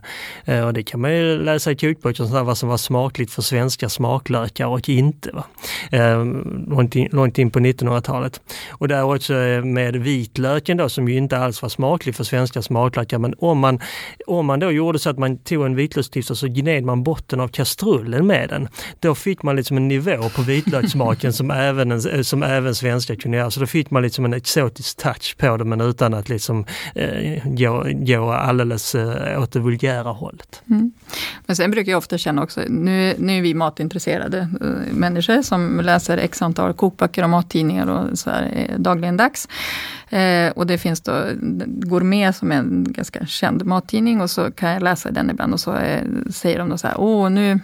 Eh, 0.45 0.65
och 0.65 0.73
det 0.73 0.83
kan 0.83 1.01
man 1.01 1.15
ju 1.15 1.43
läsa 1.43 1.71
i 1.71 1.75
kokböcker, 1.75 2.43
vad 2.43 2.57
som 2.57 2.69
var 2.69 2.77
smakligt 2.77 3.31
för 3.31 3.41
svenska 3.41 3.89
smaklökar 3.89 4.65
och 4.65 4.89
inte. 4.89 5.31
Va? 5.31 5.43
Långt, 6.67 6.95
in, 6.95 7.09
långt 7.11 7.37
in 7.37 7.51
på 7.51 7.59
1900-talet. 7.59 8.41
Och 8.69 8.87
där 8.87 9.03
också 9.03 9.33
eh, 9.33 9.63
med 9.63 9.95
vitlöken 9.95 10.77
då 10.77 10.89
som 10.89 11.07
ju 11.07 11.17
inte 11.17 11.37
alls 11.37 11.61
var 11.61 11.69
smaklig 11.69 12.15
för 12.15 12.23
svenska 12.23 12.61
smaklökar. 12.61 13.17
Men 13.19 13.33
om 13.39 13.59
man, 13.59 13.79
om 14.27 14.45
man 14.45 14.59
då 14.59 14.71
gjorde 14.71 14.99
så 14.99 15.09
att 15.09 15.17
man 15.17 15.37
tog 15.37 15.65
en 15.65 15.75
vitlökstift 15.75 16.29
och 16.29 16.37
så 16.37 16.47
gned 16.47 16.83
man 16.83 17.03
botten 17.03 17.39
av 17.39 17.47
kastrullen 17.47 18.27
med 18.27 18.49
den. 18.49 18.67
Då 18.99 19.15
fick 19.15 19.43
man 19.43 19.55
liksom 19.55 19.77
en 19.77 19.87
nivå 19.87 20.29
på 20.35 20.41
vitlökssmaken 20.41 21.33
som 21.39 21.51
även, 21.51 22.23
som 22.23 22.43
även 22.43 22.66
även 22.67 22.75
svenska 22.75 23.15
kunde 23.15 23.37
göra. 23.37 23.43
Så 23.43 23.45
alltså, 23.45 23.59
då 23.59 23.65
fick 23.65 23.91
man 23.91 24.03
liksom 24.03 24.25
en 24.25 24.33
exotisk 24.33 24.97
touch 24.97 25.35
på 25.37 25.57
det 25.57 25.65
men 25.65 25.81
utan 25.81 26.13
att 26.13 26.29
liksom 26.29 26.65
eh, 26.95 27.43
gå, 27.45 27.85
gå 27.93 28.31
alldeles 28.31 28.95
eh, 28.95 29.41
åt 29.41 29.51
det 29.51 29.59
vulgära 29.59 30.09
hållet. 30.09 30.61
Mm. 30.69 30.91
Men 31.45 31.55
sen 31.55 31.71
brukar 31.71 31.91
jag 31.91 31.97
ofta 31.97 32.17
känna 32.17 32.43
också, 32.43 32.61
nu, 32.69 33.15
nu 33.17 33.37
är 33.37 33.41
vi 33.41 33.53
matintresserade 33.53 34.37
eh, 34.37 34.93
människor 34.93 35.41
som 35.41 35.81
läser 35.81 36.17
x 36.17 36.41
antal 36.41 36.73
kokböcker 36.73 37.23
och 37.23 37.29
mattidningar 37.29 37.87
och 37.87 38.19
så 38.19 38.29
här 38.29 38.51
eh, 38.53 38.79
dagligen 38.79 39.17
dags. 39.17 39.47
Eh, 40.09 40.51
och 40.51 40.67
det 40.67 40.77
finns 40.77 41.01
då 41.01 41.23
Gourmet 41.65 42.35
som 42.35 42.51
är 42.51 42.55
en 42.55 42.85
ganska 42.89 43.25
känd 43.25 43.65
mattidning 43.65 44.21
och 44.21 44.29
så 44.29 44.51
kan 44.51 44.69
jag 44.69 44.83
läsa 44.83 45.11
den 45.11 45.29
ibland 45.29 45.53
och 45.53 45.59
så 45.59 45.75
eh, 45.75 46.03
säger 46.31 46.59
de 46.59 46.69
då 46.69 46.77
så 46.77 46.87
här, 46.87 46.99
åh 46.99 47.29
nu 47.29 47.59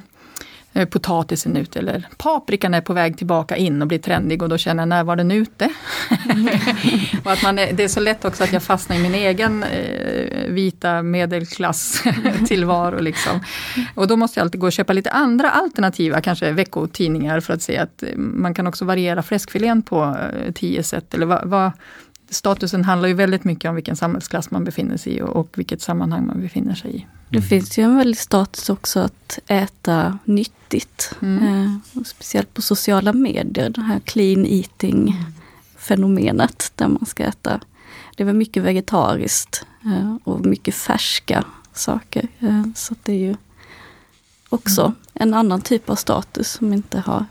Eh, 0.76 0.86
potatisen 0.86 1.58
ute 1.58 1.80
eller 1.80 2.08
paprikan 2.18 2.74
är 2.74 2.82
på 2.82 2.94
väg 2.94 3.18
tillbaka 3.18 3.56
in 3.56 3.82
och 3.82 3.88
blir 3.88 4.00
trendig 4.00 4.42
och 4.42 4.50
då 4.50 4.58
känner 4.58 4.82
jag 4.82 4.90
när 4.90 5.04
var 5.04 5.16
den 5.16 5.32
ute? 5.32 5.70
och 7.26 7.32
att 7.32 7.44
man 7.44 7.60
är, 7.60 7.74
det 7.74 7.84
är 7.84 7.88
så 7.88 8.00
lätt 8.00 8.26
också 8.26 8.44
att 8.44 8.54
jag 8.54 8.64
fastnar 8.64 8.96
i 8.96 9.00
min 9.00 9.16
egen 9.16 9.64
eh, 9.64 10.48
vita 10.48 11.02
medelklass 11.02 12.04
tillvaro. 12.48 13.02
Liksom. 13.02 13.40
Och 13.96 14.08
då 14.08 14.16
måste 14.16 14.40
jag 14.40 14.46
alltid 14.46 14.62
gå 14.62 14.68
och 14.68 14.74
köpa 14.74 14.94
lite 14.94 15.12
andra 15.12 15.50
alternativa, 15.50 16.22
kanske 16.22 16.52
veckotidningar 16.52 17.40
för 17.40 17.54
att 17.54 17.62
se 17.62 17.78
att 17.78 18.04
eh, 18.04 18.16
man 18.16 18.54
kan 18.54 18.68
också 18.68 18.86
variera 18.86 19.24
fläskfilén 19.24 19.82
på 19.82 20.04
eh, 20.04 20.52
tio 20.54 20.84
sätt. 20.84 21.14
Eller 21.14 21.26
vad, 21.26 21.48
vad 21.48 21.72
statusen 22.34 22.84
handlar 22.86 23.08
ju 23.10 23.14
väldigt 23.14 23.44
mycket 23.44 23.70
om 23.70 23.76
vilken 23.76 23.96
samhällsklass 23.96 24.52
man 24.52 24.64
befinner 24.64 24.98
sig 24.98 25.14
i 25.18 25.22
och, 25.22 25.30
och 25.36 25.48
vilket 25.58 25.82
sammanhang 25.82 26.28
man 26.28 26.42
befinner 26.42 26.76
sig 26.76 26.96
i. 26.96 27.08
Det 27.30 27.38
Mm. 27.38 27.50
finns 27.50 27.78
ju 27.78 27.84
en 27.84 27.98
väldig 27.98 28.18
status 28.18 28.70
också 28.70 29.00
att 29.00 29.40
äta 29.48 30.18
nyttigt. 30.26 31.16
Mm. 31.22 31.44
Eh, 31.96 32.02
speciellt 32.06 32.54
på 32.54 32.62
sociala 32.62 33.14
medier, 33.14 33.70
det 33.70 33.82
här 33.82 34.00
clean 34.00 34.46
eating 34.46 35.26
fenomenet 35.78 36.72
där 36.76 36.88
man 36.88 37.06
ska 37.06 37.24
äta. 37.24 37.60
Det 38.16 38.24
är 38.24 38.26
väl 38.26 38.36
mycket 38.36 38.64
vegetariskt 38.64 39.66
eh, 39.86 40.16
och 40.24 40.46
mycket 40.46 40.76
färska 40.76 41.44
saker. 41.74 42.28
Eh, 42.40 42.64
så 42.76 42.94
att 42.94 43.06
det 43.06 43.12
är 43.14 43.18
ju 43.20 43.36
också 44.50 44.82
Mm. 44.82 44.96
en 45.14 45.34
annan 45.34 45.62
typ 45.62 45.90
av 45.90 45.96
status 45.96 46.52
som 46.52 46.74
inte 46.74 47.00
har 47.00 47.26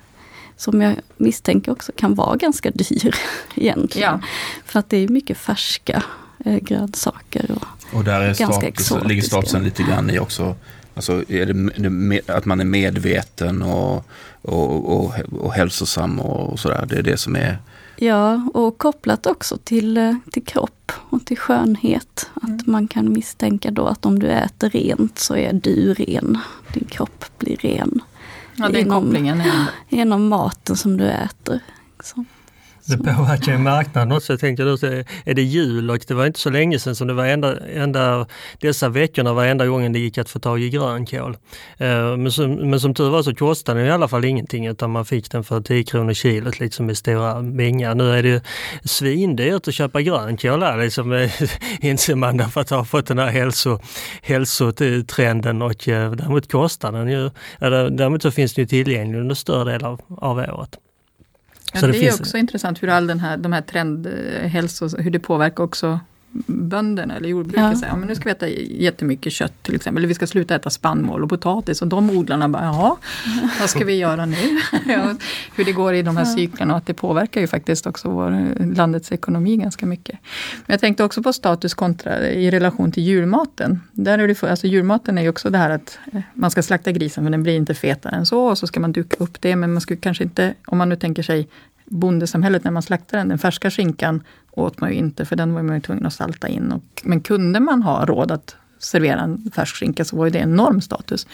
som 0.62 0.80
jag 0.80 0.94
misstänker 1.16 1.72
också 1.72 1.92
kan 1.96 2.14
vara 2.14 2.36
ganska 2.36 2.70
dyr 2.70 3.14
egentligen. 3.54 4.10
Ja, 4.22 4.28
För 4.64 4.78
att 4.78 4.90
det 4.90 4.96
är 4.96 5.08
mycket 5.08 5.38
färska 5.38 6.02
eh, 6.44 6.56
grönsaker. 6.58 7.50
Och, 7.54 7.96
Och 7.98 8.04
där 8.04 8.20
är 8.20 8.26
Ganska 8.26 8.46
status, 8.46 8.62
exotiska. 8.68 9.08
ligger 9.08 9.22
statusen 9.22 9.64
lite 9.64 9.82
grann 9.82 10.10
i 10.10 10.18
också, 10.18 10.56
alltså 10.94 11.24
är 11.28 11.46
det 11.46 12.20
att 12.34 12.44
man 12.44 12.60
är 12.60 12.64
medveten 12.64 13.62
och, 13.62 14.06
och, 14.42 14.96
och, 14.96 15.14
och 15.40 15.52
hälsosam 15.52 16.20
och 16.20 16.58
sådär. 16.60 16.86
Det 16.88 16.96
är 16.98 17.02
det 17.02 17.16
som 17.16 17.36
är, 17.36 17.58
Ja, 17.96 18.48
och 18.54 18.78
kopplat 18.78 19.26
också 19.26 19.58
till, 19.64 19.96
eh, 19.96 20.14
till 20.32 20.44
kropp 20.44 20.92
och 21.10 21.24
till 21.24 21.36
skönhet. 21.38 22.30
Att 22.34 22.42
Mm. 22.48 22.58
man 22.66 22.88
kan 22.88 23.12
misstänka 23.12 23.70
då 23.70 23.86
att 23.86 24.06
om 24.06 24.18
du 24.18 24.26
äter 24.28 24.70
rent 24.70 25.18
så 25.18 25.36
är 25.36 25.52
du 25.52 25.94
ren. 25.94 26.38
Din 26.74 26.84
kropp 26.84 27.24
blir 27.38 27.56
ren 27.56 28.00
ja 28.56 28.68
den 28.68 28.76
Inom- 28.80 29.02
kopplingen 29.04 29.42
genom 29.88 30.28
maten 30.28 30.76
som 30.76 30.96
du 30.96 31.08
äter. 31.08 31.60
Så. 32.02 32.24
Det 32.86 32.96
påverkar 32.96 33.52
ju 33.52 33.58
marknaden 33.72 34.12
också. 34.12 34.32
Jag 34.32 34.40
tänkte 34.40 34.62
då, 34.62 34.72
är 35.24 35.34
det 35.34 35.42
jul 35.42 35.90
och 35.90 35.98
det 36.08 36.14
var 36.14 36.26
inte 36.26 36.40
så 36.40 36.50
länge 36.50 36.78
sedan 36.78 36.94
som 36.94 37.08
det 37.08 37.14
var 37.14 37.26
enda, 37.26 37.66
enda 37.66 38.26
dessa 38.60 38.88
veckorna 38.88 39.32
var 39.32 39.44
enda 39.44 39.66
gången 39.66 39.92
det 39.92 39.98
gick 39.98 40.18
att 40.18 40.28
få 40.28 40.38
tag 40.38 40.60
i 40.62 40.70
grönkål. 40.70 41.36
Eh, 41.78 42.16
Men 42.16 42.32
som, 42.32 42.54
men 42.54 42.80
som 42.80 42.94
tur 42.94 43.10
var 43.10 43.22
så 43.22 43.34
kostade 43.34 43.80
den 43.80 43.88
i 43.88 43.90
alla 43.90 44.08
fall 44.08 44.24
ingenting 44.24 44.66
utan 44.66 44.90
man 44.90 45.04
fick 45.04 45.30
den 45.30 45.44
för 45.44 45.60
10 45.60 45.84
kronor 45.84 46.12
kilot 46.12 46.60
liksom 46.60 46.90
i 46.90 46.94
stora 46.94 47.42
bingar. 47.42 47.94
Nu 47.94 48.10
är 48.10 48.22
det 48.22 48.28
ju 48.28 48.40
svindyrt 48.84 49.68
att 49.68 49.74
köpa 49.74 50.02
grönkål 50.02 50.62
här 50.62 50.78
liksom 50.78 51.28
inser 51.80 52.14
man 52.14 52.36
därför 52.36 52.60
att 52.60 52.70
ha 52.70 52.84
fått 52.84 53.06
den 53.06 53.18
här 53.18 53.30
hälso, 53.30 53.78
hälsotrenden 54.22 55.62
och 55.62 55.88
eh, 55.88 56.12
däremot 56.12 56.52
kostar 56.52 56.92
den 56.92 57.08
ju, 57.08 57.30
däremot 57.90 58.22
så 58.22 58.30
finns 58.30 58.54
det 58.54 58.60
ju 58.60 58.66
tillgänglig 58.66 59.18
under 59.18 59.34
större 59.34 59.72
del 59.72 59.84
av, 59.84 60.00
av 60.08 60.38
året. 60.38 60.78
Ja, 61.72 61.80
det, 61.80 61.86
det 61.92 61.98
är 61.98 62.00
finns- 62.00 62.20
också 62.20 62.36
intressant 62.36 62.82
hur 62.82 62.88
all 62.88 63.06
den 63.06 63.20
här, 63.20 63.36
de 63.36 63.52
här 63.52 63.60
trendhälsos, 63.62 64.94
hur 64.98 65.10
det 65.10 65.18
påverkar 65.18 65.64
också 65.64 66.00
bönderna 66.46 67.16
eller 67.16 67.28
jordbruket. 67.28 67.62
Ja. 67.62 67.72
Ja. 67.82 67.86
Ja, 67.88 67.96
men 67.96 68.08
nu 68.08 68.14
ska 68.14 68.24
vi 68.24 68.30
äta 68.30 68.48
jättemycket 68.48 69.32
kött 69.32 69.62
till 69.62 69.74
exempel. 69.74 70.00
Eller 70.00 70.08
vi 70.08 70.14
ska 70.14 70.26
sluta 70.26 70.54
äta 70.54 70.70
spannmål 70.70 71.22
och 71.22 71.28
potatis. 71.28 71.82
Och 71.82 71.88
de 71.88 72.10
odlarna 72.10 72.48
bara, 72.48 72.64
jaha, 72.64 72.96
vad 73.60 73.70
ska 73.70 73.84
vi 73.84 73.94
göra 73.94 74.26
nu? 74.26 74.36
hur 75.56 75.64
det 75.64 75.72
går 75.72 75.94
i 75.94 76.02
de 76.02 76.16
här 76.16 76.24
Ja. 76.24 76.36
cyklerna 76.36 76.72
och 76.74 76.78
att 76.78 76.86
det 76.86 76.94
påverkar 76.94 77.40
ju 77.40 77.46
faktiskt 77.46 77.86
också 77.86 78.08
vår, 78.08 78.54
landets 78.74 79.12
ekonomi 79.12 79.56
ganska 79.56 79.86
mycket. 79.86 80.18
Men 80.66 80.74
jag 80.74 80.80
tänkte 80.80 81.04
också 81.04 81.22
på 81.22 81.32
status 81.32 81.74
kontra 81.74 82.30
i 82.30 82.50
relation 82.50 82.92
till 82.92 83.02
julmaten. 83.02 83.80
Där 83.92 84.18
är 84.18 84.28
det, 84.28 84.42
alltså 84.42 84.66
julmaten 84.66 85.18
är 85.18 85.22
ju 85.22 85.28
också 85.28 85.50
det 85.50 85.58
här 85.58 85.70
att 85.70 85.98
eh, 86.12 86.20
man 86.34 86.50
ska 86.50 86.62
slakta 86.62 86.92
grisen 86.92 87.24
men 87.24 87.32
den 87.32 87.42
blir 87.42 87.56
inte 87.56 87.74
fetare 87.74 88.16
än 88.16 88.26
så. 88.26 88.44
Och 88.44 88.58
så 88.58 88.66
ska 88.66 88.80
man 88.80 88.92
duka 88.92 89.16
upp 89.18 89.40
det. 89.40 89.56
Men 89.56 89.72
man 89.72 89.80
skulle 89.80 90.00
kanske 90.00 90.24
inte, 90.24 90.54
om 90.66 90.78
man 90.78 90.88
nu 90.88 90.96
tänker 90.96 91.22
sig 91.22 91.48
bondesamhället 91.84 92.64
när 92.64 92.70
man 92.70 92.82
slaktar 92.82 93.18
den, 93.18 93.28
den 93.28 93.38
färska 93.38 93.70
skinkan 93.70 94.22
åt 94.52 94.80
man 94.80 94.90
ju 94.90 94.96
inte 94.96 95.24
för 95.24 95.36
den 95.36 95.54
var 95.54 95.62
man 95.62 95.74
ju 95.74 95.80
tvungen 95.80 96.06
att 96.06 96.14
salta 96.14 96.48
in. 96.48 96.72
Och, 96.72 96.82
men 97.04 97.20
kunde 97.20 97.60
man 97.60 97.82
ha 97.82 98.04
råd 98.06 98.30
att 98.30 98.56
servera 98.78 99.20
en 99.20 99.50
färsk 99.54 99.76
skinka 99.76 100.04
så 100.04 100.16
var 100.16 100.24
ju 100.24 100.30
det 100.30 100.38
enorm 100.38 100.80
status. 100.80 101.26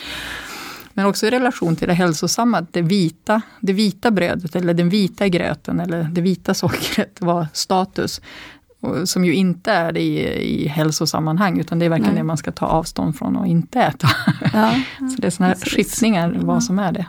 Men 0.92 1.06
också 1.06 1.26
i 1.26 1.30
relation 1.30 1.76
till 1.76 1.88
det 1.88 1.94
hälsosamma, 1.94 2.58
att 2.58 2.72
det 2.72 2.82
vita, 2.82 3.42
det 3.60 3.72
vita 3.72 4.10
brödet 4.10 4.56
eller 4.56 4.74
den 4.74 4.88
vita 4.88 5.28
gröten 5.28 5.80
eller 5.80 6.02
det 6.02 6.20
vita 6.20 6.54
sockret 6.54 7.20
var 7.20 7.46
status. 7.52 8.20
Och 8.80 9.08
Som 9.08 9.24
ju 9.24 9.34
inte 9.34 9.72
är 9.72 9.92
det 9.92 10.00
i, 10.00 10.64
i 10.64 10.68
hälsosammanhang, 10.68 11.60
utan 11.60 11.78
det 11.78 11.84
är 11.84 11.90
verkligen 11.90 12.14
Nej. 12.14 12.20
det 12.20 12.24
man 12.26 12.36
ska 12.36 12.52
ta 12.52 12.66
avstånd 12.66 13.18
från 13.18 13.36
och 13.36 13.46
inte 13.46 13.80
äta. 13.80 14.08
Ja, 14.52 14.74
Så 14.98 15.16
det 15.20 15.26
är 15.26 15.30
sådana 15.30 15.48
här 15.48 15.54
Precis. 15.60 15.74
skiftningar, 15.76 16.32
Ja. 16.34 16.40
vad 16.46 16.64
som 16.64 16.78
är 16.78 16.92
det. 16.92 17.06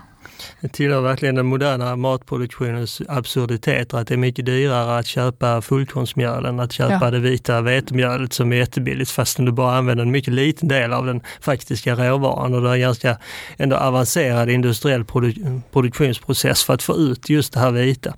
Tillhör 0.72 1.02
verkligen 1.02 1.36
den 1.36 1.46
moderna 1.46 1.96
matproduktionens 1.96 3.02
absurditeter 3.08 3.98
att 3.98 4.08
det 4.08 4.14
är 4.16 4.18
mycket 4.18 4.46
dyrare 4.46 4.98
att 4.98 5.06
köpa 5.06 5.62
fullkornsmjöl 5.62 6.46
än 6.46 6.60
att 6.60 6.72
köpa 6.72 7.00
Ja. 7.02 7.12
det 7.12 7.20
vita 7.20 7.62
vetemjölet 7.62 8.34
som 8.34 8.54
är 8.54 8.58
jättebilligt 8.58 9.12
fastän 9.12 9.46
du 9.46 9.52
bara 9.52 9.78
använder 9.78 10.04
en 10.06 10.12
mycket 10.12 10.34
liten 10.34 10.68
del 10.68 10.94
av 10.94 11.06
den 11.06 11.22
faktiska 11.42 11.96
råvaran 11.96 12.54
och 12.54 12.62
det 12.62 12.70
är 12.70 12.74
en 12.74 12.80
ganska 12.80 13.18
ändå 13.58 13.76
avancerad 13.76 14.50
industriell 14.50 15.04
produ- 15.04 15.62
produktionsprocess 15.74 16.64
för 16.64 16.74
att 16.74 16.84
få 16.84 16.96
ut 16.98 17.30
just 17.30 17.54
det 17.54 17.60
här 17.60 17.72
vita. 17.72 18.14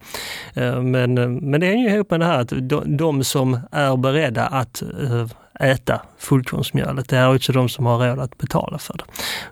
Eh, 0.53 0.81
Men, 0.81 1.17
eh, 1.17 1.27
men 1.29 1.59
det 1.61 1.65
hänger 1.67 1.89
ju 1.89 1.95
ihop 1.95 2.11
med 2.11 2.19
det 2.19 2.25
här 2.25 2.39
att 2.39 2.53
de, 2.69 2.97
de 2.97 3.23
som 3.23 3.59
är 3.71 3.97
beredda 3.97 4.45
att 4.47 4.81
eh, 4.81 5.27
äta 5.61 6.01
fullkornsmjölet, 6.17 7.09
det 7.09 7.17
är 7.17 7.35
också 7.35 7.51
de 7.51 7.69
som 7.69 7.85
har 7.85 8.09
råd 8.09 8.19
att 8.19 8.37
betala 8.37 8.77
för 8.77 8.93
det. 8.97 9.03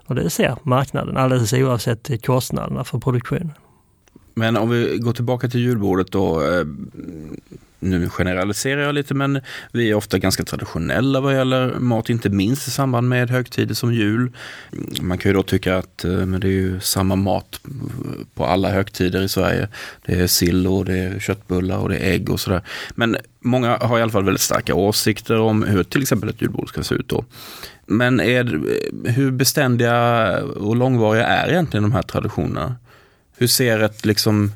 Och 0.06 0.14
det 0.14 0.30
ser 0.30 0.56
marknaden 0.62 1.16
alldeles 1.16 1.52
oavsett 1.52 2.26
kostnaderna 2.26 2.84
för 2.84 2.98
produktionen. 2.98 3.52
Men 4.34 4.56
om 4.56 4.70
vi 4.70 4.98
går 4.98 5.12
tillbaka 5.12 5.48
till 5.48 5.60
julbordet 5.60 6.12
då. 6.12 6.42
Eh, 6.42 6.64
nu 7.82 8.08
generaliserar 8.08 8.80
jag 8.80 8.94
lite 8.94 9.14
men 9.14 9.40
vi 9.72 9.90
är 9.90 9.94
ofta 9.94 10.18
ganska 10.18 10.44
traditionella 10.44 11.20
vad 11.20 11.34
gäller 11.34 11.74
mat, 11.78 12.10
inte 12.10 12.28
minst 12.28 12.68
i 12.68 12.70
samband 12.70 13.08
med 13.08 13.30
högtider 13.30 13.74
som 13.74 13.94
jul. 13.94 14.32
Man 15.00 15.18
kan 15.18 15.30
ju 15.30 15.36
då 15.36 15.42
tycka 15.42 15.76
att 15.76 16.04
eh, 16.04 16.10
men 16.10 16.40
det 16.40 16.46
är 16.46 16.50
ju 16.50 16.80
samma 16.80 17.16
mat 17.16 17.60
på 18.34 18.46
alla 18.46 18.70
högtider 18.70 19.22
i 19.22 19.28
Sverige. 19.28 19.68
Det 20.06 20.20
är 20.20 20.26
sill 20.26 20.66
och 20.66 20.84
det 20.84 20.98
är 20.98 21.18
köttbullar 21.18 21.78
och 21.78 21.88
det 21.88 21.96
är 21.96 22.12
ägg 22.12 22.30
och 22.30 22.40
sådär. 22.40 22.62
Men 22.94 23.16
många 23.40 23.76
har 23.76 23.98
i 23.98 24.02
alla 24.02 24.12
fall 24.12 24.24
väldigt 24.24 24.42
starka 24.42 24.74
åsikter 24.74 25.40
om 25.40 25.62
hur 25.62 25.82
till 25.82 26.02
exempel 26.02 26.28
ett 26.28 26.42
julbord 26.42 26.68
ska 26.68 26.82
se 26.82 26.94
ut 26.94 27.08
då. 27.08 27.24
Men 27.86 28.20
är, 28.20 28.60
hur 29.10 29.30
beständiga 29.30 30.38
och 30.42 30.76
långvariga 30.76 31.26
är 31.26 31.48
egentligen 31.48 31.82
de 31.82 31.92
här 31.92 32.02
traditionerna? 32.02 32.76
Hur 33.36 33.46
ser 33.46 33.80
ett 33.80 34.04
liksom 34.04 34.52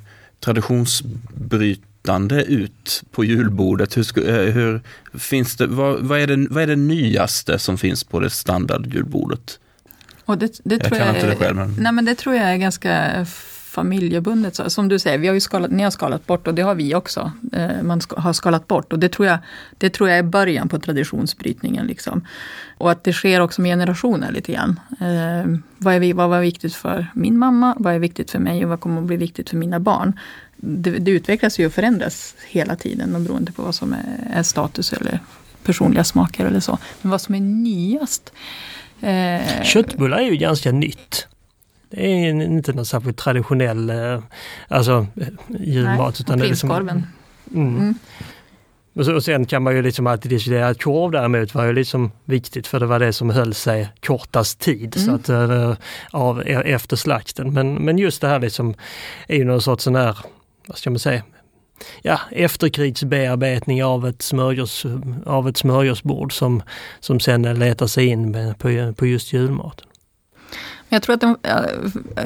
traditionsbrytande 2.04 2.44
ut 2.44 3.02
på 3.10 3.24
julbordet? 3.24 3.96
Hur, 3.96 4.28
eh, 4.28 4.52
hur 4.54 4.80
finns 5.18 5.56
det, 5.56 5.66
vad, 5.66 6.00
vad, 6.00 6.20
är 6.20 6.26
det, 6.26 6.46
vad 6.50 6.62
är 6.62 6.66
det 6.66 6.76
nyaste 6.76 7.58
som 7.58 7.78
finns 7.78 8.04
på 8.04 8.20
det 8.20 8.30
standard 8.30 8.86
julbordet? 8.94 9.58
Och 10.26 10.38
det, 10.38 10.60
det 10.64 10.74
Jag 10.74 10.84
tror 10.84 10.98
kan 10.98 11.06
jag, 11.06 11.16
inte 11.16 11.26
det 11.26 11.36
själv, 11.36 11.56
men- 11.56 11.76
Nej, 11.78 11.92
men 11.92 12.04
det 12.04 12.14
tror 12.14 12.34
jag 12.34 12.44
är 12.52 12.56
ganska 12.56 13.26
familjebundet. 13.74 14.56
Så, 14.56 14.70
Som 14.70 14.88
du 14.88 14.98
säger, 14.98 15.18
vi 15.18 15.26
har 15.26 15.34
ju 15.34 15.40
skalat, 15.40 15.70
ni 15.70 15.82
har 15.82 15.90
skalat 15.90 16.26
bort 16.26 16.46
och 16.46 16.54
det 16.54 16.62
har 16.62 16.74
vi 16.74 16.94
också. 16.94 17.32
Eh, 17.52 17.82
man 17.82 18.00
ska, 18.00 18.20
har 18.20 18.32
skalat 18.32 18.68
bort 18.68 18.92
och 18.92 18.98
det 18.98 19.08
tror, 19.08 19.28
jag, 19.28 19.38
det 19.78 19.90
tror 19.90 20.08
jag 20.08 20.18
är 20.18 20.22
början 20.22 20.68
på 20.68 20.78
traditionsbrytningen. 20.78 21.86
Liksom. 21.86 22.26
Och 22.78 22.90
att 22.90 23.04
det 23.04 23.12
sker 23.12 23.40
också 23.40 23.60
med 23.60 23.70
generationer 23.70 24.32
lite 24.32 24.52
grann. 24.52 24.80
Eh, 25.00 25.58
vad, 25.78 25.94
är, 25.94 25.98
vi- 26.00 26.12
vad 26.12 26.28
var 26.28 26.40
viktigt 26.40 26.74
för 26.74 27.06
min 27.14 27.38
mamma? 27.38 27.74
Vad 27.78 27.94
är 27.94 27.98
viktigt 27.98 28.30
för 28.30 28.38
mig 28.38 28.64
och 28.64 28.70
vad 28.70 28.80
kommer 28.80 29.00
att 29.00 29.06
bli 29.06 29.16
viktigt 29.16 29.50
för 29.50 29.56
mina 29.56 29.80
barn? 29.80 30.18
Det, 30.56 30.90
det 30.90 31.10
utvecklas 31.10 31.58
ju 31.58 31.66
och 31.66 31.72
förändras 31.72 32.34
hela 32.48 32.76
tiden 32.76 33.14
och 33.14 33.20
beroende 33.20 33.52
på 33.52 33.62
vad 33.62 33.74
som 33.74 33.92
är, 33.92 34.38
är 34.38 34.42
status 34.42 34.92
eller 34.92 35.18
personliga 35.64 36.04
smaker 36.04 36.46
eller 36.46 36.60
så. 36.60 36.78
Men 37.02 37.10
vad 37.10 37.20
som 37.20 37.34
är 37.34 37.40
nyast? 37.40 38.32
Eh, 39.00 39.62
Köttbullar 39.62 40.18
är 40.18 40.30
ju 40.30 40.36
ganska 40.36 40.72
nytt. 40.72 41.26
Det 41.94 42.06
är 42.06 42.42
inte 42.42 42.72
någon 42.72 42.86
särskilt 42.86 43.18
traditionell 43.18 43.90
eh, 43.90 44.20
alltså, 44.68 45.06
eh, 45.20 45.26
julmat. 45.60 46.20
Nej, 46.28 46.32
och 46.34 46.38
det 46.38 46.44
är 46.44 46.48
liksom-. 46.48 46.70
Mm. 47.54 47.76
Mm. 47.78 47.94
Och, 48.96 49.04
så, 49.04 49.14
och 49.14 49.24
sen 49.24 49.46
kan 49.46 49.62
man 49.62 49.76
ju 49.76 49.82
liksom 49.82 50.06
alltid 50.06 50.30
diskutera 50.30 50.68
att 50.68 50.82
korv 50.82 51.10
däremot 51.12 51.54
var 51.54 51.64
ju 51.64 51.72
liksom 51.72 52.12
viktigt 52.24 52.66
för 52.66 52.80
det 52.80 52.86
var 52.86 52.98
det 52.98 53.12
som 53.12 53.30
höll 53.30 53.54
sig 53.54 53.88
kortast 54.06 54.58
tid 54.58 54.94
så 54.94 55.00
Mm. 55.10 55.14
att, 55.14 55.28
eh, 55.28 55.74
av, 56.10 56.40
e- 56.46 56.62
efter 56.64 56.96
slakten. 56.96 57.52
Men, 57.52 57.74
men 57.74 57.98
just 57.98 58.20
det 58.20 58.28
här 58.28 58.40
liksom 58.40 58.74
är 59.28 59.36
ju 59.36 59.44
någon 59.44 59.62
sorts 59.62 59.84
sån 59.84 59.94
här, 59.94 60.18
vad 60.66 60.78
ska 60.78 60.90
man 60.90 60.98
säga, 60.98 61.22
ja, 62.02 62.20
efterkrigsbearbetning 62.30 63.84
av 63.84 64.06
ett, 64.08 64.22
smörgås, 64.22 64.86
av 65.26 65.48
ett 65.48 65.56
smörgåsbord 65.56 66.32
som, 66.38 66.62
som 67.00 67.20
sen 67.20 67.42
letar 67.58 67.86
sig 67.86 68.06
in 68.06 68.54
på, 68.58 68.92
på 68.96 69.06
just 69.06 69.32
julmaten. 69.32 69.86
Jag 70.88 71.02
tror 71.02 71.14
att 71.14 71.20
den, 71.20 71.36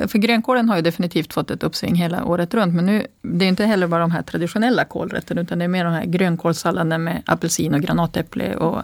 för 0.09 0.19
grönkålen 0.19 0.69
har 0.69 0.77
ju 0.77 0.83
definitivt 0.83 1.33
fått 1.33 1.51
ett 1.51 1.63
uppsving 1.63 1.95
hela 1.95 2.25
året 2.25 2.55
runt. 2.55 2.75
Men 2.75 2.87
nu, 2.87 3.07
det 3.23 3.45
är 3.45 3.49
inte 3.49 3.65
heller 3.65 3.87
bara 3.87 4.01
de 4.01 4.11
här 4.11 4.23
traditionella 4.23 4.85
kålrätterna, 4.85 5.41
utan 5.41 5.59
det 5.59 5.65
är 5.65 5.69
mer 5.69 5.85
de 5.85 5.93
här 5.93 6.05
grönkålssalladen 6.05 7.05
med 7.05 7.23
apelsin 7.27 7.75
och 7.75 7.81
granatäpple. 7.81 8.57
Och, 8.57 8.83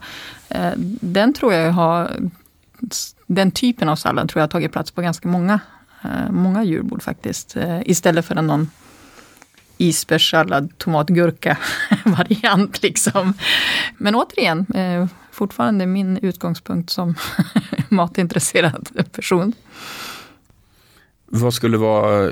eh, 0.48 0.72
den 1.00 1.32
tror 1.32 1.54
jag 1.54 1.72
har, 1.72 2.10
den 3.26 3.50
typen 3.50 3.88
av 3.88 3.96
sallad 3.96 4.28
tror 4.28 4.40
jag 4.40 4.42
har 4.42 4.50
tagit 4.50 4.72
plats 4.72 4.90
på 4.90 5.02
ganska 5.02 5.28
många, 5.28 5.60
eh, 6.02 6.30
många 6.30 6.64
julbord 6.64 7.02
faktiskt. 7.02 7.56
Eh, 7.56 7.80
istället 7.84 8.24
för 8.24 8.34
någon 8.34 8.70
isbergssallad, 9.78 10.78
tomatgurka 10.78 11.58
variant 12.04 12.82
liksom. 12.82 13.34
Men 13.96 14.14
återigen, 14.14 14.66
eh, 14.74 15.06
fortfarande 15.34 15.86
min 15.86 16.16
utgångspunkt 16.16 16.90
som 16.90 17.14
matintresserad 17.88 18.88
person. 19.12 19.52
Vad 21.26 21.54
skulle 21.54 21.76
vara 21.76 22.30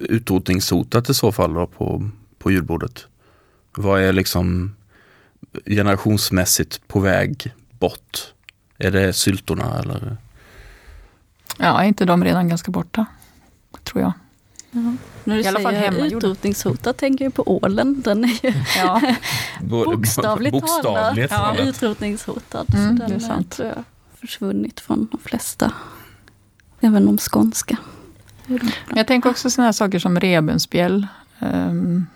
utrotningshotat 0.00 1.10
i 1.10 1.14
så 1.14 1.32
fall 1.32 1.54
då 1.54 1.66
på, 1.66 2.10
på 2.38 2.50
julbordet? 2.50 3.06
Vad 3.76 4.02
är 4.02 4.12
liksom 4.12 4.74
generationsmässigt 5.66 6.88
på 6.88 7.00
väg 7.00 7.54
bort? 7.78 8.32
Är 8.78 8.90
det 8.90 9.12
syltorna 9.12 9.78
eller? 9.78 10.16
Ja, 11.58 11.82
är 11.82 11.88
inte 11.88 12.04
de 12.04 12.24
redan 12.24 12.48
ganska 12.48 12.70
borta? 12.70 13.06
Tror 13.84 14.02
jag. 14.02 14.12
Ja. 14.74 14.80
När 15.24 15.34
du 15.36 15.42
I 15.42 15.46
alla 15.46 15.60
fall 15.60 15.74
säger 15.74 16.06
utrotningshotad 16.16 16.96
tänker 16.96 17.24
jag 17.24 17.34
på 17.34 17.56
ålen. 17.56 18.02
Den 18.02 18.24
är 18.24 18.44
ju 18.46 18.52
Ja, 18.76 19.00
bokstavligt, 19.60 20.52
Bokstavligt 20.52 21.32
talat 21.32 21.56
talat. 21.56 21.68
utrotningshotad. 21.68 22.74
Mm, 22.74 22.88
så 22.88 23.02
det 23.02 23.04
är 23.04 23.08
den 23.08 23.20
sant. 23.20 23.50
tror 23.50 23.68
jag 23.68 23.84
försvunnit 24.20 24.80
från 24.80 25.08
de 25.12 25.18
flesta. 25.20 25.72
Även 26.80 27.06
de 27.06 27.18
skånska. 27.18 27.76
jag 28.94 29.06
tänker 29.06 29.30
också 29.30 29.50
sådana 29.50 29.66
här 29.66 29.72
saker 29.72 29.98
som 29.98 30.20
rebenspjäll. 30.20 31.06
Ehm, 31.38 32.06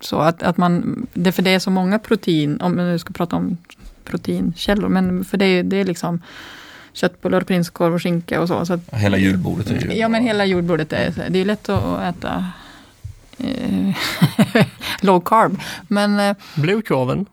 så 0.00 0.18
att, 0.18 0.42
att 0.42 0.56
man, 0.56 1.06
det, 1.14 1.32
för 1.32 1.42
det 1.42 1.50
är 1.50 1.58
så 1.58 1.70
många 1.70 1.98
protein, 1.98 2.60
om 2.60 2.76
man 2.76 2.86
nu 2.90 2.98
ska 2.98 3.12
prata 3.12 3.36
om 3.36 3.56
proteinkällor, 4.04 4.88
men 4.88 5.24
för 5.24 5.36
det, 5.38 5.44
är- 5.46 5.62
det 5.62 5.76
är 5.76 5.84
liksom 5.84 6.22
köttbullar, 6.98 7.40
prinskorv 7.40 7.94
och 7.94 8.02
skinka 8.02 8.40
och 8.40 8.48
så. 8.48 8.66
så 8.66 8.72
att, 8.72 8.80
Hela 8.92 9.18
julbordet 9.18 9.70
är 9.70 9.80
ju... 9.80 9.92
Ja, 9.98 10.08
men 10.08 10.22
hela 10.22 10.44
jordbordet 10.44 10.92
är. 10.92 11.12
Det 11.30 11.38
är 11.38 11.44
lätt 11.44 11.68
att 11.68 12.00
äta 12.16 12.46
eh, 13.38 13.94
low 15.02 15.20
carb. 15.20 15.58
Men 15.88 16.20
eh, 16.20 16.36
Blodkorven. 16.56 17.26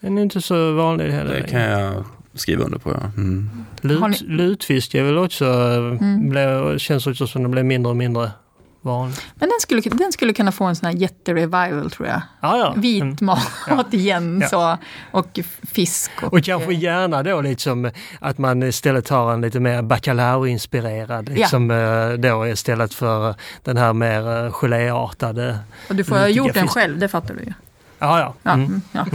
Den 0.00 0.18
är 0.18 0.22
inte 0.22 0.40
så 0.40 0.72
vanlig 0.72 1.10
heller. 1.10 1.34
Det 1.34 1.48
kan 1.48 1.60
jag 1.60 2.04
skriva 2.34 2.64
under 2.64 2.78
på. 2.78 2.90
Ja. 2.90 3.10
Mm. 3.16 3.50
Lut, 3.80 4.00
ni- 4.00 4.26
lutfisk 4.26 4.94
är 4.94 5.02
väl 5.02 5.18
också, 5.18 5.44
eh, 5.44 5.76
Mm. 5.76 6.30
blev, 6.30 6.78
känns 6.78 7.06
också 7.06 7.26
som 7.26 7.42
det 7.42 7.48
blir 7.48 7.62
mindre 7.62 7.90
och 7.90 7.96
mindre 7.96 8.30
vanlig. 8.88 9.16
Men 9.34 9.48
den 9.48 9.60
skulle, 9.60 9.80
den 9.80 10.12
skulle 10.12 10.32
kunna 10.32 10.52
få 10.52 10.64
en 10.64 10.76
sån 10.76 10.86
här 10.86 10.94
jätterevival 10.96 11.90
tror 11.90 12.08
jag. 12.08 12.20
Ja, 12.40 12.56
ja. 12.58 12.74
Vit 12.76 13.02
Mm. 13.02 13.16
mat 13.20 13.48
Ja. 13.68 13.84
igen 13.90 14.38
Ja. 14.42 14.48
så, 14.48 14.78
och 15.10 15.38
fisk. 15.72 16.10
Och, 16.22 16.32
Och 16.32 16.44
kanske 16.44 16.74
gärna 16.74 17.22
då 17.22 17.40
liksom 17.40 17.90
att 18.20 18.38
man 18.38 18.62
istället 18.62 19.04
tar 19.06 19.32
en 19.32 19.40
lite 19.40 19.60
mer 19.60 19.82
bacalao-inspirerad 19.82 21.28
liksom 21.28 21.70
eh, 21.70 22.10
då 22.12 22.46
istället 22.46 22.94
för 22.94 23.34
den 23.62 23.76
här 23.76 23.92
mer 23.92 24.44
eh, 24.46 24.52
geléartade. 24.52 25.58
och 25.88 25.94
du 25.94 26.04
får 26.04 26.16
ha 26.16 26.28
gjort 26.28 26.54
den 26.54 26.68
själv, 26.68 26.98
det 26.98 27.08
fattar 27.08 27.34
du 27.34 27.40
ju. 27.44 27.52
Ja, 27.98 28.20
ja. 28.20 28.34
Ja, 28.42 28.52
Mm. 28.52 28.66
mm, 28.66 28.80
ja. 28.92 29.06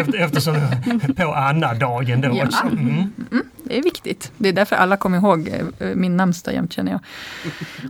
Efter, 0.00 0.18
eftersom 0.18 0.56
på 1.16 1.34
Anna-dagen 1.34 2.20
då 2.20 2.28
Ja. 2.36 2.44
också. 2.46 2.66
Mm. 2.66 3.12
Det 3.64 3.78
är 3.78 3.82
viktigt. 3.82 4.32
Det 4.36 4.48
är 4.48 4.52
därför 4.52 4.76
alla 4.76 4.96
kommer 4.96 5.18
ihåg 5.18 5.48
eh, 5.78 5.86
min 5.94 6.16
namnsdag 6.16 6.54
jämt 6.54 6.72
känner 6.72 6.92
jag. 6.92 7.00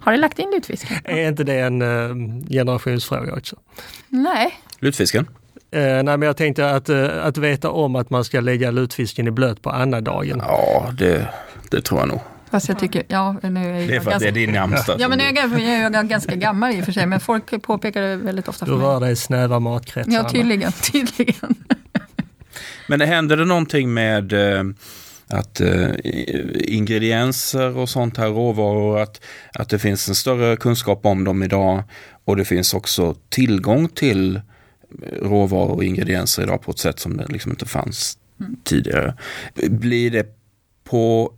Har 0.03 0.13
du 0.13 0.19
lagt 0.19 0.39
in 0.39 0.51
lutfisk? 0.51 0.87
Är 1.05 1.29
inte 1.29 1.45
det 1.45 1.59
en 1.61 1.83
eh, 1.83 2.49
generationsfråga 2.49 3.33
också? 3.35 3.57
Nej. 4.09 4.59
Lutfisken? 4.79 5.27
Eh, 5.71 5.81
nej, 5.83 6.05
men 6.05 6.23
jag 6.23 6.37
tänkte 6.37 6.71
att, 6.71 6.89
eh, 6.89 7.27
att 7.27 7.39
veta 7.39 7.71
om 7.71 7.97
att 7.97 8.11
man 8.11 8.25
ska 8.25 8.41
lägga 8.41 8.71
lutfisken 8.71 9.27
i 9.27 9.31
blöt 9.31 9.63
på 9.63 9.71
Anna-dagen. 9.71 10.43
Ja, 10.47 10.91
det, 10.99 11.29
det 11.71 11.81
tror 11.81 12.01
jag 12.01 12.09
nog. 12.09 12.21
Fast 12.51 12.69
jag 12.69 12.79
tycker, 12.79 13.03
ja, 13.09 13.37
nu 13.43 13.61
är 13.61 13.75
jag 13.81 13.89
Det 13.89 13.97
är 13.97 14.01
för 14.01 14.01
att 14.01 14.05
det 14.05 14.11
ganska, 14.11 14.29
är 14.29 14.33
din 14.33 14.53
namnsdag. 14.53 14.97
Ja, 15.01 15.09
men 15.09 15.19
du- 15.19 15.25
jag 15.25 15.37
är, 15.39 15.83
jag 15.83 15.95
är 15.95 16.03
ganska 16.03 16.35
gammal 16.37 16.73
i 16.75 16.81
och 16.81 16.85
för 16.85 16.93
sig, 16.93 17.07
men 17.07 17.21
folk 17.21 17.63
påpekar 17.63 18.03
det 18.03 18.17
väldigt 18.17 18.49
ofta 18.49 18.65
Du 18.65 18.71
för 18.71 18.79
mig. 18.79 18.87
rör 18.87 19.01
dig 19.01 19.13
i 19.13 19.17
snäva 19.17 19.61
matkretsar. 19.61 20.13
Ja, 20.13 20.29
tydligen. 20.29 20.73
tydligen. 20.93 21.55
Men 22.89 23.01
händer 23.01 23.37
det 23.37 23.45
någonting 23.45 23.95
med 23.95 24.33
eh, 24.33 24.65
att 25.29 25.61
eh, 25.61 25.89
ingredienser 26.55 27.77
och 27.77 27.89
sånt 27.89 28.17
här, 28.17 28.29
råvaror, 28.29 28.99
att, 29.01 29.21
att 29.55 29.69
det 29.69 29.79
finns 29.79 30.09
en 30.09 30.15
större 30.15 30.57
kunskap 30.57 31.07
om 31.07 31.25
dem 31.25 31.43
idag 31.43 31.83
och 32.25 32.37
det 32.37 32.45
finns 32.45 32.75
också 32.75 33.15
tillgång 33.29 33.89
till 33.89 34.41
råvaror 35.23 35.71
och 35.71 35.85
ingredienser 35.85 36.43
idag 36.43 36.63
på 36.63 36.71
ett 36.71 36.79
sätt 36.79 36.99
som 36.99 37.17
det 37.17 37.27
liksom 37.29 37.53
inte 37.53 37.67
fanns 37.67 38.19
tidigare. 38.65 39.15
Blir 39.69 40.11
det 40.11 40.27
på 40.85 41.33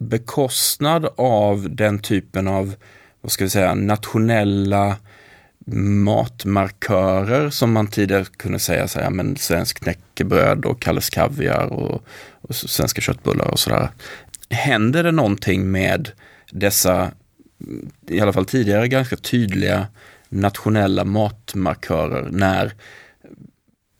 bekostnad 0.00 1.08
av 1.16 1.74
den 1.74 1.98
typen 1.98 2.48
av, 2.48 2.74
vad 3.20 3.32
ska 3.32 3.44
vi 3.44 3.50
säga, 3.50 3.74
nationella 3.74 4.96
matmarkörer 6.04 7.50
som 7.50 7.72
man 7.72 7.86
tidigare 7.86 8.24
kunde 8.36 8.58
säga, 8.58 8.88
så 8.88 9.00
här, 9.00 9.10
men 9.10 9.36
svensk 9.36 9.80
knäckebröd 9.80 10.64
och 10.64 10.82
Kalles 10.82 11.10
kaviar 11.10 11.66
och, 11.66 12.02
och 12.40 12.54
svenska 12.54 13.00
köttbullar 13.00 13.50
och 13.50 13.58
sådär. 13.58 13.90
Händer 14.50 15.02
det 15.02 15.12
någonting 15.12 15.70
med 15.70 16.10
dessa, 16.50 17.10
i 18.08 18.20
alla 18.20 18.32
fall 18.32 18.46
tidigare 18.46 18.88
ganska 18.88 19.16
tydliga 19.16 19.86
nationella 20.28 21.04
matmarkörer 21.04 22.28
när 22.30 22.72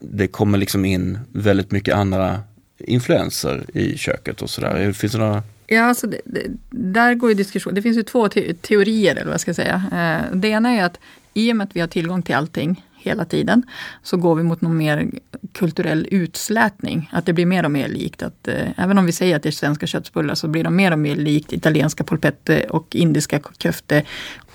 det 0.00 0.28
kommer 0.28 0.58
liksom 0.58 0.84
in 0.84 1.18
väldigt 1.32 1.70
mycket 1.70 1.94
andra 1.94 2.42
influenser 2.78 3.64
i 3.74 3.98
köket 3.98 4.42
och 4.42 4.50
sådär. 4.50 4.92
Finns 4.92 5.12
det 5.12 5.18
några 5.18 5.42
Ja, 5.72 5.84
alltså 5.84 6.06
det, 6.06 6.20
det, 6.24 6.46
där 6.70 7.14
går 7.14 7.30
ju 7.30 7.34
diskussion. 7.34 7.74
Det 7.74 7.82
finns 7.82 7.98
ju 7.98 8.02
två 8.02 8.28
te 8.28 8.54
teorier, 8.54 9.12
eller 9.12 9.24
vad 9.24 9.32
jag 9.32 9.40
ska 9.40 9.54
säga. 9.54 9.82
Eh, 9.92 10.36
det 10.36 10.48
ena 10.48 10.70
är 10.70 10.84
att 10.84 10.98
i 11.34 11.52
och 11.52 11.56
med 11.56 11.64
att 11.64 11.76
vi 11.76 11.80
har 11.80 11.88
tillgång 11.88 12.22
till 12.22 12.34
allting 12.34 12.84
hela 12.94 13.24
tiden, 13.24 13.62
så 14.02 14.16
går 14.16 14.34
vi 14.34 14.42
mot 14.42 14.60
någon 14.60 14.76
mer 14.76 15.10
kulturell 15.52 16.08
utslätning. 16.10 17.10
Att 17.12 17.26
det 17.26 17.32
blir 17.32 17.46
mer 17.46 17.64
och 17.64 17.70
mer 17.70 17.88
likt. 17.88 18.22
Att, 18.22 18.48
eh, 18.48 18.68
även 18.76 18.98
om 18.98 19.06
vi 19.06 19.12
säger 19.12 19.36
att 19.36 19.42
det 19.42 19.48
är 19.48 19.50
svenska 19.50 19.86
köttbullar, 19.86 20.34
så 20.34 20.48
blir 20.48 20.64
de 20.64 20.76
mer 20.76 20.92
och 20.92 20.98
mer 20.98 21.16
likt 21.16 21.52
italienska 21.52 22.04
polpette 22.04 22.64
och 22.64 22.96
indiska 22.96 23.40
köfte. 23.58 24.02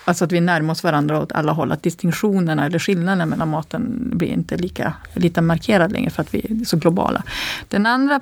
Alltså 0.06 0.26
att 0.26 0.32
vi 0.32 0.42
närmar 0.42 0.72
oss 0.72 0.84
varandra 0.84 1.22
åt 1.22 1.32
alla 1.32 1.52
håll. 1.52 1.72
Att 1.72 1.84
distinktionerna 1.84 2.66
eller 2.66 2.80
skillnaden 2.80 3.30
mellan 3.30 3.50
maten 3.50 4.10
blir 4.14 4.28
inte 4.28 4.58
lika, 4.58 4.94
lika 5.14 5.42
markerad 5.42 5.92
längre 5.92 6.10
för 6.10 6.22
att 6.22 6.34
vi 6.34 6.40
är 6.40 6.66
så 6.66 6.78
globala. 6.78 7.24
Den 7.68 7.86
andra 7.86 8.20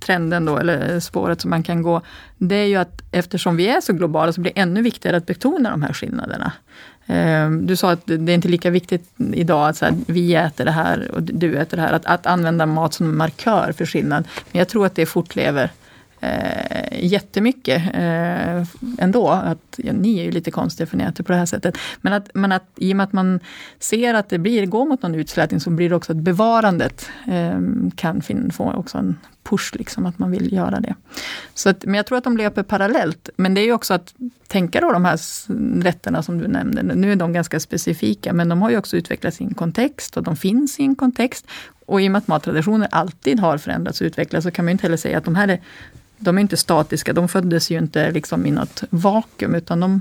trenden 0.00 0.44
då, 0.44 0.58
eller 0.58 1.00
spåret 1.00 1.40
som 1.40 1.50
man 1.50 1.62
kan 1.62 1.82
gå, 1.82 2.02
det 2.38 2.54
är 2.54 2.66
ju 2.66 2.76
att 2.76 3.02
eftersom 3.12 3.56
vi 3.56 3.68
är 3.68 3.80
så 3.80 3.92
globala 3.92 4.32
så 4.32 4.40
blir 4.40 4.52
det 4.54 4.60
ännu 4.60 4.82
viktigare 4.82 5.16
att 5.16 5.26
betona 5.26 5.70
de 5.70 5.82
här 5.82 5.92
skillnaderna. 5.92 6.52
Eh, 7.06 7.50
du 7.50 7.76
sa 7.76 7.92
att 7.92 8.06
det 8.06 8.32
är 8.32 8.34
inte 8.34 8.48
lika 8.48 8.70
viktigt 8.70 9.10
idag 9.32 9.68
att 9.68 9.76
så 9.76 9.84
här, 9.84 9.94
vi 10.06 10.34
äter 10.34 10.64
det 10.64 10.70
här 10.70 11.10
och 11.14 11.22
du 11.22 11.56
äter 11.56 11.76
det 11.76 11.82
här. 11.82 11.92
Att, 11.92 12.06
att 12.06 12.26
använda 12.26 12.66
mat 12.66 12.94
som 12.94 13.16
markör 13.16 13.72
för 13.72 13.86
skillnad. 13.86 14.28
Men 14.52 14.58
jag 14.58 14.68
tror 14.68 14.86
att 14.86 14.94
det 14.94 15.06
fortlever 15.06 15.70
eh, 16.22 17.04
jättemycket 17.04 17.82
eh, 17.94 18.66
ändå. 18.98 19.28
Att, 19.28 19.74
ja, 19.76 19.92
ni 19.92 20.18
är 20.18 20.24
ju 20.24 20.30
lite 20.30 20.50
konstiga 20.50 20.86
för 20.86 20.96
ni 20.96 21.04
äter 21.04 21.24
på 21.24 21.32
det 21.32 21.38
här 21.38 21.46
sättet. 21.46 21.78
Men 22.00 22.12
att, 22.12 22.30
men 22.34 22.52
att 22.52 22.66
i 22.76 22.92
och 22.92 22.96
med 22.96 23.04
att 23.04 23.12
man 23.12 23.40
ser 23.78 24.14
att 24.14 24.28
det 24.28 24.38
blir, 24.38 24.66
går 24.66 24.86
mot 24.86 25.02
någon 25.02 25.14
utslätning 25.14 25.60
så 25.60 25.70
blir 25.70 25.88
det 25.88 25.96
också 25.96 26.12
att 26.12 26.18
bevarandet 26.18 27.10
eh, 27.28 27.60
kan 27.96 28.22
fin, 28.22 28.50
få 28.50 28.72
också 28.72 28.98
en 28.98 29.16
push, 29.42 29.74
liksom, 29.74 30.06
att 30.06 30.18
man 30.18 30.30
vill 30.30 30.52
göra 30.52 30.80
det. 30.80 30.94
Så 31.54 31.68
att, 31.68 31.84
men 31.84 31.94
jag 31.94 32.06
tror 32.06 32.18
att 32.18 32.24
de 32.24 32.36
löper 32.36 32.62
parallellt. 32.62 33.28
Men 33.36 33.54
det 33.54 33.60
är 33.60 33.64
ju 33.64 33.72
också 33.72 33.94
att 33.94 34.14
tänka 34.46 34.80
då 34.80 34.92
de 34.92 35.04
här 35.04 35.20
rätterna 35.82 36.22
som 36.22 36.38
du 36.38 36.48
nämnde. 36.48 36.82
Nu 36.82 37.12
är 37.12 37.16
de 37.16 37.32
ganska 37.32 37.60
specifika, 37.60 38.32
men 38.32 38.48
de 38.48 38.62
har 38.62 38.70
ju 38.70 38.78
också 38.78 38.96
utvecklats 38.96 39.40
i 39.40 39.44
en 39.44 39.54
kontext 39.54 40.16
och 40.16 40.22
de 40.22 40.36
finns 40.36 40.80
i 40.80 40.82
en 40.82 40.94
kontext. 40.94 41.46
Och 41.86 42.00
i 42.00 42.08
och 42.08 42.12
med 42.12 42.18
att 42.18 42.28
mattraditioner 42.28 42.88
alltid 42.90 43.40
har 43.40 43.58
förändrats 43.58 44.00
och 44.00 44.04
utvecklats 44.04 44.44
så 44.44 44.50
kan 44.50 44.64
man 44.64 44.70
ju 44.70 44.72
inte 44.72 44.82
heller 44.82 44.96
säga 44.96 45.18
att 45.18 45.24
de 45.24 45.34
här 45.34 45.48
är 45.48 45.60
de 46.22 46.38
är 46.38 46.42
inte 46.42 46.56
statiska, 46.56 47.12
de 47.12 47.28
föddes 47.28 47.70
ju 47.70 47.78
inte 47.78 48.10
liksom 48.10 48.46
i 48.46 48.50
något 48.50 48.84
vakuum, 48.90 49.54
utan 49.54 49.80
de, 49.80 50.00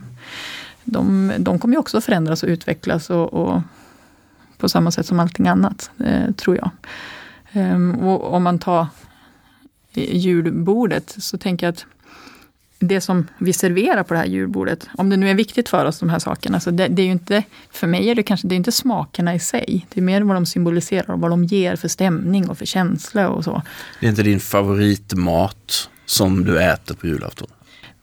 de, 0.84 1.32
de 1.38 1.60
kommer 1.60 1.76
ju 1.76 1.80
också 1.80 2.02
förändras 2.02 2.44
och 2.44 2.50
utvecklas 2.50 3.10
och, 3.10 3.34
och 3.34 3.62
på 4.58 4.70
samma 4.70 4.92
sätt 4.92 5.06
som 5.06 5.20
allting 5.20 5.48
annat, 5.48 5.92
eh, 6.06 6.32
tror 6.32 6.58
jag. 6.58 6.70
Ehm, 7.52 7.96
och 7.96 8.34
om 8.34 8.44
man 8.44 8.60
tar 8.60 8.88
julbordet 9.94 11.16
så 11.18 11.38
tänker 11.38 11.66
jag 11.66 11.74
att 11.74 11.86
det 12.80 13.02
som 13.02 13.28
vi 13.38 13.54
serverar 13.54 14.04
på 14.04 14.14
det 14.14 14.20
här 14.20 14.26
julbordet, 14.26 14.88
om 14.98 15.10
det 15.10 15.18
nu 15.18 15.30
är 15.30 15.36
viktigt 15.36 15.70
för 15.70 15.86
oss, 15.86 16.00
de 16.00 16.10
här 16.10 16.20
sakerna, 16.20 16.60
så 16.60 16.72
det, 16.72 16.88
det 16.88 17.02
är 17.02 17.06
ju 17.06 17.12
inte, 17.12 17.44
för 17.72 17.88
mig 17.88 18.10
är 18.10 18.16
det 18.16 18.24
kanske 18.24 18.48
det 18.48 18.56
är 18.56 18.58
inte 18.58 18.72
smakerna 18.72 19.36
i 19.36 19.40
sig, 19.40 19.86
det 19.94 20.00
är 20.00 20.04
mer 20.04 20.22
vad 20.22 20.36
de 20.36 20.46
symboliserar 20.46 21.12
och 21.12 21.20
vad 21.20 21.32
de 21.32 21.44
ger 21.44 21.76
för 21.76 21.88
stämning 21.88 22.50
och 22.50 22.58
för 22.58 22.66
känsla 22.66 23.30
och 23.30 23.44
så. 23.44 23.62
Det 24.00 24.06
är 24.06 24.10
inte 24.10 24.24
din 24.24 24.40
favoritmat 24.40 25.90
som 26.06 26.46
du 26.46 26.62
äter 26.62 26.96
på 26.96 27.08
julafton? 27.08 27.48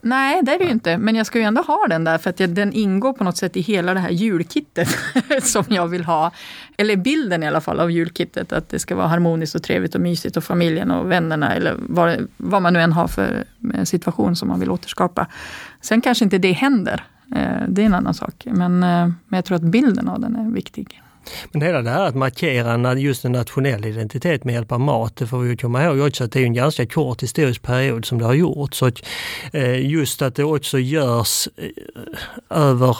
Nej, 0.00 0.42
det 0.42 0.52
är 0.54 0.58
det 0.58 0.64
ju 0.64 0.70
inte. 0.70 0.98
Men 0.98 1.16
jag 1.16 1.26
ska 1.26 1.38
ju 1.38 1.44
ändå 1.44 1.62
ha 1.62 1.86
den 1.88 2.04
där 2.04 2.18
för 2.18 2.30
att 2.30 2.36
den 2.36 2.72
ingår 2.72 3.12
på 3.12 3.24
något 3.24 3.36
sätt 3.36 3.56
i 3.56 3.60
hela 3.60 3.94
det 3.94 4.00
här 4.00 4.10
julkittet 4.10 4.88
som 5.42 5.64
jag 5.68 5.86
vill 5.86 6.04
ha. 6.04 6.32
Eller 6.80 6.96
bilden 6.96 7.42
i 7.42 7.46
alla 7.46 7.60
fall 7.60 7.80
av 7.80 7.90
julkittet. 7.90 8.52
Att 8.52 8.68
det 8.68 8.78
ska 8.78 8.96
vara 8.96 9.06
harmoniskt 9.06 9.54
och 9.54 9.62
trevligt 9.62 9.94
och 9.94 10.00
mysigt 10.00 10.36
och 10.36 10.44
familjen 10.44 10.90
och 10.90 11.10
vännerna 11.10 11.54
eller 11.54 11.74
vad, 11.78 12.28
vad 12.36 12.62
man 12.62 12.72
nu 12.72 12.80
än 12.80 12.92
har 12.92 13.08
för 13.08 13.44
eh, 13.74 13.84
situation 13.84 14.36
som 14.36 14.48
man 14.48 14.60
vill 14.60 14.70
återskapa. 14.70 15.26
Sen 15.80 16.00
kanske 16.00 16.24
inte 16.24 16.38
det 16.38 16.52
händer 16.52 17.04
eh, 17.36 17.68
det 17.68 17.82
är 17.82 17.86
en 17.86 17.94
annan 17.94 18.14
sak. 18.14 18.44
Men, 18.44 18.82
eh, 18.82 19.06
men 19.28 19.36
jag 19.36 19.44
tror 19.44 19.56
att 19.56 19.62
bilden 19.62 20.08
av 20.08 20.20
den 20.20 20.36
är 20.36 20.50
viktig. 20.50 21.02
Men 21.52 21.62
hela 21.62 21.82
det 21.82 21.90
här 21.90 22.06
att 22.06 22.14
markera 22.14 22.94
just 22.94 23.24
en 23.24 23.32
nationell 23.32 23.84
identitet 23.84 24.44
med 24.44 24.54
hjälp 24.54 24.72
av 24.72 24.80
mat, 24.80 25.16
det 25.16 25.26
får 25.26 25.38
vi 25.38 25.56
komma 25.56 25.84
ihåg 25.84 26.00
också 26.00 26.24
att 26.24 26.32
det 26.32 26.40
är 26.40 26.44
en 26.44 26.54
ganska 26.54 26.86
kort 26.86 27.22
historisk 27.22 27.62
period 27.62 28.04
som 28.04 28.18
det 28.18 28.24
har 28.24 28.34
gjorts. 28.34 28.82
Just 29.80 30.22
att 30.22 30.34
det 30.34 30.44
också 30.44 30.78
görs 30.78 31.48
över 32.50 32.96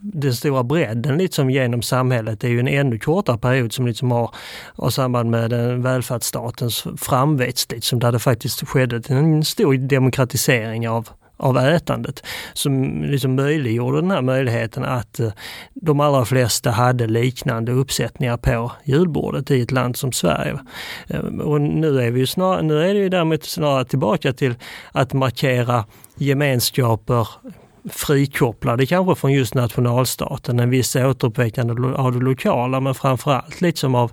den 0.00 0.34
stora 0.34 0.64
bredden 0.64 1.18
liksom 1.18 1.50
genom 1.50 1.82
samhället 1.82 2.44
är 2.44 2.48
ju 2.48 2.60
en 2.60 2.68
ännu 2.68 2.98
kortare 2.98 3.38
period 3.38 3.72
som 3.72 3.86
liksom 3.86 4.10
har, 4.10 4.30
har 4.74 4.90
samband 4.90 5.30
med 5.30 5.50
den 5.50 5.82
välfärdsstatens 5.82 6.86
framväxt, 6.96 7.72
liksom, 7.72 7.98
där 7.98 8.12
det 8.12 8.18
faktiskt 8.18 8.68
skedde 8.68 9.02
en 9.08 9.44
stor 9.44 9.74
demokratisering 9.74 10.88
av 10.88 11.08
av 11.36 11.58
ätandet 11.58 12.22
som 12.52 13.02
liksom 13.04 13.34
möjliggjorde 13.34 14.00
den 14.00 14.10
här 14.10 14.22
möjligheten 14.22 14.84
att 14.84 15.20
eh, 15.20 15.32
de 15.74 16.00
allra 16.00 16.24
flesta 16.24 16.70
hade 16.70 17.06
liknande 17.06 17.72
uppsättningar 17.72 18.36
på 18.36 18.72
julbordet 18.84 19.50
i 19.50 19.62
ett 19.62 19.70
land 19.70 19.96
som 19.96 20.12
Sverige. 20.12 20.58
Eh, 21.06 21.20
och 21.20 21.60
nu 21.60 22.00
är, 22.00 22.10
vi 22.10 22.26
snar, 22.26 22.62
nu 22.62 22.82
är 22.82 22.94
det 22.94 23.00
ju 23.00 23.08
däremot 23.08 23.44
snarare 23.44 23.84
tillbaka 23.84 24.32
till 24.32 24.54
att 24.92 25.12
markera 25.12 25.84
gemenskaper 26.16 27.28
frikopplade 27.90 28.86
kanske 28.86 29.14
från 29.14 29.32
just 29.32 29.54
nationalstaten, 29.54 30.60
en 30.60 30.70
viss 30.70 30.96
återuppväckande 30.96 31.88
av 31.96 32.12
det 32.12 32.24
lokala 32.24 32.80
men 32.80 32.94
framförallt 32.94 33.60
liksom 33.60 33.94
av 33.94 34.12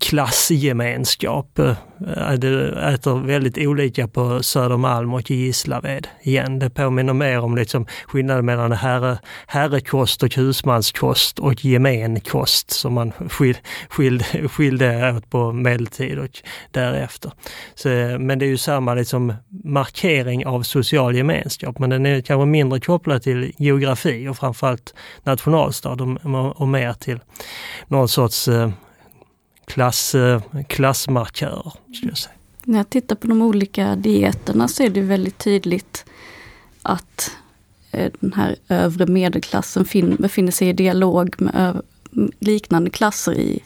klassgemenskap. 0.00 1.58
Eh, 1.58 2.32
det 2.38 2.68
äter 2.94 3.26
väldigt 3.26 3.58
olika 3.58 4.08
på 4.08 4.42
Södermalm 4.42 5.14
och 5.14 5.30
i 5.30 5.34
Gislaved 5.34 6.08
igen. 6.22 6.58
Det 6.58 6.70
påminner 6.70 7.12
mer 7.12 7.40
om 7.40 7.56
liksom 7.56 7.86
skillnaden 8.06 8.46
mellan 8.46 8.72
herre, 8.72 9.18
herrekost 9.46 10.22
och 10.22 10.34
husmanskost 10.34 11.38
och 11.38 11.64
gemenkost 11.64 12.70
som 12.70 12.94
man 12.94 13.12
skil, 13.12 13.58
skilde, 13.88 14.24
skilde 14.48 15.14
åt 15.16 15.30
på 15.30 15.52
medeltid 15.52 16.18
och 16.18 16.30
därefter. 16.70 17.32
Så, 17.74 17.88
eh, 17.88 18.18
men 18.18 18.38
det 18.38 18.44
är 18.44 18.50
ju 18.50 18.56
samma 18.58 18.94
liksom 18.94 19.32
markering 19.64 20.46
av 20.46 20.62
social 20.62 21.16
gemenskap 21.16 21.78
men 21.78 21.90
den 21.90 22.06
är 22.06 22.20
kanske 22.20 22.46
mindre 22.46 22.80
kopplade 22.94 23.20
till 23.20 23.52
geografi 23.58 24.28
och 24.28 24.36
framförallt 24.36 24.94
nationalstad 25.22 25.92
och, 25.92 26.60
och 26.60 26.68
mer 26.68 26.92
till 26.92 27.20
någon 27.88 28.08
sorts 28.08 28.48
eh, 28.48 28.70
klass, 29.66 30.14
eh, 30.14 30.42
klassmarkörer. 30.68 31.72
Skulle 31.94 32.10
jag 32.10 32.18
säga. 32.18 32.34
När 32.64 32.78
jag 32.78 32.90
tittar 32.90 33.16
på 33.16 33.26
de 33.26 33.42
olika 33.42 33.96
dieterna 33.96 34.68
så 34.68 34.82
är 34.82 34.88
det 34.88 35.00
väldigt 35.00 35.38
tydligt 35.38 36.04
att 36.82 37.30
eh, 37.90 38.12
den 38.20 38.32
här 38.32 38.56
övre 38.68 39.06
medelklassen 39.06 39.86
befinner 40.18 40.52
sig 40.52 40.68
i 40.68 40.72
dialog 40.72 41.34
med 41.38 41.82
liknande 42.38 42.90
klasser 42.90 43.32
i 43.32 43.60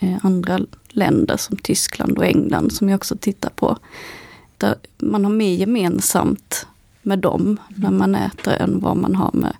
eh, 0.00 0.24
andra 0.24 0.60
länder 0.88 1.36
som 1.36 1.56
Tyskland 1.56 2.18
och 2.18 2.24
England 2.24 2.72
som 2.72 2.88
jag 2.88 2.96
också 2.96 3.16
tittar 3.16 3.50
på. 3.50 3.78
Där 4.58 4.74
man 4.98 5.24
har 5.24 5.32
mer 5.32 5.54
gemensamt 5.54 6.66
med 7.02 7.18
dem 7.18 7.60
när 7.68 7.90
man 7.90 8.14
äter 8.14 8.52
än 8.52 8.80
vad 8.80 8.96
man 8.96 9.14
har 9.14 9.30
med 9.32 9.56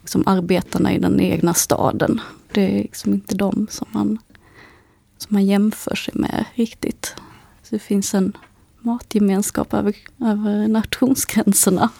liksom, 0.00 0.22
arbetarna 0.26 0.92
i 0.92 0.98
den 0.98 1.20
egna 1.20 1.54
staden. 1.54 2.20
Det 2.52 2.78
är 2.78 2.82
liksom 2.82 3.12
inte 3.12 3.34
dem 3.34 3.66
som 3.70 3.86
man 3.92 4.18
som 5.18 5.34
man 5.34 5.46
jämför 5.46 5.94
sig 5.94 6.14
med 6.16 6.44
riktigt. 6.54 7.14
Så 7.62 7.68
det 7.74 7.78
finns 7.78 8.14
en 8.14 8.32
matgemenskap 8.80 9.74
över, 9.74 9.94
över 10.20 10.68
nationsgränserna. 10.68 11.90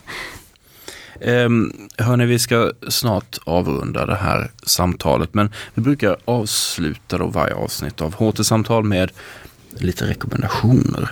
Um, 1.20 1.72
hörni, 1.98 2.26
vi 2.26 2.38
ska 2.38 2.72
snart 2.88 3.38
avrunda 3.44 4.06
det 4.06 4.16
här 4.16 4.50
samtalet, 4.62 5.34
men 5.34 5.52
vi 5.74 5.82
brukar 5.82 6.16
avsluta 6.24 7.18
då 7.18 7.26
varje 7.26 7.54
avsnitt 7.54 8.00
av 8.00 8.14
HT-samtal 8.14 8.84
med 8.84 9.10
lite 9.78 10.06
rekommendationer. 10.06 11.10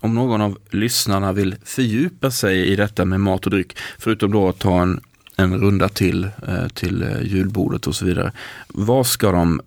Om 0.00 0.14
någon 0.14 0.40
av 0.40 0.58
lyssnarna 0.70 1.32
vill 1.32 1.56
fördjupa 1.64 2.30
sig 2.30 2.66
i 2.66 2.76
detta 2.76 3.04
med 3.04 3.20
mat 3.20 3.44
och 3.44 3.50
dryck, 3.50 3.76
förutom 3.98 4.32
då 4.32 4.48
att 4.48 4.58
ta 4.58 4.82
en, 4.82 5.00
en 5.36 5.60
runda 5.60 5.88
till 5.88 6.24
eh, 6.24 6.68
till 6.68 7.02
eh, 7.02 7.22
julbordet 7.22 7.86
och 7.86 7.94
så 7.94 8.04
vidare. 8.04 8.32
Var 8.68 9.04
ska 9.04 9.32
de 9.32 9.60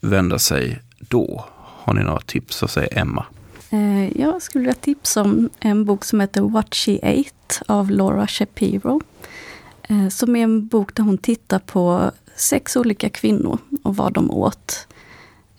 vända 0.00 0.38
sig 0.38 0.80
då? 0.98 1.44
Har 1.56 1.94
ni 1.94 2.02
några 2.02 2.20
tips? 2.20 2.56
Så 2.56 2.68
säger 2.68 2.98
Emma. 2.98 3.24
Eh, 3.70 4.20
jag 4.20 4.42
skulle 4.42 4.62
vilja 4.62 4.74
tipsa 4.74 5.22
om 5.22 5.50
en 5.60 5.84
bok 5.84 6.04
som 6.04 6.20
heter 6.20 6.42
What 6.42 6.74
She 6.74 6.98
Ate 7.02 7.64
av 7.66 7.90
Laura 7.90 8.26
Shapiro. 8.26 9.00
Som 10.10 10.36
är 10.36 10.42
en 10.42 10.66
bok 10.66 10.94
där 10.94 11.02
hon 11.02 11.18
tittar 11.18 11.58
på 11.58 12.10
sex 12.36 12.76
olika 12.76 13.08
kvinnor 13.08 13.58
och 13.82 13.96
vad 13.96 14.12
de 14.12 14.30
åt. 14.30 14.86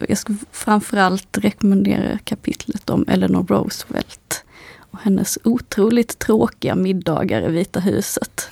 Jag 0.09 0.17
skulle 0.17 0.37
framförallt 0.51 1.37
rekommendera 1.37 2.17
kapitlet 2.23 2.89
om 2.89 3.05
Eleanor 3.07 3.43
Roosevelt 3.43 4.43
och 4.93 4.99
hennes 4.99 5.37
otroligt 5.43 6.19
tråkiga 6.19 6.75
middagar 6.75 7.49
i 7.49 7.51
Vita 7.51 7.79
huset. 7.79 8.49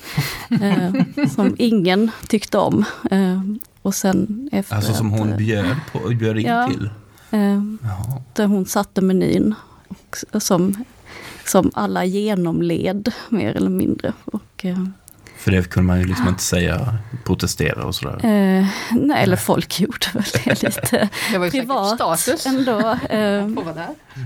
eh, 0.61 0.93
som 1.35 1.55
ingen 1.57 2.11
tyckte 2.27 2.57
om. 2.57 2.85
Eh, 3.11 3.41
och 3.81 3.95
sen 3.95 4.49
efter 4.51 4.75
alltså 4.75 4.93
som 4.93 5.09
hon 5.09 5.29
eh, 5.29 5.37
bjöd, 5.37 5.75
på, 5.91 5.99
bjöd 6.09 6.37
in 6.37 6.45
ja, 6.45 6.67
till? 6.67 6.89
Eh, 7.31 7.61
där 8.33 8.45
hon 8.45 8.65
satte 8.65 9.01
menyn. 9.01 9.55
Och, 9.87 10.41
som, 10.41 10.83
som 11.45 11.71
alla 11.73 12.05
genomled 12.05 13.13
mer 13.29 13.55
eller 13.55 13.69
mindre. 13.69 14.13
Och, 14.25 14.65
eh, 14.65 14.85
för 15.41 15.51
det 15.51 15.69
kunde 15.69 15.87
man 15.87 15.99
ju 15.99 16.05
liksom 16.05 16.27
inte 16.27 16.43
säga 16.43 16.97
protestera 17.23 17.85
och 17.85 17.95
sådär. 17.95 18.25
Eh, 18.25 18.65
nej, 18.91 19.23
eller 19.23 19.35
folk 19.35 19.79
gjorde 19.79 20.07
väl 20.13 20.23
det 20.33 20.63
lite 20.63 21.09
det 21.31 21.37
var 21.37 21.45
ju 21.45 21.51
privat 21.51 21.95
status. 21.95 22.45
ändå. 22.45 22.79
Eh, 23.09 23.47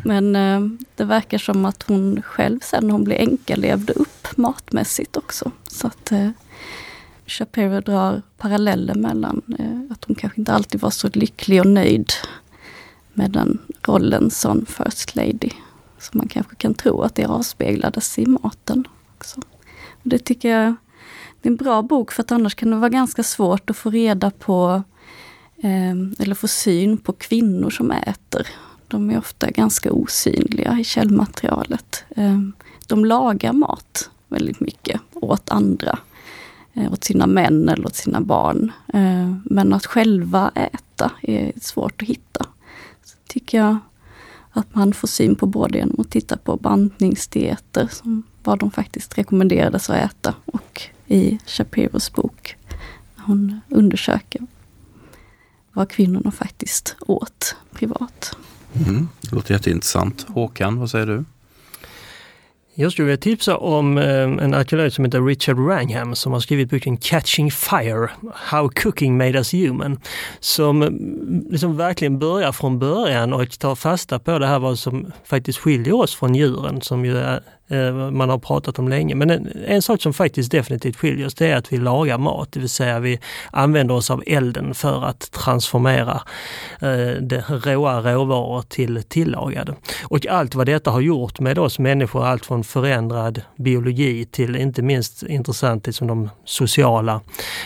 men 0.04 0.36
eh, 0.36 0.62
det 0.96 1.04
verkar 1.04 1.38
som 1.38 1.66
att 1.66 1.84
hon 1.88 2.22
själv 2.22 2.60
sen 2.60 2.88
när 2.88 2.92
hon 2.92 3.04
blev 3.04 3.20
änka 3.20 3.56
levde 3.56 3.94
upp 3.94 4.28
matmässigt 4.38 5.18
också. 5.18 5.52
Så 5.68 5.88
att 5.88 6.12
eh, 6.12 6.30
Shapiro 7.26 7.82
drar 7.82 8.22
paralleller 8.38 8.96
mellan 8.96 9.42
eh, 9.60 9.92
att 9.94 10.06
hon 10.06 10.16
kanske 10.16 10.42
inte 10.42 10.54
alltid 10.54 10.82
var 10.82 10.90
så 10.90 11.10
lycklig 11.14 11.60
och 11.60 11.68
nöjd 11.68 12.12
med 13.14 13.32
den 13.32 13.58
rollen 13.88 14.32
som 14.32 14.66
First 14.66 15.16
Lady. 15.16 15.50
Så 16.00 16.18
man 16.18 16.28
kanske 16.28 16.56
kan 16.56 16.74
tro 16.74 17.02
att 17.02 17.16
det 17.16 17.26
avspeglades 17.26 18.20
i 18.20 18.26
maten 18.26 18.88
också. 19.18 19.42
Och 19.92 20.10
det 20.10 20.20
tycker 20.20 20.50
jag 20.50 20.76
det 21.46 21.50
är 21.50 21.52
en 21.52 21.58
bra 21.58 21.82
bok 21.82 22.12
för 22.12 22.24
att 22.24 22.32
annars 22.32 22.56
kan 22.56 22.70
det 22.70 22.76
vara 22.76 22.90
ganska 22.90 23.24
svårt 23.24 23.70
att 23.70 23.78
få 23.78 23.90
reda 23.90 24.32
på 24.32 24.84
ehm, 25.62 26.16
eller 26.20 26.36
få 26.36 26.48
syn 26.48 26.98
på 26.98 27.14
kvinnor 27.14 27.70
som 27.70 27.92
äter. 27.92 28.48
De 28.88 29.10
är 29.10 29.18
ofta 29.18 29.52
ganska 29.52 29.92
osynliga 29.92 30.80
i 30.80 30.84
källmaterialet. 30.84 32.04
Ehm, 32.16 32.54
de 32.88 33.06
lagar 33.06 33.54
mat 33.54 34.10
väldigt 34.28 34.60
mycket 34.60 35.02
åt 35.14 35.50
andra 35.50 36.00
eh, 36.74 36.94
åt 36.94 37.04
sina 37.04 37.28
män 37.28 37.70
eller 37.70 37.86
åt 37.86 37.96
sina 37.96 38.22
barn. 38.22 38.72
Ehm, 38.94 39.42
men 39.46 39.74
att 39.74 39.86
själva 39.86 40.52
äta 40.56 41.12
är 41.22 41.52
svårt 41.62 42.02
att 42.02 42.08
hitta. 42.08 42.46
Så 43.04 43.16
tycker 43.28 43.58
jag 43.58 43.78
att 44.52 44.76
man 44.76 44.94
får 44.94 45.08
syn 45.08 45.36
på 45.36 45.46
både 45.46 45.78
genom 45.78 46.00
att 46.00 46.10
titta 46.10 46.38
på 46.38 46.58
bantningsdieter, 46.58 47.88
som 47.92 48.24
vad 48.46 48.60
de 48.60 48.72
faktiskt 48.72 49.18
rekommenderades 49.18 49.90
att 49.90 50.12
äta, 50.12 50.34
och 50.46 50.82
i 51.08 51.40
Shapiros 51.46 52.14
bok. 52.14 52.56
Hon 53.16 53.60
undersöker 53.70 54.42
vad 55.74 55.90
kvinnorna 55.90 56.32
faktiskt 56.32 56.96
åt 57.00 57.56
privat. 57.74 58.38
Mm, 58.88 59.08
det 59.22 59.32
låter 59.32 59.54
jätteintressant. 59.54 60.26
Håkan, 60.28 60.80
vad 60.80 60.90
säger 60.90 61.06
du? 61.06 61.26
Jag 62.78 62.92
skulle 62.92 63.06
vilja 63.06 63.18
tipsa 63.18 63.58
om 63.58 63.98
eh, 63.98 64.22
en 64.22 64.54
arkeolog 64.54 64.92
som 64.92 65.06
heter 65.06 65.22
Richard 65.22 65.58
Wrangham 65.58 66.16
som 66.16 66.34
har 66.34 66.40
skrivit 66.40 66.70
boken 66.70 66.98
Catching 66.98 67.52
Fire, 67.52 68.10
How 68.34 68.70
Cooking 68.70 69.18
Made 69.18 69.38
Us 69.38 69.54
Human. 69.54 70.00
Som 70.40 70.82
mm, 70.82 71.48
liksom 71.50 71.78
verkligen 71.78 72.20
börjar 72.20 72.52
från 72.52 72.80
början 72.80 73.34
och 73.34 73.60
tar 73.60 73.76
fasta 73.76 74.20
på 74.20 74.40
det 74.40 74.48
här 74.48 74.60
vad 74.60 74.80
som 74.80 75.12
faktiskt 75.24 75.60
skiljer 75.60 75.96
oss 75.96 76.16
från 76.16 76.36
djuren 76.36 76.82
som 76.82 77.06
ju 77.06 77.18
är 77.18 77.44
Eh, 77.68 77.94
man 78.12 78.30
har 78.30 78.38
pratat 78.38 78.80
om 78.80 78.88
länge. 78.88 79.16
Men 79.16 79.30
en, 79.30 79.50
en, 79.66 79.82
sak 79.82 80.02
som 80.02 80.14
faktiskt 80.14 80.52
definitivt 80.52 80.96
skiljer 80.96 81.26
oss 81.26 81.34
det 81.34 81.48
är 81.48 81.56
att 81.56 81.74
vi 81.74 81.78
lagar 81.78 82.18
mat, 82.18 82.52
det 82.52 82.60
vill 82.60 82.70
säga 82.70 83.00
vi 83.00 83.20
använder 83.52 83.96
oss 83.96 84.12
av 84.12 84.24
elden 84.28 84.74
för 84.74 85.06
att 85.06 85.32
transformera 85.32 86.22
eh, 86.82 87.22
det 87.22 87.44
råa 87.50 88.14
råvaror 88.14 88.62
till 88.62 89.04
tillagade. 89.04 89.76
Och 90.04 90.28
allt 90.28 90.56
vad 90.56 90.66
detta 90.66 90.92
har 90.92 91.02
gjort 91.02 91.40
med 91.40 91.60
oss 91.60 91.80
människor, 91.80 92.26
allt 92.26 92.46
från 92.46 92.64
förändrad 92.64 93.42
biologi 93.56 94.26
till 94.26 94.56
inte 94.56 94.82
minst 94.82 95.24
intressant 95.24 95.86
liksom 95.86 96.08
de 96.08 96.30
sociala, 96.46 97.22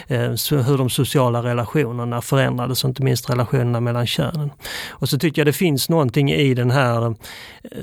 eh, 0.08 0.20
hur 0.50 0.78
de 0.78 0.89
sociala 0.89 1.43
relationerna 1.43 2.22
förändrades, 2.22 2.86
inte 2.86 3.04
minst 3.04 3.30
relationerna 3.30 3.80
mellan 3.80 4.08
könen. 4.08 4.52
Och 4.89 5.10
så 5.10 5.18
tycker 5.18 5.41
jag 5.41 5.47
det 5.47 5.54
finns 5.54 5.89
någonting 5.89 6.32
i 6.32 6.54
den 6.54 6.72
här, 6.72 7.06
eh, 7.06 7.14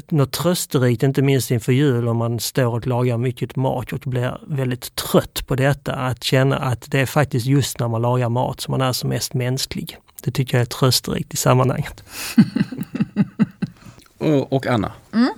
något 0.08 0.32
trösterikt, 0.32 1.02
inte 1.02 1.22
minst 1.22 1.50
inför 1.50 1.72
jul 1.72 2.05
exempel 2.06 2.08
om 2.08 2.16
man 2.16 2.40
står 2.40 2.74
och 2.74 2.86
lagar 2.86 3.18
mycket 3.18 3.56
mat 3.56 3.92
och 3.92 4.00
blir 4.06 4.38
väldigt 4.46 4.94
trött 4.94 5.46
på 5.46 5.56
detta, 5.56 5.92
att 5.92 6.24
känna 6.24 6.56
att 6.56 6.90
det 6.90 7.00
är 7.00 7.06
faktiskt 7.06 7.46
just 7.46 7.80
när 7.80 7.88
man 7.88 8.02
lagar 8.02 8.28
mat 8.28 8.60
som 8.60 8.72
man 8.72 8.80
är 8.80 8.92
som 8.92 9.08
mest 9.08 9.34
mänsklig. 9.34 9.98
Det 10.24 10.32
tycker 10.32 10.56
jag 10.56 10.62
är 10.62 10.66
trösterikt 10.66 11.34
i 11.34 11.36
sammanhanget. 11.36 12.04
och, 14.18 14.52
och 14.52 14.66
Anna? 14.66 14.92
Mm. 15.14 15.34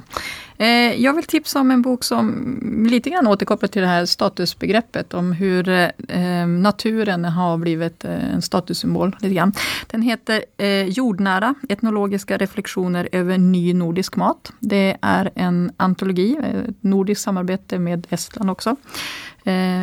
Eh, 0.59 1.03
jag 1.03 1.15
vill 1.15 1.25
tipsa 1.25 1.61
om 1.61 1.71
en 1.71 1.83
bok 1.83 2.05
som 2.05 2.87
lite 2.91 3.11
grann 3.11 3.27
återkopplar 3.27 3.69
till 3.69 3.83
det 3.83 3.89
här 3.89 4.07
statusbegreppet 4.07 5.15
om 5.15 5.33
hur 5.33 5.69
eh, 5.69 6.47
naturen 6.47 7.25
har 7.25 7.57
blivit 7.57 8.05
eh, 8.05 8.35
en 8.35 8.43
statussymbol. 8.43 9.17
Lite 9.21 9.35
grann. 9.35 9.53
Den 9.87 10.03
heter 10.03 10.45
Jordnära, 10.85 11.55
etnologiska 11.69 12.37
reflektioner 12.37 13.09
över 13.13 13.39
ny 13.39 13.75
nordisk 13.75 14.17
mat. 14.17 14.53
Det 14.61 14.97
är 15.03 15.31
en 15.35 15.73
antologi, 15.77 16.37
ett 16.69 16.83
nordiskt 16.83 17.25
samarbete 17.25 17.79
med 17.79 18.07
Estland 18.11 18.51
också. 18.51 18.77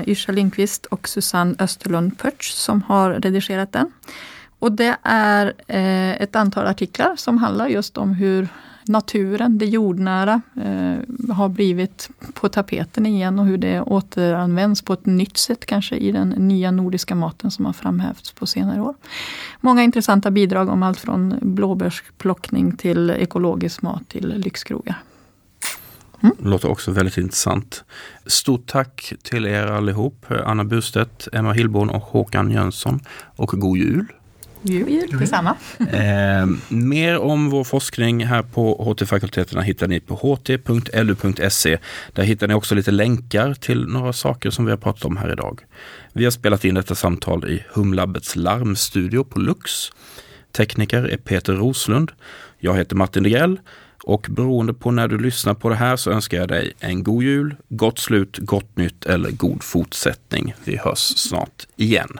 Yrsa 0.05 0.31
Lindqvist 0.31 0.85
och 0.85 1.07
Susanne 1.07 1.55
Österlund 1.59 2.17
Pörtsch 2.19 2.51
som 2.51 2.81
har 2.81 3.11
redigerat 3.11 3.71
den. 3.71 3.91
Och 4.59 4.71
det 4.71 4.97
är 5.03 5.53
ett 6.21 6.35
antal 6.35 6.67
artiklar 6.67 7.15
som 7.15 7.37
handlar 7.37 7.67
just 7.67 7.97
om 7.97 8.13
hur 8.13 8.47
naturen, 8.87 9.57
det 9.57 9.65
jordnära, 9.65 10.41
eh, 10.55 11.33
har 11.35 11.49
blivit 11.49 12.09
på 12.33 12.49
tapeten 12.49 13.05
igen 13.05 13.39
och 13.39 13.45
hur 13.45 13.57
det 13.57 13.81
återanvänds 13.81 14.81
på 14.81 14.93
ett 14.93 15.05
nytt 15.05 15.37
sätt 15.37 15.65
kanske 15.65 15.95
i 15.95 16.11
den 16.11 16.29
nya 16.29 16.71
nordiska 16.71 17.15
maten 17.15 17.51
som 17.51 17.65
har 17.65 17.73
framhävts 17.73 18.31
på 18.31 18.45
senare 18.45 18.81
år. 18.81 18.95
Många 19.61 19.83
intressanta 19.83 20.31
bidrag 20.31 20.69
om 20.69 20.83
allt 20.83 20.99
från 20.99 21.35
blåbärsplockning 21.41 22.77
till 22.77 23.09
ekologisk 23.09 23.81
mat 23.81 24.09
till 24.09 24.27
lyxkrogar. 24.27 25.01
Mm. 26.21 26.35
Låter 26.39 26.69
också 26.69 26.91
väldigt 26.91 27.17
intressant. 27.17 27.83
Stort 28.25 28.67
tack 28.67 29.13
till 29.23 29.45
er 29.45 29.67
allihop, 29.67 30.25
Anna 30.45 30.63
Bustedt, 30.63 31.27
Emma 31.33 31.53
Hillborn 31.53 31.89
och 31.89 32.01
Håkan 32.01 32.51
Jönsson. 32.51 32.99
Och 33.35 33.49
god 33.49 33.77
jul! 33.77 34.05
Jul, 34.67 35.19
detsamma. 35.19 35.55
Eh, 35.91 36.47
mer 36.69 37.17
om 37.17 37.49
vår 37.49 37.63
forskning 37.63 38.25
här 38.25 38.41
på 38.41 38.83
HT-fakulteterna 38.83 39.61
hittar 39.61 39.87
ni 39.87 39.99
på 39.99 40.15
ht.lu.se. 40.15 41.77
Där 42.13 42.23
hittar 42.23 42.47
ni 42.47 42.53
också 42.53 42.75
lite 42.75 42.91
länkar 42.91 43.53
till 43.53 43.87
några 43.87 44.13
saker 44.13 44.49
som 44.49 44.65
vi 44.65 44.71
har 44.71 44.77
pratat 44.77 45.05
om 45.05 45.17
här 45.17 45.31
idag. 45.31 45.61
Vi 46.13 46.23
har 46.23 46.31
spelat 46.31 46.65
in 46.65 46.75
detta 46.75 46.95
samtal 46.95 47.49
i 47.49 47.63
Humlabbets 47.73 48.35
larmstudio 48.35 49.23
på 49.23 49.39
Lux. 49.39 49.71
Tekniker 50.51 51.03
är 51.03 51.17
Peter 51.17 51.53
Roslund. 51.53 52.11
Jag 52.59 52.77
heter 52.77 52.95
Martin 52.95 53.23
Degrell 53.23 53.59
och 54.03 54.27
beroende 54.29 54.73
på 54.73 54.91
när 54.91 55.07
du 55.07 55.17
lyssnar 55.17 55.53
på 55.53 55.69
det 55.69 55.75
här 55.75 55.95
så 55.95 56.11
önskar 56.11 56.37
jag 56.37 56.47
dig 56.47 56.73
en 56.79 57.03
god 57.03 57.23
jul, 57.23 57.55
gott 57.69 57.99
slut, 57.99 58.37
gott 58.37 58.77
nytt 58.77 59.05
eller 59.05 59.31
god 59.31 59.63
fortsättning. 59.63 60.53
Vi 60.63 60.77
hörs 60.77 60.99
snart 60.99 61.67
igen. 61.75 62.19